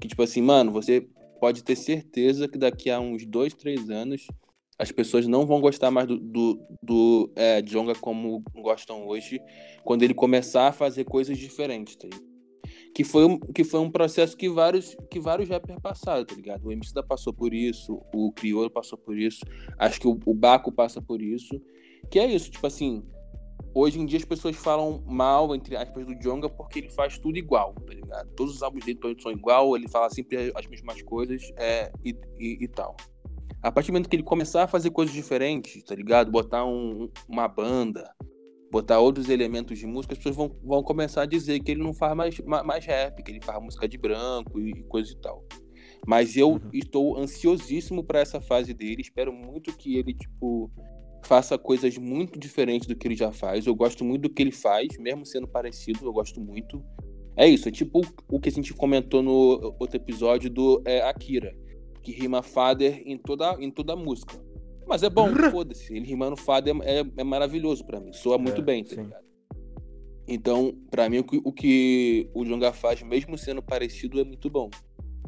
Que, 0.00 0.08
tipo 0.08 0.22
assim, 0.22 0.40
mano, 0.40 0.72
você 0.72 1.06
pode 1.40 1.62
ter 1.62 1.76
certeza 1.76 2.48
que 2.48 2.56
daqui 2.56 2.90
a 2.90 2.98
uns 2.98 3.26
dois, 3.26 3.52
três 3.52 3.90
anos 3.90 4.26
as 4.78 4.92
pessoas 4.92 5.26
não 5.26 5.46
vão 5.46 5.60
gostar 5.60 5.90
mais 5.90 6.06
do, 6.06 6.18
do, 6.18 6.60
do 6.82 7.32
é, 7.34 7.62
Jonga 7.62 7.94
como 7.94 8.42
gostam 8.54 9.06
hoje, 9.06 9.40
quando 9.84 10.02
ele 10.02 10.14
começar 10.14 10.68
a 10.68 10.72
fazer 10.72 11.04
coisas 11.04 11.38
diferentes, 11.38 11.96
tá 11.96 12.08
que 12.94 13.04
foi, 13.04 13.26
um, 13.26 13.38
que 13.38 13.62
foi 13.62 13.78
um 13.78 13.90
processo 13.90 14.34
que 14.34 14.48
vários, 14.48 14.96
que 15.10 15.20
vários 15.20 15.50
rappers 15.50 15.78
passaram, 15.82 16.24
tá 16.24 16.34
ligado? 16.34 16.64
O 16.64 16.72
MC 16.72 16.94
da 16.94 17.02
passou 17.02 17.30
por 17.30 17.52
isso, 17.52 18.00
o 18.14 18.32
Criolo 18.32 18.70
passou 18.70 18.96
por 18.96 19.18
isso, 19.18 19.44
acho 19.78 20.00
que 20.00 20.08
o, 20.08 20.18
o 20.24 20.32
Baco 20.32 20.72
passa 20.72 21.00
por 21.02 21.20
isso. 21.20 21.60
Que 22.10 22.18
é 22.18 22.26
isso, 22.26 22.50
tipo 22.50 22.66
assim, 22.66 23.04
hoje 23.74 24.00
em 24.00 24.06
dia 24.06 24.18
as 24.18 24.24
pessoas 24.24 24.56
falam 24.56 25.04
mal, 25.06 25.54
entre 25.54 25.76
aspas, 25.76 26.06
do 26.06 26.14
Jonga 26.14 26.48
porque 26.48 26.78
ele 26.78 26.88
faz 26.88 27.18
tudo 27.18 27.36
igual, 27.36 27.74
tá 27.74 27.92
ligado? 27.92 28.30
Todos 28.34 28.54
os 28.54 28.62
álbuns 28.62 28.86
dele 28.86 28.98
são 29.20 29.30
igual, 29.30 29.76
ele 29.76 29.88
fala 29.88 30.08
sempre 30.08 30.50
as 30.54 30.66
mesmas 30.66 31.02
coisas 31.02 31.52
é, 31.58 31.92
e, 32.02 32.16
e, 32.38 32.64
e 32.64 32.68
tal. 32.68 32.96
A 33.66 33.72
partir 33.72 33.88
do 33.88 33.94
momento 33.94 34.08
que 34.08 34.14
ele 34.14 34.22
começar 34.22 34.62
a 34.62 34.68
fazer 34.68 34.90
coisas 34.90 35.12
diferentes, 35.12 35.82
tá 35.82 35.92
ligado? 35.92 36.30
Botar 36.30 36.64
um, 36.64 37.10
uma 37.28 37.48
banda, 37.48 38.08
botar 38.70 39.00
outros 39.00 39.28
elementos 39.28 39.76
de 39.76 39.88
música, 39.88 40.14
as 40.14 40.18
pessoas 40.18 40.36
vão, 40.36 40.56
vão 40.62 40.84
começar 40.84 41.22
a 41.22 41.26
dizer 41.26 41.58
que 41.58 41.72
ele 41.72 41.82
não 41.82 41.92
faz 41.92 42.14
mais, 42.14 42.38
mais 42.64 42.86
rap, 42.86 43.20
que 43.24 43.32
ele 43.32 43.40
faz 43.42 43.60
música 43.60 43.88
de 43.88 43.98
branco 43.98 44.60
e 44.60 44.84
coisa 44.84 45.10
e 45.10 45.16
tal. 45.16 45.44
Mas 46.06 46.36
eu 46.36 46.50
uhum. 46.50 46.60
estou 46.72 47.18
ansiosíssimo 47.18 48.04
para 48.04 48.20
essa 48.20 48.40
fase 48.40 48.72
dele. 48.72 49.02
Espero 49.02 49.32
muito 49.32 49.76
que 49.76 49.96
ele, 49.96 50.14
tipo, 50.14 50.70
faça 51.24 51.58
coisas 51.58 51.98
muito 51.98 52.38
diferentes 52.38 52.86
do 52.86 52.94
que 52.94 53.08
ele 53.08 53.16
já 53.16 53.32
faz. 53.32 53.66
Eu 53.66 53.74
gosto 53.74 54.04
muito 54.04 54.22
do 54.22 54.30
que 54.30 54.44
ele 54.44 54.52
faz, 54.52 54.96
mesmo 54.96 55.26
sendo 55.26 55.48
parecido, 55.48 56.06
eu 56.06 56.12
gosto 56.12 56.40
muito. 56.40 56.80
É 57.36 57.48
isso, 57.48 57.68
é 57.68 57.72
tipo 57.72 58.00
o 58.28 58.38
que 58.38 58.48
a 58.48 58.52
gente 58.52 58.72
comentou 58.72 59.24
no 59.24 59.74
outro 59.80 59.96
episódio 59.96 60.48
do 60.48 60.80
é, 60.86 61.02
Akira 61.02 61.52
que 62.06 62.12
rima 62.12 62.40
father 62.40 63.02
em 63.04 63.18
toda, 63.18 63.56
em 63.58 63.68
toda 63.68 63.94
a 63.94 63.96
música. 63.96 64.40
Mas 64.86 65.02
é 65.02 65.10
bom, 65.10 65.28
foda-se. 65.50 65.92
Ele 65.92 66.06
rimando 66.06 66.36
father 66.36 66.74
é, 66.82 67.04
é 67.16 67.24
maravilhoso 67.24 67.84
para 67.84 68.00
mim. 68.00 68.12
Soa 68.12 68.38
muito 68.38 68.60
é, 68.60 68.64
bem, 68.64 68.84
tá 68.84 68.94
sim. 68.94 69.02
ligado? 69.02 69.26
Então, 70.28 70.72
para 70.88 71.08
mim, 71.08 71.18
o 71.18 71.24
que, 71.24 71.40
o 71.44 71.52
que 71.52 72.30
o 72.32 72.44
Jonga 72.44 72.72
faz, 72.72 73.02
mesmo 73.02 73.36
sendo 73.36 73.60
parecido, 73.60 74.20
é 74.20 74.24
muito 74.24 74.48
bom. 74.48 74.70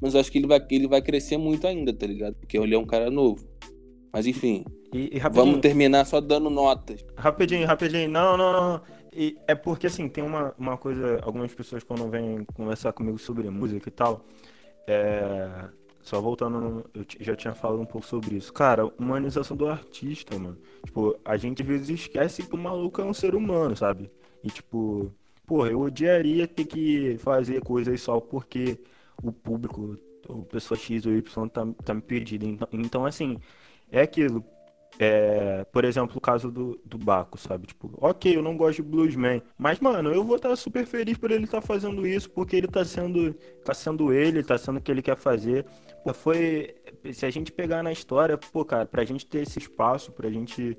Mas 0.01 0.15
acho 0.15 0.31
que 0.31 0.39
ele 0.39 0.47
vai, 0.47 0.65
ele 0.71 0.87
vai 0.87 1.03
crescer 1.03 1.37
muito 1.37 1.67
ainda, 1.67 1.93
tá 1.93 2.07
ligado? 2.07 2.37
Porque 2.37 2.57
ele 2.57 2.75
é 2.75 2.79
um 2.79 2.87
cara 2.87 3.11
novo. 3.11 3.45
Mas 4.13 4.27
enfim. 4.27 4.65
E, 4.95 5.17
e 5.17 5.21
vamos 5.31 5.59
terminar 5.59 6.05
só 6.05 6.21
dando 6.21 6.49
notas. 6.49 7.05
Rapidinho, 7.17 7.67
rapidinho. 7.67 8.09
Não, 8.09 8.37
não, 8.37 8.53
não. 8.53 8.83
E 9.13 9.37
é 9.49 9.55
porque 9.55 9.89
assim, 9.89 10.09
tem 10.09 10.23
uma, 10.23 10.55
uma 10.57 10.77
coisa. 10.77 11.19
Algumas 11.23 11.53
pessoas 11.53 11.83
quando 11.83 12.09
vêm 12.09 12.45
conversar 12.55 12.93
comigo 12.93 13.19
sobre 13.19 13.51
música 13.51 13.89
e 13.89 13.93
tal. 13.93 14.25
É, 14.87 15.69
só 16.09 16.21
voltando, 16.21 16.59
no, 16.59 16.85
eu 16.95 17.05
já 17.21 17.37
tinha 17.37 17.55
falado 17.55 17.81
um 17.81 17.87
pouco 17.87 18.07
sobre 18.07 18.37
isso. 18.37 18.53
Cara, 18.53 18.87
humanização 18.99 19.57
do 19.57 19.69
artista, 19.69 20.39
mano. 20.39 20.57
Tipo, 20.85 21.19
a 21.25 21.37
gente 21.37 21.63
às 21.63 21.69
vezes 21.69 21.89
esquece 21.91 22.43
que 22.43 22.55
o 22.55 22.59
maluco 22.59 23.01
é 23.01 23.05
um 23.05 23.13
ser 23.13 23.35
humano, 23.35 23.77
sabe? 23.77 24.11
E 24.43 24.51
tipo, 24.51 25.13
porra, 25.47 25.71
eu 25.71 25.81
odiaria 25.81 26.49
ter 26.49 26.65
que 26.65 27.19
fazer 27.19 27.61
coisas 27.61 28.01
só 28.01 28.21
porque 28.21 28.79
o 29.23 29.31
público, 29.31 29.99
ou 30.29 30.45
pessoa 30.45 30.79
X 30.79 31.05
ou 31.05 31.13
Y 31.13 31.49
tá, 31.49 31.67
tá 31.85 31.95
me 31.95 32.01
pedindo. 32.01 32.47
Então, 32.47 32.69
então, 32.73 33.07
assim, 33.07 33.39
é 33.91 34.01
aquilo. 34.03 34.43
É, 35.01 35.65
por 35.73 35.85
exemplo, 35.85 36.17
o 36.17 36.21
caso 36.21 36.51
do, 36.51 36.81
do 36.85 36.99
Baco, 36.99 37.39
sabe? 37.39 37.69
Tipo, 37.69 37.91
ok, 37.99 38.37
eu 38.37 38.43
não 38.43 38.57
gosto 38.57 38.83
de 38.83 38.89
Bluesman, 38.89 39.41
mas, 39.57 39.79
mano, 39.79 40.13
eu 40.13 40.25
vou 40.25 40.37
estar 40.37 40.55
super 40.57 40.85
feliz 40.85 41.17
por 41.17 41.31
ele 41.31 41.45
estar 41.45 41.61
tá 41.61 41.67
fazendo 41.67 42.05
isso, 42.05 42.29
porque 42.31 42.57
ele 42.57 42.67
tá 42.67 42.85
sendo, 42.85 43.33
tá 43.65 43.73
sendo 43.73 44.13
ele, 44.13 44.43
tá 44.43 44.59
sendo 44.59 44.79
o 44.79 44.81
que 44.81 44.91
ele 44.91 45.03
quer 45.03 45.17
fazer. 45.17 45.65
Pô, 46.03 46.13
foi. 46.13 46.75
Se 47.13 47.25
a 47.25 47.31
gente 47.31 47.53
pegar 47.53 47.83
na 47.83 47.93
história, 47.93 48.37
pô, 48.37 48.65
cara, 48.65 48.87
pra 48.87 49.05
gente 49.05 49.25
ter 49.25 49.43
esse 49.43 49.59
espaço, 49.59 50.11
pra 50.11 50.29
gente 50.31 50.77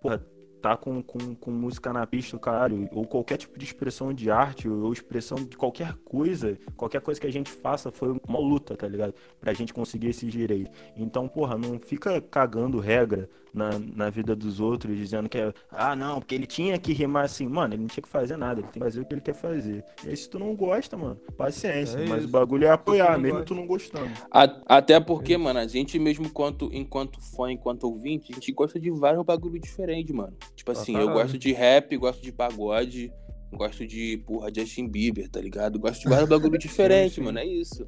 porra, 0.00 0.24
tá 0.60 0.76
com, 0.76 1.02
com, 1.02 1.34
com 1.34 1.50
música 1.50 1.92
na 1.92 2.06
pista, 2.06 2.38
caralho, 2.38 2.88
ou 2.92 3.06
qualquer 3.06 3.36
tipo 3.36 3.58
de 3.58 3.64
expressão 3.64 4.12
de 4.12 4.30
arte, 4.30 4.68
ou 4.68 4.92
expressão 4.92 5.38
de 5.38 5.56
qualquer 5.56 5.94
coisa, 6.04 6.58
qualquer 6.76 7.00
coisa 7.00 7.20
que 7.20 7.26
a 7.26 7.32
gente 7.32 7.50
faça 7.50 7.90
foi 7.90 8.16
uma 8.26 8.38
luta, 8.38 8.76
tá 8.76 8.88
ligado? 8.88 9.14
Pra 9.40 9.52
gente 9.52 9.72
conseguir 9.72 10.08
esses 10.08 10.30
direitos. 10.30 10.72
Então, 10.96 11.28
porra, 11.28 11.56
não 11.56 11.78
fica 11.78 12.20
cagando 12.20 12.78
regra 12.78 13.28
na, 13.52 13.78
na 13.78 14.10
vida 14.10 14.34
dos 14.36 14.60
outros, 14.60 14.96
dizendo 14.96 15.28
que 15.28 15.38
é, 15.38 15.52
ah, 15.70 15.94
não, 15.96 16.18
porque 16.20 16.34
ele 16.34 16.46
tinha 16.46 16.78
que 16.78 16.92
rimar 16.92 17.24
assim. 17.24 17.46
Mano, 17.46 17.74
ele 17.74 17.82
não 17.82 17.88
tinha 17.88 18.02
que 18.02 18.08
fazer 18.08 18.36
nada, 18.36 18.60
ele 18.60 18.68
tem 18.68 18.74
que 18.74 18.78
fazer 18.86 19.00
o 19.00 19.04
que 19.04 19.14
ele 19.14 19.20
quer 19.20 19.34
fazer. 19.34 19.84
E 20.04 20.08
aí, 20.10 20.16
se 20.16 20.28
tu 20.28 20.38
não 20.38 20.54
gosta, 20.54 20.96
mano, 20.96 21.16
paciência. 21.36 21.98
É 21.98 22.06
mas 22.06 22.24
o 22.24 22.28
bagulho 22.28 22.66
é 22.66 22.70
apoiar, 22.70 23.12
não 23.12 23.20
mesmo 23.20 23.38
gosta. 23.38 23.46
tu 23.46 23.54
não 23.54 23.66
gostando. 23.66 24.10
A- 24.30 24.60
Até 24.66 24.98
porque, 25.00 25.36
mano, 25.36 25.58
a 25.58 25.66
gente 25.66 25.98
mesmo 25.98 26.26
enquanto, 26.26 26.68
enquanto 26.72 27.20
fã, 27.20 27.50
enquanto 27.50 27.84
ouvinte, 27.84 28.32
a 28.32 28.34
gente 28.34 28.52
gosta 28.52 28.78
de 28.78 28.90
vários 28.90 29.24
bagulho 29.24 29.58
diferente, 29.58 30.12
mano. 30.12 30.36
Tipo 30.54 30.72
assim, 30.72 30.92
eu 30.92 31.06
caralho. 31.06 31.22
gosto 31.22 31.38
de 31.38 31.52
rap, 31.52 31.96
gosto 31.96 32.22
de 32.22 32.32
pagode, 32.32 33.12
gosto 33.52 33.86
de, 33.86 34.18
porra, 34.26 34.50
Justin 34.54 34.86
Bieber, 34.88 35.28
tá 35.28 35.40
ligado? 35.40 35.78
Gosto 35.78 36.02
de 36.02 36.08
vários 36.08 36.28
bagulho 36.28 36.56
diferente, 36.58 37.14
sim. 37.16 37.20
mano, 37.22 37.38
é 37.38 37.46
isso. 37.46 37.86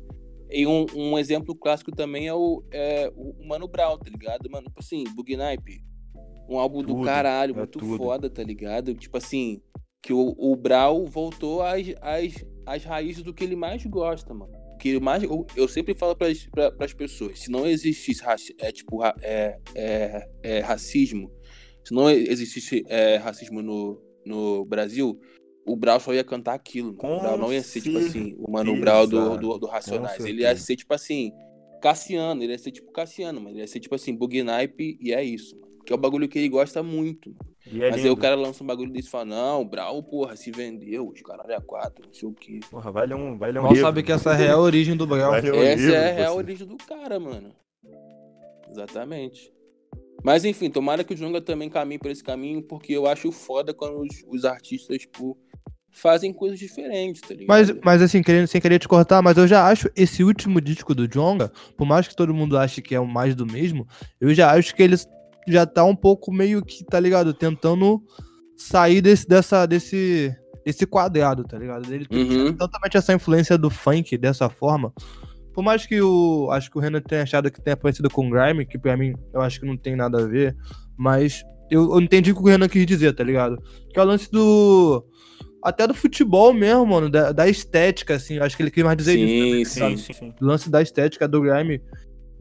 E 0.51 0.67
um, 0.67 0.87
um 0.95 1.19
exemplo 1.19 1.55
clássico 1.55 1.91
também 1.93 2.27
é 2.27 2.35
o, 2.35 2.63
é 2.71 3.13
o 3.15 3.47
Mano 3.47 3.69
Brown, 3.69 3.99
tá 3.99 4.11
ligado? 4.11 4.51
Mano, 4.51 4.67
tipo 4.67 4.81
assim, 4.81 5.05
Bug 5.15 5.37
Nipe, 5.37 5.83
um 6.49 6.59
álbum 6.59 6.83
do 6.83 6.89
Tudo, 6.89 7.05
caralho, 7.05 7.53
é 7.53 7.59
muito 7.59 7.79
tudo. 7.79 7.97
foda, 7.97 8.29
tá 8.29 8.43
ligado? 8.43 8.95
Tipo 8.95 9.17
assim, 9.17 9.63
que 10.03 10.13
o, 10.13 10.35
o 10.37 10.57
Brau 10.57 11.07
voltou 11.07 11.63
às, 11.63 11.87
às, 12.01 12.45
às 12.67 12.85
raízes 12.85 13.23
do 13.23 13.33
que 13.33 13.45
ele 13.45 13.57
mais 13.57 13.85
gosta, 13.87 14.35
mano. 14.35 14.53
Que 14.81 14.99
mais, 14.99 15.23
eu, 15.23 15.47
eu 15.55 15.69
sempre 15.69 15.95
falo 15.95 16.17
pras, 16.17 16.47
pra, 16.47 16.73
pras 16.73 16.95
pessoas, 16.95 17.39
se 17.39 17.51
não 17.51 17.67
existisse 17.67 18.25
é, 18.59 18.73
tipo, 18.73 19.05
é, 19.05 19.59
é, 19.75 20.29
é, 20.43 20.61
racismo, 20.61 21.31
se 21.85 21.93
não 21.93 22.09
existisse 22.09 22.83
é, 22.89 23.17
racismo 23.17 23.63
no, 23.63 24.03
no 24.25 24.65
Brasil, 24.65 25.21
o 25.67 25.77
Brau 25.77 26.01
só 26.01 26.13
ia 26.13 26.25
cantar 26.25 26.55
aquilo. 26.55 26.95
Com 26.95 27.17
o 27.17 27.21
Brau 27.21 27.39
não 27.39 27.53
ia 27.53 27.63
ser, 27.63 27.81
tipo 27.81 27.99
assim, 27.99 28.35
o 28.39 28.51
Mano. 28.51 28.79
Brau 28.81 29.07
do, 29.07 29.37
do, 29.37 29.59
do 29.59 29.67
Racionais. 29.67 30.25
Ele 30.25 30.43
ia 30.43 30.57
ser, 30.57 30.77
tipo 30.77 30.93
assim, 30.95 31.33
Cassiano, 31.81 32.43
ele 32.43 32.53
ia 32.53 32.59
ser 32.59 32.71
tipo 32.71 32.91
Cassiano, 32.93 33.41
mas 33.41 33.53
ele 33.53 33.61
ia 33.63 33.67
ser, 33.67 33.81
tipo 33.81 33.95
assim, 33.95 34.15
Bug 34.15 34.43
Nipe, 34.43 34.99
e 35.01 35.13
é 35.13 35.23
isso, 35.25 35.59
mano. 35.59 35.71
Que 35.85 35.93
é 35.93 35.97
o 35.97 35.99
bagulho 35.99 36.29
que 36.29 36.39
ele 36.39 36.49
gosta 36.49 36.83
muito. 36.83 37.35
E 37.67 37.83
é 37.83 37.91
Mas 37.91 37.97
aí 37.97 38.03
lindo. 38.03 38.15
o 38.15 38.17
cara 38.17 38.35
lança 38.37 38.63
um 38.63 38.67
bagulho 38.67 38.93
desse 38.93 39.09
e 39.09 39.11
fala, 39.11 39.25
não, 39.27 39.63
o 39.63 39.65
Brau, 39.65 40.03
porra, 40.03 40.37
se 40.37 40.51
vendeu, 40.51 41.09
os 41.09 41.21
caralho 41.23 41.53
é 41.53 41.61
quatro, 41.61 42.05
não 42.07 42.13
sei 42.13 42.29
o 42.29 42.33
quê. 42.33 42.61
Porra, 42.71 42.91
vai 42.91 43.07
ler 43.07 43.15
um, 43.15 43.39
vai 43.39 43.51
ler 43.53 43.61
um 43.61 43.63
Mal 43.63 43.73
livro. 43.73 43.87
sabe 43.87 44.03
que 44.03 44.13
essa 44.13 44.31
é 44.31 44.33
a 44.33 44.37
real 44.37 44.61
origem 44.61 44.97
do 44.97 45.07
Brau. 45.07 45.33
Um 45.33 45.35
Essa 45.35 45.47
livro, 45.47 45.95
é 45.95 46.11
a 46.11 46.13
real 46.13 46.33
você. 46.35 46.39
origem 46.39 46.67
do 46.67 46.77
cara, 46.77 47.19
mano. 47.21 47.53
Exatamente. 48.71 49.53
Mas 50.23 50.45
enfim, 50.45 50.71
tomara 50.71 51.03
que 51.03 51.15
o 51.15 51.17
Jonga 51.17 51.41
também 51.41 51.69
caminhe 51.71 51.99
por 51.99 52.11
esse 52.11 52.23
caminho, 52.23 52.63
porque 52.63 52.93
eu 52.93 53.07
acho 53.07 53.33
foda 53.33 53.73
quando 53.73 54.01
os, 54.01 54.23
os 54.29 54.45
artistas, 54.45 54.99
tipo, 54.99 55.37
fazem 55.93 56.33
coisas 56.33 56.59
diferentes, 56.59 57.21
tá 57.21 57.35
ligado? 57.35 57.49
Mas, 57.49 57.71
mas 57.85 58.03
assim, 58.03 58.23
querendo, 58.23 58.47
sem 58.47 58.61
querer 58.61 58.79
te 58.79 58.89
cortar, 58.89 59.21
mas 59.23 59.37
eu 59.37 59.47
já 59.47 59.67
acho 59.67 59.91
esse 59.97 60.23
último 60.25 60.61
disco 60.61 60.95
do 60.95 61.07
Jonga, 61.09 61.51
por 61.77 61.87
mais 61.87 62.07
que 62.07 62.15
todo 62.17 62.33
mundo 62.35 62.57
ache 62.57 62.81
que 62.81 62.95
é 62.95 63.01
o 63.01 63.07
mais 63.07 63.35
do 63.35 63.45
mesmo, 63.47 63.87
eu 64.21 64.33
já 64.33 64.53
acho 64.53 64.75
que 64.75 64.83
ele 64.83 64.97
já 65.49 65.67
tá 65.67 65.85
um 65.85 65.97
pouco 65.97 66.33
meio 66.33 66.65
que, 66.65 66.85
tá 66.85 67.01
ligado? 67.01 67.35
Tentando 67.35 68.01
sair 68.57 69.01
desse, 69.01 69.27
dessa, 69.27 69.67
desse, 69.67 70.35
desse 70.65 70.87
quadrado, 70.87 71.45
tá 71.45 71.59
ligado? 71.59 71.93
Ele 71.93 72.07
tem 72.07 72.21
Uhum. 72.23 72.53
totalmente 72.57 72.97
essa 72.97 73.13
influência 73.13 73.57
do 73.59 73.71
funk 73.71 74.17
dessa 74.17 74.49
forma. 74.49 74.93
Por 75.53 75.65
mais 75.65 75.85
que 75.85 76.01
o. 76.01 76.49
Acho 76.53 76.71
que 76.71 76.79
o 76.79 76.81
Renan 76.81 77.01
tenha 77.01 77.23
achado 77.25 77.51
que 77.51 77.61
tenha 77.61 77.77
parecido 77.77 78.09
com 78.09 78.29
o 78.29 78.31
Grime, 78.31 78.65
que 78.65 78.79
pra 78.79 78.97
mim 78.97 79.15
eu 79.35 79.41
acho 79.41 79.59
que 79.59 79.67
não 79.67 79.77
tem 79.77 79.97
nada 79.97 80.23
a 80.23 80.27
ver, 80.27 80.55
mas 80.97 81.43
eu, 81.71 81.93
eu 81.93 82.01
entendi 82.01 82.33
o 82.33 82.35
que 82.35 82.43
o 82.43 82.47
Renan 82.47 82.69
quis 82.69 82.85
dizer, 82.87 83.15
tá 83.15 83.23
ligado? 83.25 83.63
Que 83.93 83.99
é 83.99 84.03
o 84.03 84.07
lance 84.07 84.31
do. 84.31 85.05
Até 85.63 85.87
do 85.87 85.93
futebol 85.93 86.55
mesmo, 86.55 86.87
mano, 86.87 87.11
da, 87.11 87.33
da 87.33 87.47
estética, 87.49 88.15
assim. 88.15 88.39
Acho 88.39 88.57
que 88.57 88.63
ele 88.63 88.71
quis 88.71 88.83
mais 88.83 88.97
dizer 88.97 89.17
isso. 89.17 89.75
sim, 89.75 89.81
Sim, 89.81 89.97
sim. 89.97 89.97
sim, 89.97 90.13
sim. 90.13 90.35
do 90.41 90.47
lance 90.47 90.71
da 90.71 90.81
estética 90.81 91.29
do 91.29 91.41
Grime. 91.43 91.81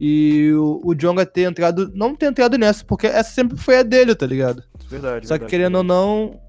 E 0.00 0.50
o, 0.54 0.80
o 0.82 0.94
Jonga 0.94 1.26
ter 1.26 1.42
entrado. 1.42 1.90
Não 1.94 2.16
ter 2.16 2.26
entrado 2.26 2.56
nessa, 2.56 2.84
porque 2.84 3.06
essa 3.06 3.30
sempre 3.30 3.58
foi 3.58 3.78
a 3.78 3.82
dele, 3.82 4.14
tá 4.14 4.26
ligado? 4.26 4.62
Verdade. 4.88 5.26
Só 5.28 5.34
que 5.34 5.40
verdade, 5.40 5.50
querendo 5.50 5.74
ou 5.76 5.84
não, 5.84 6.40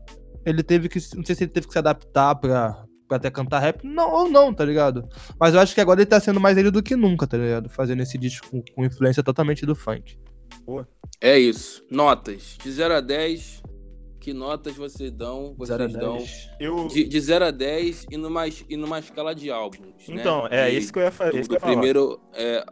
ele 0.46 0.64
teve 0.64 0.88
que. 0.88 1.00
Não 1.16 1.26
sei 1.26 1.36
se 1.36 1.44
ele 1.44 1.52
teve 1.52 1.68
que 1.68 1.74
se 1.74 1.80
adaptar 1.80 2.34
pra, 2.36 2.86
pra 3.10 3.18
até 3.18 3.30
cantar 3.30 3.60
rap. 3.60 3.82
Não, 3.84 4.10
ou 4.10 4.30
não, 4.30 4.54
tá 4.54 4.64
ligado? 4.64 5.04
Mas 5.38 5.54
eu 5.54 5.60
acho 5.60 5.76
que 5.76 5.82
agora 5.82 6.00
ele 6.00 6.06
tá 6.10 6.20
sendo 6.22 6.40
mais 6.40 6.58
ele 6.58 6.72
do 6.72 6.82
que 6.82 6.96
nunca, 6.96 7.28
tá 7.28 7.38
ligado? 7.38 7.70
Fazendo 7.70 8.02
esse 8.02 8.18
disco 8.18 8.50
com, 8.50 8.64
com 8.74 8.86
influência 8.86 9.22
totalmente 9.22 9.66
do 9.66 9.76
funk. 9.76 10.18
É 11.20 11.38
isso. 11.38 11.86
Notas. 11.90 12.58
De 12.62 12.72
0 12.72 12.96
a 12.96 13.02
10, 13.02 13.62
que 14.20 14.34
notas 14.34 14.76
vocês 14.76 15.12
dão? 15.12 15.54
Vocês 15.58 15.80
0 15.80 15.84
a 15.84 15.88
dão? 15.88 16.18
10. 16.18 16.50
Eu... 16.60 16.88
De, 16.88 17.04
de 17.04 17.20
0 17.20 17.46
a 17.46 17.52
10 17.52 18.08
e 18.10 18.18
numa, 18.18 18.48
e 18.48 18.78
numa 18.78 19.00
escala 19.00 19.36
de 19.36 19.52
álbuns. 19.52 20.08
né? 20.08 20.16
Então, 20.16 20.48
é 20.50 20.70
De- 20.70 20.78
isso 20.78 20.92
que 20.92 21.00
eu 21.00 21.04
ia 21.04 21.12
fazer. 21.12 21.32
do, 21.32 21.40
isso 21.40 21.50
que 21.50 21.56
eu 21.56 21.60
do 21.60 21.66
primeiro 21.66 22.20
é, 22.34 22.66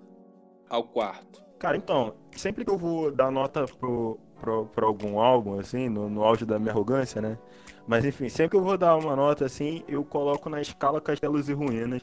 ao 0.69 0.83
quarto. 0.83 1.43
Cara, 1.59 1.75
então, 1.77 2.15
sempre 2.35 2.63
que 2.63 2.71
eu 2.71 2.77
vou 2.77 3.11
dar 3.11 3.31
nota 3.31 3.65
pro, 3.79 4.17
pro, 4.39 4.65
pro 4.67 4.85
algum 4.87 5.19
álbum, 5.19 5.59
assim, 5.59 5.89
no, 5.89 6.09
no 6.09 6.23
auge 6.23 6.45
da 6.45 6.57
minha 6.57 6.71
arrogância, 6.71 7.21
né? 7.21 7.37
Mas 7.85 8.05
enfim, 8.05 8.29
sempre 8.29 8.51
que 8.51 8.55
eu 8.57 8.63
vou 8.63 8.77
dar 8.77 8.95
uma 8.95 9.15
nota 9.15 9.45
assim, 9.45 9.83
eu 9.87 10.03
coloco 10.05 10.47
na 10.49 10.61
escala 10.61 11.01
Castelos 11.01 11.49
e 11.49 11.53
Ruínas. 11.53 12.01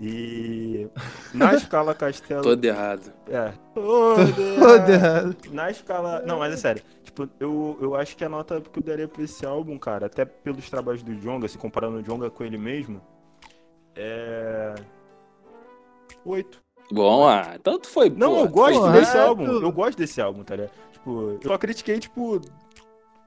E 0.00 0.86
na 1.34 1.54
escala 1.54 1.94
Castelo. 1.94 2.42
Todo 2.42 2.64
errado. 2.64 3.12
É. 3.26 3.52
Todo 3.74 4.60
Todo 4.60 4.90
errado. 4.90 5.36
Na 5.50 5.70
escala. 5.70 6.22
Não, 6.24 6.38
mas 6.38 6.54
é 6.54 6.56
sério. 6.56 6.82
Tipo, 7.02 7.28
eu, 7.40 7.76
eu 7.80 7.94
acho 7.96 8.16
que 8.16 8.24
a 8.24 8.28
nota 8.28 8.60
que 8.60 8.78
eu 8.78 8.82
daria 8.82 9.08
pra 9.08 9.22
esse 9.22 9.44
álbum, 9.44 9.76
cara, 9.76 10.06
até 10.06 10.24
pelos 10.24 10.70
trabalhos 10.70 11.02
do 11.02 11.14
Jonga, 11.16 11.48
se 11.48 11.58
comparando 11.58 11.98
o 11.98 12.02
Jonga 12.02 12.30
com 12.30 12.44
ele 12.44 12.56
mesmo, 12.56 13.00
é. 13.96 14.74
8. 16.24 16.60
Bom, 16.92 17.28
ah, 17.28 17.58
tanto 17.62 17.88
foi. 17.88 18.08
Não, 18.08 18.34
pô, 18.34 18.40
eu 18.40 18.48
gosto 18.48 18.92
desse 18.92 19.16
é 19.16 19.20
álbum. 19.20 19.44
Eu 19.44 19.72
gosto 19.72 19.98
desse 19.98 20.20
álbum, 20.20 20.44
tá 20.44 20.56
ligado? 20.56 20.72
Tipo, 20.92 21.38
eu 21.42 21.42
só 21.42 21.58
critiquei, 21.58 21.98
tipo, 21.98 22.40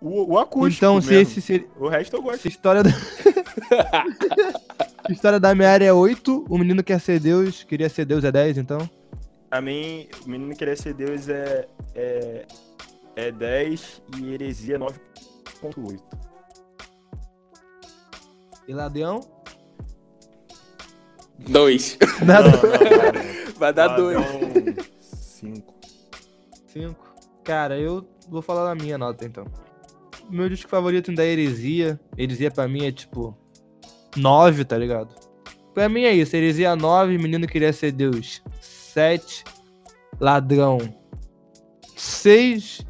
o, 0.02 0.34
o 0.34 0.40
acústico. 0.40 0.86
Então, 0.86 1.02
se 1.02 1.10
mesmo. 1.10 1.22
esse. 1.22 1.42
Se, 1.42 1.68
O 1.78 1.88
resto 1.88 2.16
eu 2.16 2.22
gosto. 2.22 2.42
se 2.42 2.48
história 2.48 2.82
da. 2.82 2.90
história 5.14 5.40
da 5.40 5.54
minha 5.56 5.70
área 5.70 5.86
é 5.86 5.94
8, 5.94 6.46
o 6.50 6.58
menino 6.58 6.84
quer 6.84 7.00
ser 7.00 7.20
Deus, 7.20 7.64
queria 7.64 7.90
ser 7.90 8.06
Deus 8.06 8.24
é 8.24 8.32
10, 8.32 8.58
então. 8.58 8.90
A 9.52 9.60
mim, 9.60 10.08
o 10.26 10.30
Menino 10.30 10.56
Querer 10.56 10.78
Ser 10.78 10.94
Deus 10.94 11.28
é, 11.28 11.68
é, 11.94 12.46
é 13.18 13.32
10 13.34 14.02
e 14.18 14.34
Heresia 14.34 14.80
9.8. 14.80 16.02
E 18.66 18.74
Ladrão? 18.74 19.20
Dois. 21.38 21.98
Nada. 22.26 22.50
Não, 22.50 22.62
não, 22.62 23.50
não. 23.50 23.54
Vai 23.60 23.74
dar 23.74 23.90
dois. 23.90 24.18
5. 25.02 25.76
5. 26.68 27.16
Cara, 27.44 27.78
eu 27.78 28.08
vou 28.30 28.42
falar 28.42 28.74
na 28.74 28.82
minha 28.82 28.98
nota 28.98 29.26
então. 29.26 29.44
Meu 30.30 30.48
disco 30.48 30.70
favorito 30.70 31.10
ainda 31.12 31.26
é 31.26 31.28
Heresia. 31.28 32.00
Heresia 32.18 32.50
pra 32.50 32.70
mim 32.70 32.86
é 32.86 32.92
tipo 32.94 33.38
9, 34.16 34.66
tá 34.66 34.78
ligado? 34.78 35.16
Pra 35.74 35.88
mim 35.88 36.04
é 36.04 36.12
isso. 36.14 36.36
Heresia 36.36 36.76
9, 36.76 37.18
Menino 37.18 37.48
Queria 37.48 37.72
Ser 37.72 37.92
Deus 37.92 38.42
7, 38.60 39.44
Ladrão 40.20 40.78
6. 41.96 42.82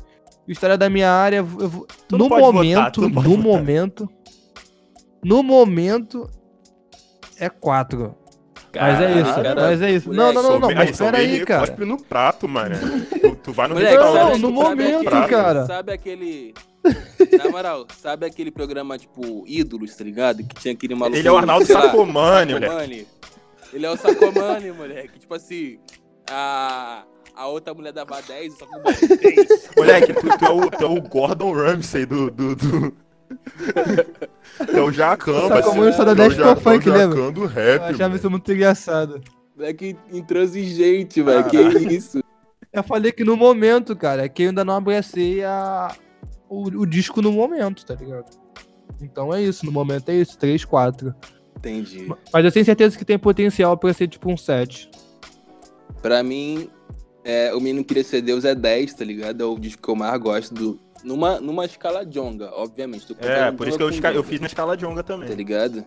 História 0.48 0.78
da 0.78 0.90
minha 0.90 1.10
área, 1.10 1.38
eu 1.38 1.46
vou- 1.46 1.88
no 2.12 2.18
não 2.18 2.28
votar, 2.30 2.42
momento, 2.54 3.02
não 3.02 3.12
pode 3.12 3.30
no 3.30 3.36
votar. 3.38 3.52
momento, 3.60 4.10
no 5.24 5.44
momento 5.44 6.30
é 7.40 7.48
4. 7.50 8.16
Mas 8.74 9.02
é 9.02 9.12
isso, 9.22 9.36
Caralho, 9.36 9.62
mas 9.62 9.82
é 9.82 9.92
isso. 9.92 10.08
moleque, 10.08 10.34
não, 10.34 10.44
não, 10.44 10.52
não, 10.52 10.60
não, 10.70 10.76
mas 10.76 10.96
sobe 10.98 11.12
pera 11.12 11.18
aí, 11.24 11.46
cara. 11.46 11.68
Cospe 11.68 11.86
no 11.86 12.02
prato, 12.02 12.48
mano. 12.48 12.76
Tu, 13.22 13.36
tu 13.44 13.54
vai 13.54 13.68
no 13.68 13.76
Não, 13.76 13.82
restaurante, 13.82 14.40
no 14.40 14.48
sabe 14.48 14.54
come 14.54 14.84
momento, 14.84 15.04
prato. 15.10 15.30
cara. 15.30 15.66
Sabe 15.66 15.92
aquele. 15.94 16.54
Na 17.38 17.50
moral, 17.50 17.86
sabe 18.02 18.26
aquele 18.26 18.50
programa 18.52 18.98
tipo 18.98 19.44
Ídolos, 19.48 19.96
tá 19.96 20.04
ligado? 20.04 20.44
Que 20.44 20.56
tinha 20.56 20.74
aquele 20.74 20.96
maluco. 20.96 21.18
Ele 21.18 21.28
é 21.28 21.32
o 21.32 21.38
Arnaldo 21.38 21.72
lá, 21.72 21.82
Sacomani, 21.82 22.54
moleque. 22.54 23.08
Ele 23.74 23.86
é 23.86 23.90
o 23.92 23.98
Sacomani, 23.98 24.72
moleque. 24.72 25.20
Tipo 25.20 25.36
assim, 25.36 25.78
a, 26.30 27.04
a 27.36 27.48
outra 27.48 27.74
mulher 27.74 27.94
dava 27.94 28.22
10, 28.22 28.54
o 28.54 28.58
Sacomani 28.58 28.98
10. 29.08 29.70
Moleque, 29.78 30.14
tu, 30.14 30.38
tu 30.38 30.46
é 30.46 30.50
o, 30.50 30.70
tu 30.72 30.84
é 30.84 30.88
o 30.88 31.02
Gordon 31.02 31.54
Ramsay 31.54 32.06
do. 32.06 32.32
do, 32.32 32.56
do... 32.56 32.92
tu 34.68 34.78
é 34.78 34.82
o 34.82 34.92
Jacan, 34.92 35.48
Sacomani 35.48 35.94
só 35.94 36.04
dá 36.04 36.16
Tu 36.16 36.22
é 36.22 36.26
o 36.26 36.30
10 36.30 36.34
pro 36.36 36.44
Ja- 36.46 36.56
funk, 36.56 36.90
é 36.90 36.92
lembra? 36.92 37.18
Jacan 37.18 37.32
do 37.34 37.42
Eu 37.44 37.48
rap, 37.48 37.82
achava 37.84 38.04
mano. 38.04 38.16
isso 38.16 38.30
muito 38.32 38.52
engraçado. 38.52 39.22
Moleque 39.56 39.96
intransigente, 40.12 41.22
velho. 41.22 41.44
Que 41.46 41.58
isso? 41.94 42.22
Eu 42.74 42.84
falei 42.84 43.12
que 43.12 43.24
no 43.24 43.36
momento, 43.38 43.96
cara, 43.96 44.24
é 44.26 44.30
que 44.30 44.44
eu 44.44 44.50
ainda 44.50 44.64
não 44.66 44.74
abracei 44.76 45.44
a... 45.44 45.94
o, 46.52 46.64
o 46.82 46.86
disco 46.86 47.22
no 47.22 47.32
momento, 47.32 47.86
tá 47.86 47.96
ligado? 47.96 48.30
Então 49.02 49.34
é 49.34 49.42
isso, 49.42 49.66
no 49.66 49.72
momento 49.72 50.10
é 50.10 50.16
isso, 50.16 50.38
3, 50.38 50.66
4. 50.66 51.16
Entendi. 51.58 52.08
Mas 52.34 52.44
eu 52.46 52.52
tenho 52.52 52.66
certeza 52.66 52.98
que 52.98 53.06
tem 53.06 53.18
potencial 53.18 53.78
pra 53.78 53.94
ser 53.94 54.08
tipo 54.08 54.30
um 54.32 54.36
7. 54.36 54.90
Pra 56.02 56.22
mim, 56.22 56.70
é, 57.24 57.54
o 57.54 57.60
Menino 57.62 57.86
Queria 57.86 58.04
Ser 58.04 58.22
Deus 58.22 58.44
é 58.44 58.54
10, 58.54 58.94
tá 58.96 59.06
ligado? 59.06 59.42
É 59.42 59.46
o 59.46 59.58
disco 59.58 59.82
que 59.82 59.90
eu 59.90 59.96
mais 59.96 60.20
gosto 60.20 60.54
do, 60.54 60.80
numa, 61.04 61.40
numa 61.40 61.66
escala 61.66 62.06
Jonga, 62.06 62.52
obviamente. 62.54 63.08
Tô 63.08 63.16
É, 63.26 63.52
por 63.52 63.68
isso 63.68 63.78
que 63.78 63.84
eu, 63.84 63.90
esca- 63.90 64.12
eu 64.12 64.24
fiz 64.24 64.40
na 64.42 64.48
escala 64.48 64.76
Jonga 64.76 65.04
também. 65.04 65.30
Tá 65.30 65.36
ligado? 65.36 65.86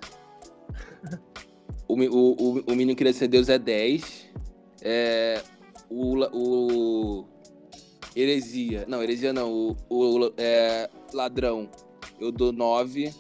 O, 1.87 1.95
o, 1.95 2.33
o, 2.59 2.61
o 2.67 2.71
Menino 2.71 2.97
Queria 2.97 3.13
Ser 3.13 3.29
Deus 3.29 3.49
é 3.49 3.59
10. 3.59 4.31
É, 4.83 5.43
o, 5.91 6.17
o 6.33 7.27
Heresia. 8.17 8.85
Não, 8.89 9.03
Heresia 9.03 9.33
não. 9.33 9.53
O, 9.53 9.77
o 9.89 10.33
é, 10.37 10.89
Ladrão, 11.13 11.69
eu 12.21 12.31
dou 12.31 12.53
9. 12.53 13.13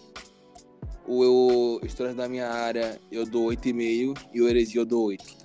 O, 1.07 1.79
o 1.83 1.87
Histórias 1.87 2.17
da 2.17 2.29
Minha 2.29 2.49
Área, 2.49 2.99
eu 3.11 3.27
dou 3.27 3.49
8,5. 3.49 4.19
E 4.33 4.41
o 4.41 4.49
Heresia, 4.49 4.81
eu 4.81 4.87
dou 4.87 5.05
8. 5.07 5.45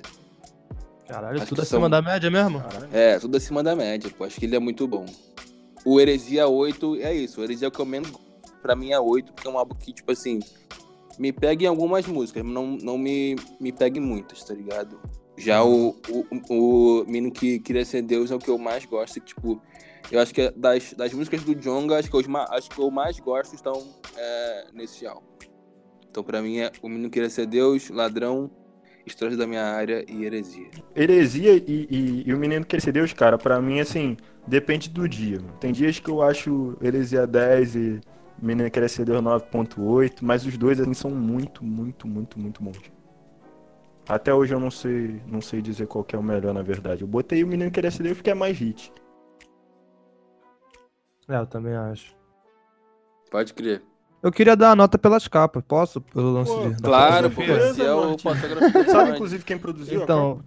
Caralho, 1.08 1.38
Acho 1.38 1.47
tudo 1.47 1.62
acima 1.64 1.82
são- 1.82 1.89
da 1.89 2.02
média 2.02 2.30
mesmo? 2.30 2.62
Caralho. 2.62 2.89
É, 2.93 3.18
tudo 3.20 3.36
acima 3.38 3.64
da 3.64 3.76
média, 3.76 4.10
pô. 4.16 4.24
Acho 4.24 4.39
que 4.39 4.45
ele 4.45 4.56
é 4.56 4.60
muito 4.60 4.88
bom. 4.88 5.06
O 5.84 6.00
Heresia 6.00 6.47
8 6.47 6.97
é 6.97 7.14
isso. 7.16 7.41
O 7.41 7.43
Heresia 7.43 7.66
é 7.68 7.70
o 7.70 7.72
que 7.72 7.80
eu 7.80 7.86
menos. 7.86 8.12
Pra 8.62 8.76
mim 8.76 8.91
é 8.91 9.00
8, 9.00 9.34
porque 9.34 9.47
é 9.47 9.52
um 9.52 9.58
álbum 9.58 9.76
que, 9.76 9.91
tipo 9.91 10.12
assim. 10.12 10.39
Me 11.18 11.34
pega 11.34 11.64
em 11.66 11.68
algumas 11.68 12.06
músicas, 12.06 12.43
mas 12.43 12.54
não, 12.54 12.78
não 12.78 12.97
me, 12.97 13.36
me 13.60 13.74
pega 13.74 13.97
em 13.97 14.02
muitas, 14.02 14.41
tá 14.43 14.54
ligado? 14.54 14.97
Já 15.40 15.64
o, 15.64 15.96
o, 16.10 16.26
o 16.50 17.06
Menino 17.06 17.32
que 17.32 17.60
Queria 17.60 17.86
Ser 17.86 18.02
Deus 18.02 18.30
é 18.30 18.36
o 18.36 18.40
que 18.40 18.50
eu 18.50 18.58
mais 18.58 18.86
gosto. 18.86 19.20
Tipo, 19.22 19.62
eu 20.12 20.20
acho 20.20 20.34
que 20.34 20.42
é 20.42 20.52
das, 20.52 20.94
das 20.94 21.14
músicas 21.14 21.44
do 21.44 21.56
Jonga, 21.56 21.98
acho 21.98 22.12
que, 22.12 22.28
ma- 22.28 22.46
acho 22.50 22.70
que 22.70 22.80
eu 22.80 22.92
mais 22.92 23.20
gosto 23.20 23.56
estão 23.56 23.82
é, 24.18 24.66
nesse 24.74 25.08
álbum. 25.08 25.28
Então, 26.10 26.24
pra 26.24 26.42
mim, 26.42 26.58
é 26.58 26.72
O 26.82 26.90
Menino 26.90 27.10
Queria 27.10 27.30
Ser 27.30 27.46
Deus, 27.46 27.90
Ladrão, 27.90 28.52
Histórias 29.06 29.38
da 29.38 29.48
Minha 29.48 29.64
Área 29.64 30.04
e 30.08 30.26
Heresia. 30.26 30.70
Heresia 30.96 31.56
e, 31.56 31.88
e, 31.90 32.24
e 32.28 32.34
o 32.34 32.38
Menino 32.38 32.66
Querer 32.66 32.82
Ser 32.82 32.92
Deus, 32.92 33.14
cara, 33.14 33.38
pra 33.38 33.62
mim, 33.62 33.80
assim, 33.80 34.18
depende 34.46 34.90
do 34.90 35.08
dia. 35.08 35.40
Tem 35.60 35.72
dias 35.72 36.00
que 36.00 36.10
eu 36.10 36.22
acho 36.22 36.76
Heresia 36.82 37.26
10 37.26 37.76
e 37.76 38.02
Menino 38.42 38.70
Querer 38.70 38.90
Ser 38.90 39.06
Deus 39.06 39.22
9.8, 39.22 40.18
mas 40.22 40.46
os 40.46 40.58
dois, 40.58 40.80
assim, 40.80 40.94
são 40.94 41.12
muito, 41.12 41.64
muito, 41.64 42.08
muito, 42.08 42.40
muito 42.40 42.62
bons. 42.62 42.99
Até 44.10 44.34
hoje 44.34 44.55
eu 44.55 44.60
não 44.60 44.72
sei, 44.72 45.22
não 45.28 45.39
sei 45.39 45.62
dizer 45.62 45.86
qual 45.86 46.03
que 46.03 46.16
é 46.16 46.20
o 46.20 46.24
melhor, 46.24 46.51
na 46.51 46.64
verdade. 46.64 47.03
Eu 47.03 47.07
botei 47.07 47.43
o 47.43 47.47
Menino 47.47 47.70
Querer 47.70 47.91
Ser 47.91 48.01
Deus 48.01 48.18
porque 48.18 48.32
é 48.32 48.34
mais 48.34 48.57
hit. 48.57 48.91
É, 51.30 51.38
eu 51.38 51.45
também 51.45 51.76
acho. 51.76 52.16
Pode 53.30 53.53
crer. 53.53 53.84
Eu 54.24 54.32
queria 54.32 54.55
dar 54.55 54.72
a 54.72 54.76
nota 54.76 54.97
pelas 54.97 55.28
capas, 55.28 55.64
posso? 55.66 56.01
Pelo 56.01 56.34
lance 56.34 56.51
Pô, 56.51 56.70
de, 56.70 56.82
Claro, 56.82 57.30
pô. 57.30 57.43
Esse 57.43 57.84
é 57.84 57.93
o 57.93 58.18
fotógrafo. 58.18 58.91
Sabe, 58.91 59.12
inclusive, 59.12 59.45
quem 59.45 59.60
produziu 59.60 60.01
Então, 60.01 60.43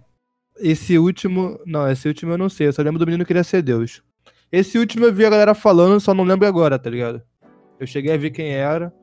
esse 0.57 0.99
último. 0.99 1.57
Não, 1.65 1.89
esse 1.89 2.05
último 2.05 2.33
eu 2.33 2.37
não 2.37 2.49
sei. 2.49 2.67
Eu 2.67 2.73
só 2.73 2.81
lembro 2.81 2.99
do 2.99 3.05
menino 3.05 3.23
que 3.23 3.29
queria 3.29 3.45
ser 3.45 3.61
Deus. 3.61 4.03
Esse 4.51 4.77
último 4.77 5.05
eu 5.05 5.13
vi 5.13 5.25
a 5.25 5.29
galera 5.29 5.55
falando, 5.55 6.01
só 6.01 6.13
não 6.13 6.25
lembro 6.25 6.45
agora, 6.45 6.77
tá 6.77 6.89
ligado? 6.89 7.23
Eu 7.79 7.87
cheguei 7.87 8.13
a 8.13 8.17
ver 8.17 8.29
quem 8.29 8.51
era, 8.51 8.93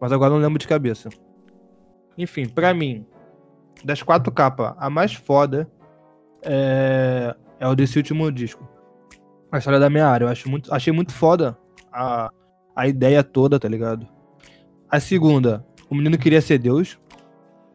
mas 0.00 0.10
agora 0.10 0.32
não 0.32 0.40
lembro 0.40 0.58
de 0.58 0.66
cabeça. 0.66 1.10
Enfim, 2.16 2.48
pra 2.48 2.72
mim, 2.74 3.06
das 3.84 4.02
quatro 4.02 4.30
capas, 4.32 4.74
a 4.78 4.90
mais 4.90 5.14
foda 5.14 5.70
é, 6.42 7.34
é 7.58 7.66
o 7.68 7.74
desse 7.74 7.96
último 7.98 8.30
disco. 8.30 8.68
A 9.52 9.58
história 9.58 9.80
da 9.80 9.90
minha 9.90 10.06
área. 10.06 10.24
Eu 10.24 10.28
acho 10.28 10.48
muito, 10.48 10.72
achei 10.72 10.92
muito 10.92 11.12
foda 11.12 11.56
a, 11.92 12.30
a 12.76 12.86
ideia 12.86 13.22
toda, 13.22 13.58
tá 13.58 13.68
ligado? 13.68 14.06
A 14.88 15.00
segunda, 15.00 15.64
o 15.88 15.94
menino 15.94 16.16
queria 16.18 16.40
ser 16.40 16.58
Deus. 16.58 16.98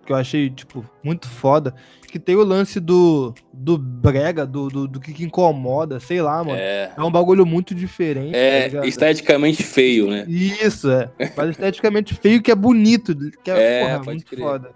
Que 0.06 0.12
eu 0.12 0.16
achei, 0.16 0.52
tipo, 0.52 0.86
muito 1.04 1.28
foda. 1.28 1.74
Que 2.12 2.20
tem 2.20 2.36
o 2.36 2.44
lance 2.44 2.80
do, 2.80 3.34
do 3.52 3.76
brega, 3.78 4.46
do, 4.46 4.70
do, 4.70 4.88
do 4.88 5.00
que, 5.00 5.12
que 5.12 5.24
incomoda, 5.26 6.00
sei 6.00 6.22
lá, 6.22 6.44
mano. 6.44 6.58
É, 6.60 6.94
É, 6.96 7.04
um 7.04 7.12
bagulho 7.12 7.44
muito 7.46 7.74
diferente. 7.74 8.32
tá 8.32 8.38
é 8.38 8.68
ligado? 8.68 8.86
esteticamente 8.86 9.64
feio, 9.64 10.08
né? 10.08 10.24
Isso, 10.28 10.92
é. 10.92 11.10
Mas 11.36 11.50
esteticamente 11.50 12.14
feio 12.14 12.42
que 12.42 12.52
é 12.52 12.56
bonito. 12.56 13.16
Que 13.44 13.50
é, 13.50 13.82
É, 13.82 13.98
porra, 13.98 14.04
muito 14.06 14.26
crer. 14.28 14.40
foda. 14.40 14.70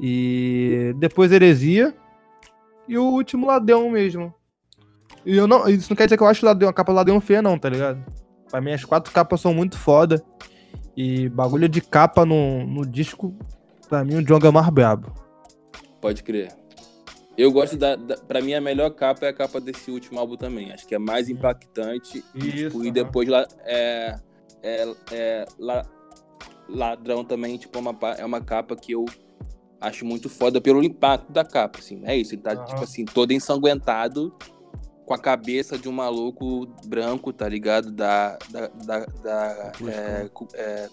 E 0.00 0.94
depois 0.98 1.32
Heresia. 1.32 1.94
E 2.88 2.96
o 2.98 3.04
último 3.04 3.46
Ladeão 3.46 3.90
mesmo. 3.90 4.32
E 5.24 5.36
eu 5.36 5.46
não, 5.46 5.68
isso 5.68 5.90
não 5.90 5.96
quer 5.96 6.04
dizer 6.06 6.16
que 6.16 6.22
eu 6.22 6.26
acho 6.28 6.44
o 6.44 6.48
Ladeão, 6.48 6.68
a 6.68 6.72
capa 6.72 6.92
do 6.92 6.96
Ladeão 6.96 7.20
feia, 7.20 7.42
não, 7.42 7.58
tá 7.58 7.68
ligado? 7.68 8.04
Pra 8.48 8.60
mim, 8.60 8.72
as 8.72 8.84
quatro 8.84 9.12
capas 9.12 9.40
são 9.40 9.52
muito 9.52 9.76
foda. 9.76 10.22
E 10.96 11.28
bagulho 11.28 11.68
de 11.68 11.80
capa 11.80 12.24
no, 12.24 12.64
no 12.64 12.86
disco, 12.86 13.34
pra 13.88 14.04
mim, 14.04 14.14
o 14.16 14.22
Jonga 14.22 14.48
é 14.48 14.50
mais 14.52 14.68
brabo. 14.70 15.12
Pode 16.00 16.22
crer. 16.22 16.54
Eu 17.36 17.50
gosto 17.52 17.76
da, 17.76 17.96
da. 17.96 18.16
Pra 18.16 18.40
mim, 18.40 18.54
a 18.54 18.60
melhor 18.60 18.88
capa 18.90 19.26
é 19.26 19.28
a 19.28 19.32
capa 19.32 19.60
desse 19.60 19.90
último 19.90 20.18
álbum 20.18 20.36
também. 20.36 20.72
Acho 20.72 20.86
que 20.86 20.94
é 20.94 20.98
mais 20.98 21.28
impactante. 21.28 22.24
E, 22.34 22.38
tipo, 22.40 22.56
Isso, 22.56 22.84
e 22.84 22.90
depois 22.90 23.28
lá. 23.28 23.46
É, 23.64 24.16
é, 24.62 24.94
é, 25.12 25.44
la- 25.58 25.84
Ladrão 26.68 27.24
também, 27.24 27.56
tipo, 27.58 27.76
é 27.76 27.80
uma, 27.80 27.96
é 28.18 28.24
uma 28.24 28.40
capa 28.40 28.74
que 28.74 28.92
eu 28.92 29.04
acho 29.80 30.04
muito 30.04 30.28
foda 30.28 30.60
pelo 30.60 30.82
impacto 30.82 31.30
da 31.32 31.44
capa, 31.44 31.78
assim. 31.78 32.00
É 32.04 32.16
isso, 32.16 32.34
ele 32.34 32.42
tá, 32.42 32.52
Aham. 32.52 32.64
tipo 32.64 32.82
assim, 32.84 33.04
todo 33.04 33.32
ensanguentado, 33.32 34.34
com 35.04 35.14
a 35.14 35.18
cabeça 35.18 35.78
de 35.78 35.88
um 35.88 35.92
maluco 35.92 36.66
branco, 36.86 37.32
tá 37.32 37.48
ligado? 37.48 37.90
Da. 37.92 38.38
da, 38.50 38.66
da, 38.68 39.06
da 39.22 39.72
Ku 40.32 40.44
Klux 40.44 40.54
é, 40.54 40.60
é, 40.60 40.88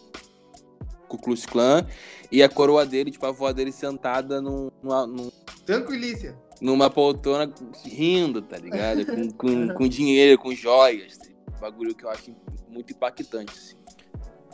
Ku 1.07 1.17
Klux 1.17 1.45
Klan. 1.45 1.85
E 2.31 2.41
a 2.43 2.49
coroa 2.49 2.85
dele, 2.85 3.11
tipo, 3.11 3.25
a 3.25 3.29
avó 3.29 3.51
dele 3.51 3.71
sentada 3.71 4.41
num, 4.41 4.69
numa- 4.81 5.05
num, 5.07 5.31
Tranquilícia. 5.65 6.35
numa 6.61 6.89
poltrona 6.89 7.51
rindo, 7.85 8.41
tá 8.41 8.57
ligado? 8.57 9.05
Com, 9.07 9.31
com, 9.31 9.67
com 9.75 9.87
dinheiro, 9.87 10.39
com 10.41 10.53
joias. 10.53 11.17
Bagulho 11.59 11.95
que 11.95 12.03
eu 12.03 12.09
acho 12.09 12.35
muito 12.69 12.91
impactante, 12.93 13.51
assim. 13.57 13.75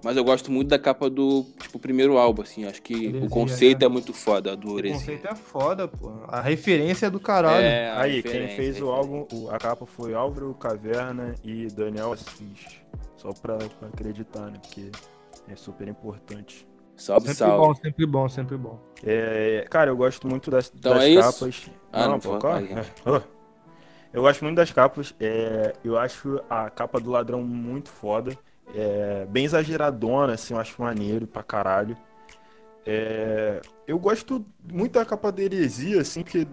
Mas 0.04 0.16
eu 0.16 0.24
gosto 0.24 0.52
muito 0.52 0.70
da 0.70 0.80
capa 0.80 1.10
do, 1.10 1.46
tipo, 1.60 1.78
primeiro 1.78 2.18
álbum, 2.18 2.42
assim. 2.42 2.66
Acho 2.66 2.82
que 2.82 3.06
Heresia, 3.08 3.26
o 3.28 3.30
conceito 3.30 3.80
né? 3.82 3.86
é 3.86 3.90
muito 3.90 4.14
foda, 4.14 4.56
do 4.56 4.74
O 4.74 4.80
Heresia. 4.80 4.98
conceito 5.00 5.28
é 5.28 5.36
foda, 5.36 5.88
pô. 5.88 6.12
A 6.28 6.40
referência 6.42 7.08
é 7.08 7.10
do 7.10 7.20
caralho. 7.20 7.66
É, 7.66 7.90
a 7.92 8.02
Aí, 8.02 8.24
quem 8.24 8.48
fez 8.50 8.82
o 8.82 8.90
álbum, 8.90 9.28
o- 9.34 9.50
a 9.50 9.58
capa 9.58 9.86
foi 9.86 10.14
Álvaro 10.14 10.54
Caverna 10.54 11.36
e 11.44 11.68
Daniel 11.68 12.14
Assis. 12.14 12.80
Só 13.18 13.34
pra, 13.34 13.58
pra 13.58 13.90
acreditar, 13.90 14.50
né? 14.50 14.60
Porque 14.62 14.90
é 15.50 15.56
super 15.56 15.88
importante. 15.88 16.66
Salve, 16.96 17.28
Sempre 17.28 17.38
salve. 17.40 17.58
bom, 17.68 17.76
sempre 17.76 18.06
bom, 18.06 18.30
sempre 18.30 18.58
bom. 18.58 18.80
É, 19.06 19.66
cara, 19.70 19.90
eu 19.92 19.98
gosto 19.98 20.28
muito 20.28 20.50
das, 20.52 20.72
Então 20.78 20.94
das 20.94 21.04
é 21.04 21.10
isso? 21.10 21.22
capas. 21.22 21.72
Ah, 21.92 22.08
não, 22.08 22.20
pô, 22.20 22.38
pô. 22.38 22.48
É. 23.16 23.40
Eu 24.12 24.22
gosto 24.24 24.44
muito 24.44 24.56
das 24.58 24.72
capas. 24.72 25.14
é, 25.20 25.74
eu 25.84 25.98
acho 25.98 26.42
a 26.50 26.70
capa 26.70 27.00
do 27.00 27.12
ladrão 27.12 27.42
muito 27.44 27.90
foda. 27.90 28.32
É, 28.74 29.26
bem 29.30 29.46
exageradona, 29.46 30.34
assim, 30.34 30.54
eu 30.54 30.60
acho 30.60 30.82
maneiro 30.82 31.26
pra 31.28 31.44
caralho. 31.44 31.98
É, 32.86 33.62
eu 33.88 34.00
gosto 34.00 34.46
muito 34.72 34.94
da 34.94 35.06
capa 35.06 35.32
da 35.32 35.42
heresia, 35.42 36.02
assim, 36.02 36.24
porque 36.24 36.48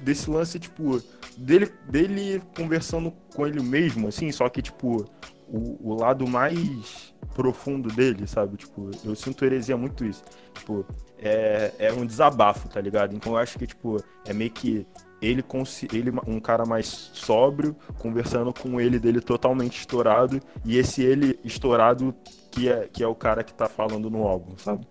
desse 0.00 0.30
lance, 0.30 0.58
tipo, 0.58 1.02
dele, 1.36 1.72
dele 1.88 2.42
conversando 2.56 3.12
com 3.34 3.46
ele 3.46 3.62
mesmo, 3.62 4.08
assim, 4.08 4.30
só 4.30 4.48
que, 4.48 4.62
tipo, 4.62 5.04
o, 5.48 5.92
o 5.92 5.94
lado 5.94 6.26
mais 6.26 7.14
profundo 7.34 7.88
dele, 7.88 8.26
sabe? 8.26 8.56
Tipo, 8.56 8.90
eu 9.04 9.14
sinto 9.14 9.44
heresia 9.44 9.76
muito 9.76 10.04
isso. 10.04 10.22
Tipo, 10.54 10.84
é, 11.18 11.72
é 11.78 11.92
um 11.92 12.04
desabafo, 12.04 12.68
tá 12.68 12.80
ligado? 12.80 13.14
Então 13.14 13.32
eu 13.32 13.38
acho 13.38 13.58
que, 13.58 13.66
tipo, 13.66 14.02
é 14.26 14.32
meio 14.32 14.50
que 14.50 14.86
ele, 15.20 15.44
ele 15.92 16.12
um 16.26 16.40
cara 16.40 16.64
mais 16.64 16.86
sóbrio, 16.86 17.74
conversando 17.98 18.52
com 18.52 18.80
ele 18.80 18.98
dele 18.98 19.20
totalmente 19.20 19.78
estourado, 19.80 20.40
e 20.64 20.76
esse 20.76 21.02
ele 21.02 21.38
estourado 21.44 22.14
que 22.50 22.68
é, 22.68 22.88
que 22.88 23.02
é 23.02 23.06
o 23.06 23.14
cara 23.14 23.42
que 23.42 23.52
tá 23.52 23.68
falando 23.68 24.10
no 24.10 24.26
álbum, 24.26 24.56
sabe? 24.56 24.86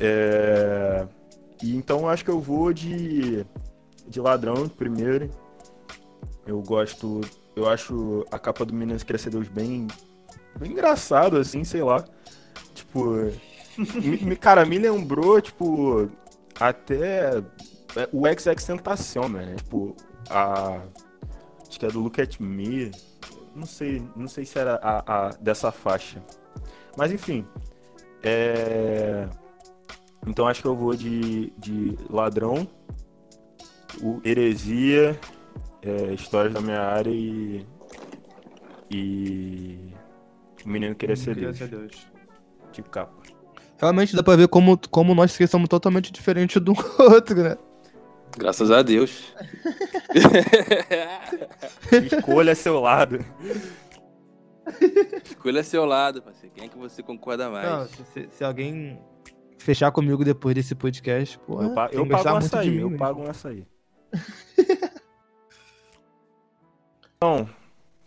É... 0.00 1.06
E 1.62 1.74
então 1.76 2.00
eu 2.00 2.08
acho 2.08 2.24
que 2.24 2.30
eu 2.30 2.40
vou 2.40 2.72
de, 2.72 3.44
de 4.06 4.20
ladrão 4.20 4.68
primeiro. 4.68 5.28
Eu 6.46 6.62
gosto. 6.62 7.20
Eu 7.56 7.68
acho 7.68 8.24
a 8.30 8.38
capa 8.38 8.64
do 8.64 8.72
Meninas 8.72 9.02
Crescer 9.02 9.30
Deus 9.30 9.48
bem, 9.48 9.88
bem 10.58 10.72
engraçado, 10.72 11.36
assim, 11.36 11.64
sei 11.64 11.82
lá. 11.82 12.04
Tipo. 12.74 13.30
me- 14.24 14.36
cara, 14.36 14.64
me 14.64 14.78
lembrou, 14.78 15.40
tipo, 15.40 16.08
até 16.58 17.42
o 18.12 18.22
XX 18.26 18.64
Tentacion, 18.64 19.28
né? 19.28 19.54
Tipo, 19.56 19.96
a. 20.30 20.80
Acho 21.68 21.78
que 21.78 21.86
é 21.86 21.88
do 21.88 22.00
Look 22.00 22.20
at 22.20 22.38
Me. 22.40 22.90
Não 23.54 23.66
sei, 23.66 24.02
não 24.16 24.28
sei 24.28 24.44
se 24.44 24.58
era 24.58 24.76
a, 24.82 25.26
a- 25.28 25.30
dessa 25.40 25.70
faixa. 25.72 26.22
Mas 26.96 27.12
enfim. 27.12 27.44
É. 28.22 29.28
Então 30.26 30.46
acho 30.46 30.60
que 30.62 30.68
eu 30.68 30.76
vou 30.76 30.94
de, 30.94 31.50
de 31.58 31.96
ladrão, 32.10 32.66
o 34.02 34.20
heresia, 34.24 35.18
é, 35.82 36.12
histórias 36.14 36.52
da 36.54 36.60
minha 36.60 36.80
área 36.80 37.10
e. 37.10 37.64
E. 38.90 39.92
O 40.64 40.68
menino 40.68 40.94
queria 40.94 41.16
ser 41.16 41.34
Deus. 41.34 41.56
ser 41.56 41.68
Deus. 41.68 42.06
De 42.72 42.82
capa. 42.82 43.12
Realmente 43.78 44.14
dá 44.16 44.22
pra 44.22 44.34
ver 44.36 44.48
como, 44.48 44.78
como 44.90 45.14
nós 45.14 45.32
três 45.34 45.48
somos 45.50 45.68
totalmente 45.68 46.12
diferentes 46.12 46.60
do 46.60 46.72
outro, 46.98 47.36
né? 47.42 47.56
Graças 48.38 48.70
a 48.70 48.82
Deus. 48.82 49.34
Escolha 52.12 52.54
seu 52.54 52.80
lado. 52.80 53.18
Escolha 55.24 55.62
seu 55.64 55.84
lado, 55.84 56.22
parceiro. 56.22 56.54
Quem 56.54 56.64
é 56.66 56.68
que 56.68 56.78
você 56.78 57.02
concorda 57.02 57.50
mais? 57.50 57.68
Não, 57.68 57.86
se, 57.86 58.28
se- 58.30 58.44
alguém 58.44 58.98
fechar 59.58 59.90
comigo 59.90 60.24
depois 60.24 60.54
desse 60.54 60.74
podcast, 60.74 61.38
pô, 61.40 61.62
Eu, 61.62 61.74
pa- 61.74 61.88
eu 61.92 62.06
pago 62.06 62.30
um 62.30 62.36
açaí, 62.36 62.70
mim 62.70 62.76
eu 62.78 62.90
mesmo. 62.90 62.98
pago 62.98 63.22
um 63.22 63.30
açaí. 63.30 63.66
então, 67.16 67.48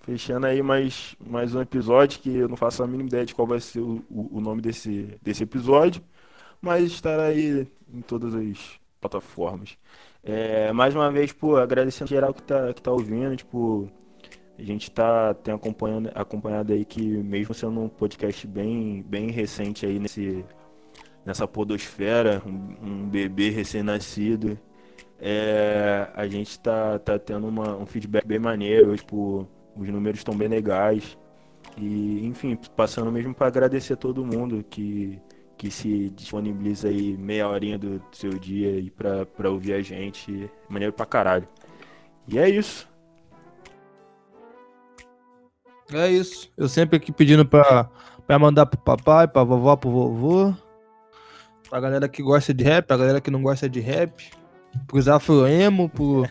fechando 0.02 0.48
aí 0.48 0.62
mais, 0.62 1.16
mais 1.20 1.54
um 1.54 1.62
episódio 1.62 2.20
que 2.20 2.36
eu 2.38 2.48
não 2.48 2.56
faço 2.56 2.82
a 2.84 2.88
mínima 2.88 3.10
ideia 3.10 3.26
de 3.26 3.36
qual 3.36 3.48
vai 3.48 3.60
ser 3.60 3.80
o, 3.82 4.04
o, 4.10 4.38
o 4.38 4.42
nome 4.42 4.62
desse, 4.62 5.18
desse 5.22 5.44
episódio, 5.44 6.02
mas 6.62 6.84
estará 6.86 7.24
aí 7.26 7.68
em 7.94 8.02
todas 8.02 8.34
as 8.36 8.80
plataformas. 9.00 9.78
É, 10.24 10.72
mais 10.72 10.96
uma 10.96 11.12
vez, 11.12 11.32
pô, 11.32 11.58
agradecendo 11.58 12.10
geral 12.10 12.34
que 12.34 12.44
tá, 12.44 12.74
que 12.74 12.82
tá 12.82 12.92
ouvindo, 12.92 13.36
tipo, 13.36 13.90
a 14.60 14.64
gente 14.64 14.92
tá 14.92 15.34
tem 15.36 15.54
acompanhando, 15.54 16.12
acompanhado 16.16 16.74
aí 16.74 16.86
que 16.86 17.02
mesmo 17.02 17.54
sendo 17.56 17.82
um 17.82 17.90
podcast 17.90 18.48
bem, 18.48 19.04
bem 19.04 19.32
recente 19.32 19.86
aí 19.86 20.00
nesse, 20.00 20.46
nessa 21.26 21.48
podosfera, 21.48 22.42
um, 22.46 22.76
um 23.06 23.10
bebê 23.10 23.50
recém-nascido, 23.52 24.60
é, 25.20 26.10
a 26.16 26.28
gente 26.28 26.60
tá, 26.60 27.00
tá 27.00 27.20
tendo 27.20 27.48
uma- 27.48 27.78
um 27.78 27.86
feedback 27.88 28.26
bem 28.28 28.40
maneiro, 28.40 28.96
tipo, 28.98 29.48
os 29.76 29.90
números 29.90 30.20
estão 30.22 30.36
bem 30.38 30.48
legais. 30.50 31.18
E, 31.78 32.26
enfim, 32.26 32.58
passando 32.76 33.12
mesmo 33.12 33.34
para 33.34 33.48
agradecer 33.48 33.94
a 33.94 33.98
todo 33.98 34.26
mundo 34.26 34.64
que, 34.70 35.20
que 35.62 35.70
se 35.70 36.09
disponibiliza 36.16 36.88
aí 36.88 37.16
meia 37.16 37.47
horinha 37.47 37.78
do 37.78 38.01
seu 38.12 38.32
dia 38.32 38.70
aí 38.70 38.89
pra, 38.89 39.28
pra 39.28 39.47
ouvir 39.47 39.74
a 39.74 39.82
gente. 39.84 40.49
Maneiro 40.68 40.91
pra 40.91 41.05
caralho. 41.05 41.47
E 42.28 42.39
é 42.39 42.49
isso. 42.49 42.89
É 45.93 46.09
isso. 46.09 46.51
Eu 46.57 46.68
sempre 46.68 46.97
aqui 46.97 47.12
pedindo 47.12 47.45
pra, 47.45 47.88
pra 48.26 48.39
mandar 48.39 48.66
pro 48.66 48.80
papai, 48.80 49.28
pra 49.28 49.43
vovó, 49.43 49.76
pro 49.76 49.91
vovô. 49.91 50.53
Pra 51.70 51.80
galera 51.80 52.09
que 52.09 52.24
gosta 52.24 52.51
de 52.51 52.64
rap, 52.64 52.88
pra 52.88 52.97
galera 52.97 53.22
que 53.22 53.30
não 53.30 53.43
gosta 53.43 53.70
de 53.70 53.80
rap. 53.80 54.32
Pros 54.88 55.07
afroemo, 55.07 55.91
pro, 55.91 56.28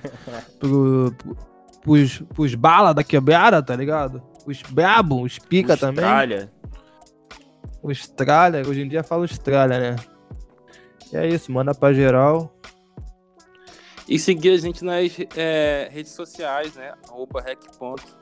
pro, 0.58 1.14
pro, 1.16 1.36
pros, 1.82 2.18
pros 2.34 2.54
bala 2.56 2.92
da 2.92 3.04
quebrada, 3.04 3.62
tá 3.62 3.76
ligado? 3.76 4.20
Os 4.44 4.60
brabo, 4.62 5.22
os 5.22 5.38
pica 5.38 5.76
também. 5.76 6.04
Austrália. 7.82 8.60
Austrália, 8.60 8.68
hoje 8.68 8.82
em 8.82 8.88
dia 8.88 9.02
fala 9.02 9.22
Austrália, 9.22 9.78
né? 9.78 9.96
E 11.12 11.16
é 11.16 11.28
isso, 11.28 11.50
manda 11.50 11.74
pra 11.74 11.92
geral. 11.92 12.54
E 14.08 14.18
seguir 14.18 14.50
a 14.50 14.56
gente 14.56 14.84
nas 14.84 15.16
é, 15.36 15.88
redes 15.90 16.12
sociais, 16.12 16.74
né? 16.74 16.94
Arroba 17.08 17.40
rec. 17.40 17.60
ponto. 17.78 18.18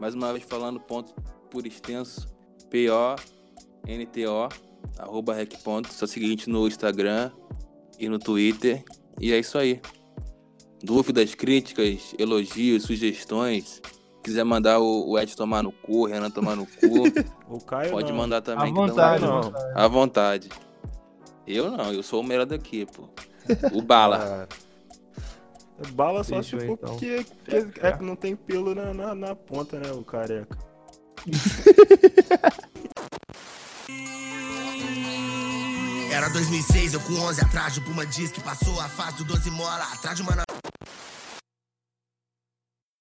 Mais 0.00 0.14
uma 0.14 0.32
vez 0.32 0.44
falando 0.44 0.80
ponto 0.80 1.14
por 1.50 1.66
extenso. 1.66 2.26
P-O-N-T-O. 2.68 4.48
Arroba 4.98 5.34
rec. 5.34 5.56
ponto. 5.62 5.92
Só 5.92 6.06
seguir 6.06 6.26
a 6.26 6.30
gente 6.30 6.50
no 6.50 6.66
Instagram 6.66 7.30
e 7.98 8.08
no 8.08 8.18
Twitter. 8.18 8.82
E 9.20 9.32
é 9.32 9.38
isso 9.38 9.56
aí. 9.56 9.80
Dúvidas, 10.82 11.34
críticas, 11.34 12.14
elogios, 12.18 12.84
sugestões. 12.84 13.80
Quiser 14.22 14.44
mandar 14.44 14.78
o, 14.78 15.10
o 15.10 15.18
Ed 15.18 15.34
tomar 15.34 15.62
no 15.62 15.72
cu, 15.72 16.02
o 16.02 16.06
Renan 16.06 16.30
tomar 16.30 16.54
no 16.54 16.66
cu, 16.66 17.04
O 17.48 17.60
Caio 17.60 17.90
pode 17.90 18.10
não. 18.10 18.18
mandar 18.18 18.42
também. 18.42 18.68
À 18.68 18.70
um 18.70 18.74
vontade, 18.74 19.24
não. 19.24 19.52
à 19.74 19.88
vontade. 19.88 20.48
Eu 21.46 21.70
não, 21.70 21.92
eu 21.92 22.02
sou 22.02 22.20
o 22.20 22.24
melhor 22.24 22.46
daqui, 22.46 22.86
pô. 22.86 23.08
O 23.72 23.82
Bala. 23.82 24.48
Ah, 24.48 25.88
Bala 25.92 26.22
só 26.22 26.36
Fechou, 26.36 26.60
se 26.60 26.66
for 26.66 26.72
então. 26.74 26.90
porque, 26.90 27.26
é 27.80 27.92
que 27.92 28.04
não 28.04 28.14
tem 28.14 28.36
pelo 28.36 28.74
na, 28.74 28.92
na, 28.92 29.14
na 29.14 29.34
ponta, 29.34 29.78
né, 29.80 29.90
o 29.90 30.04
careca. 30.04 30.56
Era 36.12 36.28
2006, 36.28 36.94
eu 36.94 37.00
com 37.00 37.14
11 37.14 37.40
atrás 37.44 37.74
de 37.74 37.80
Puma 37.80 38.06
que 38.06 38.40
passou 38.42 38.78
a 38.80 38.88
fase 38.88 39.16
do 39.18 39.24
12 39.24 39.50
mola 39.50 39.84
atrás 39.92 40.16
de 40.16 40.22
uma 40.22 40.32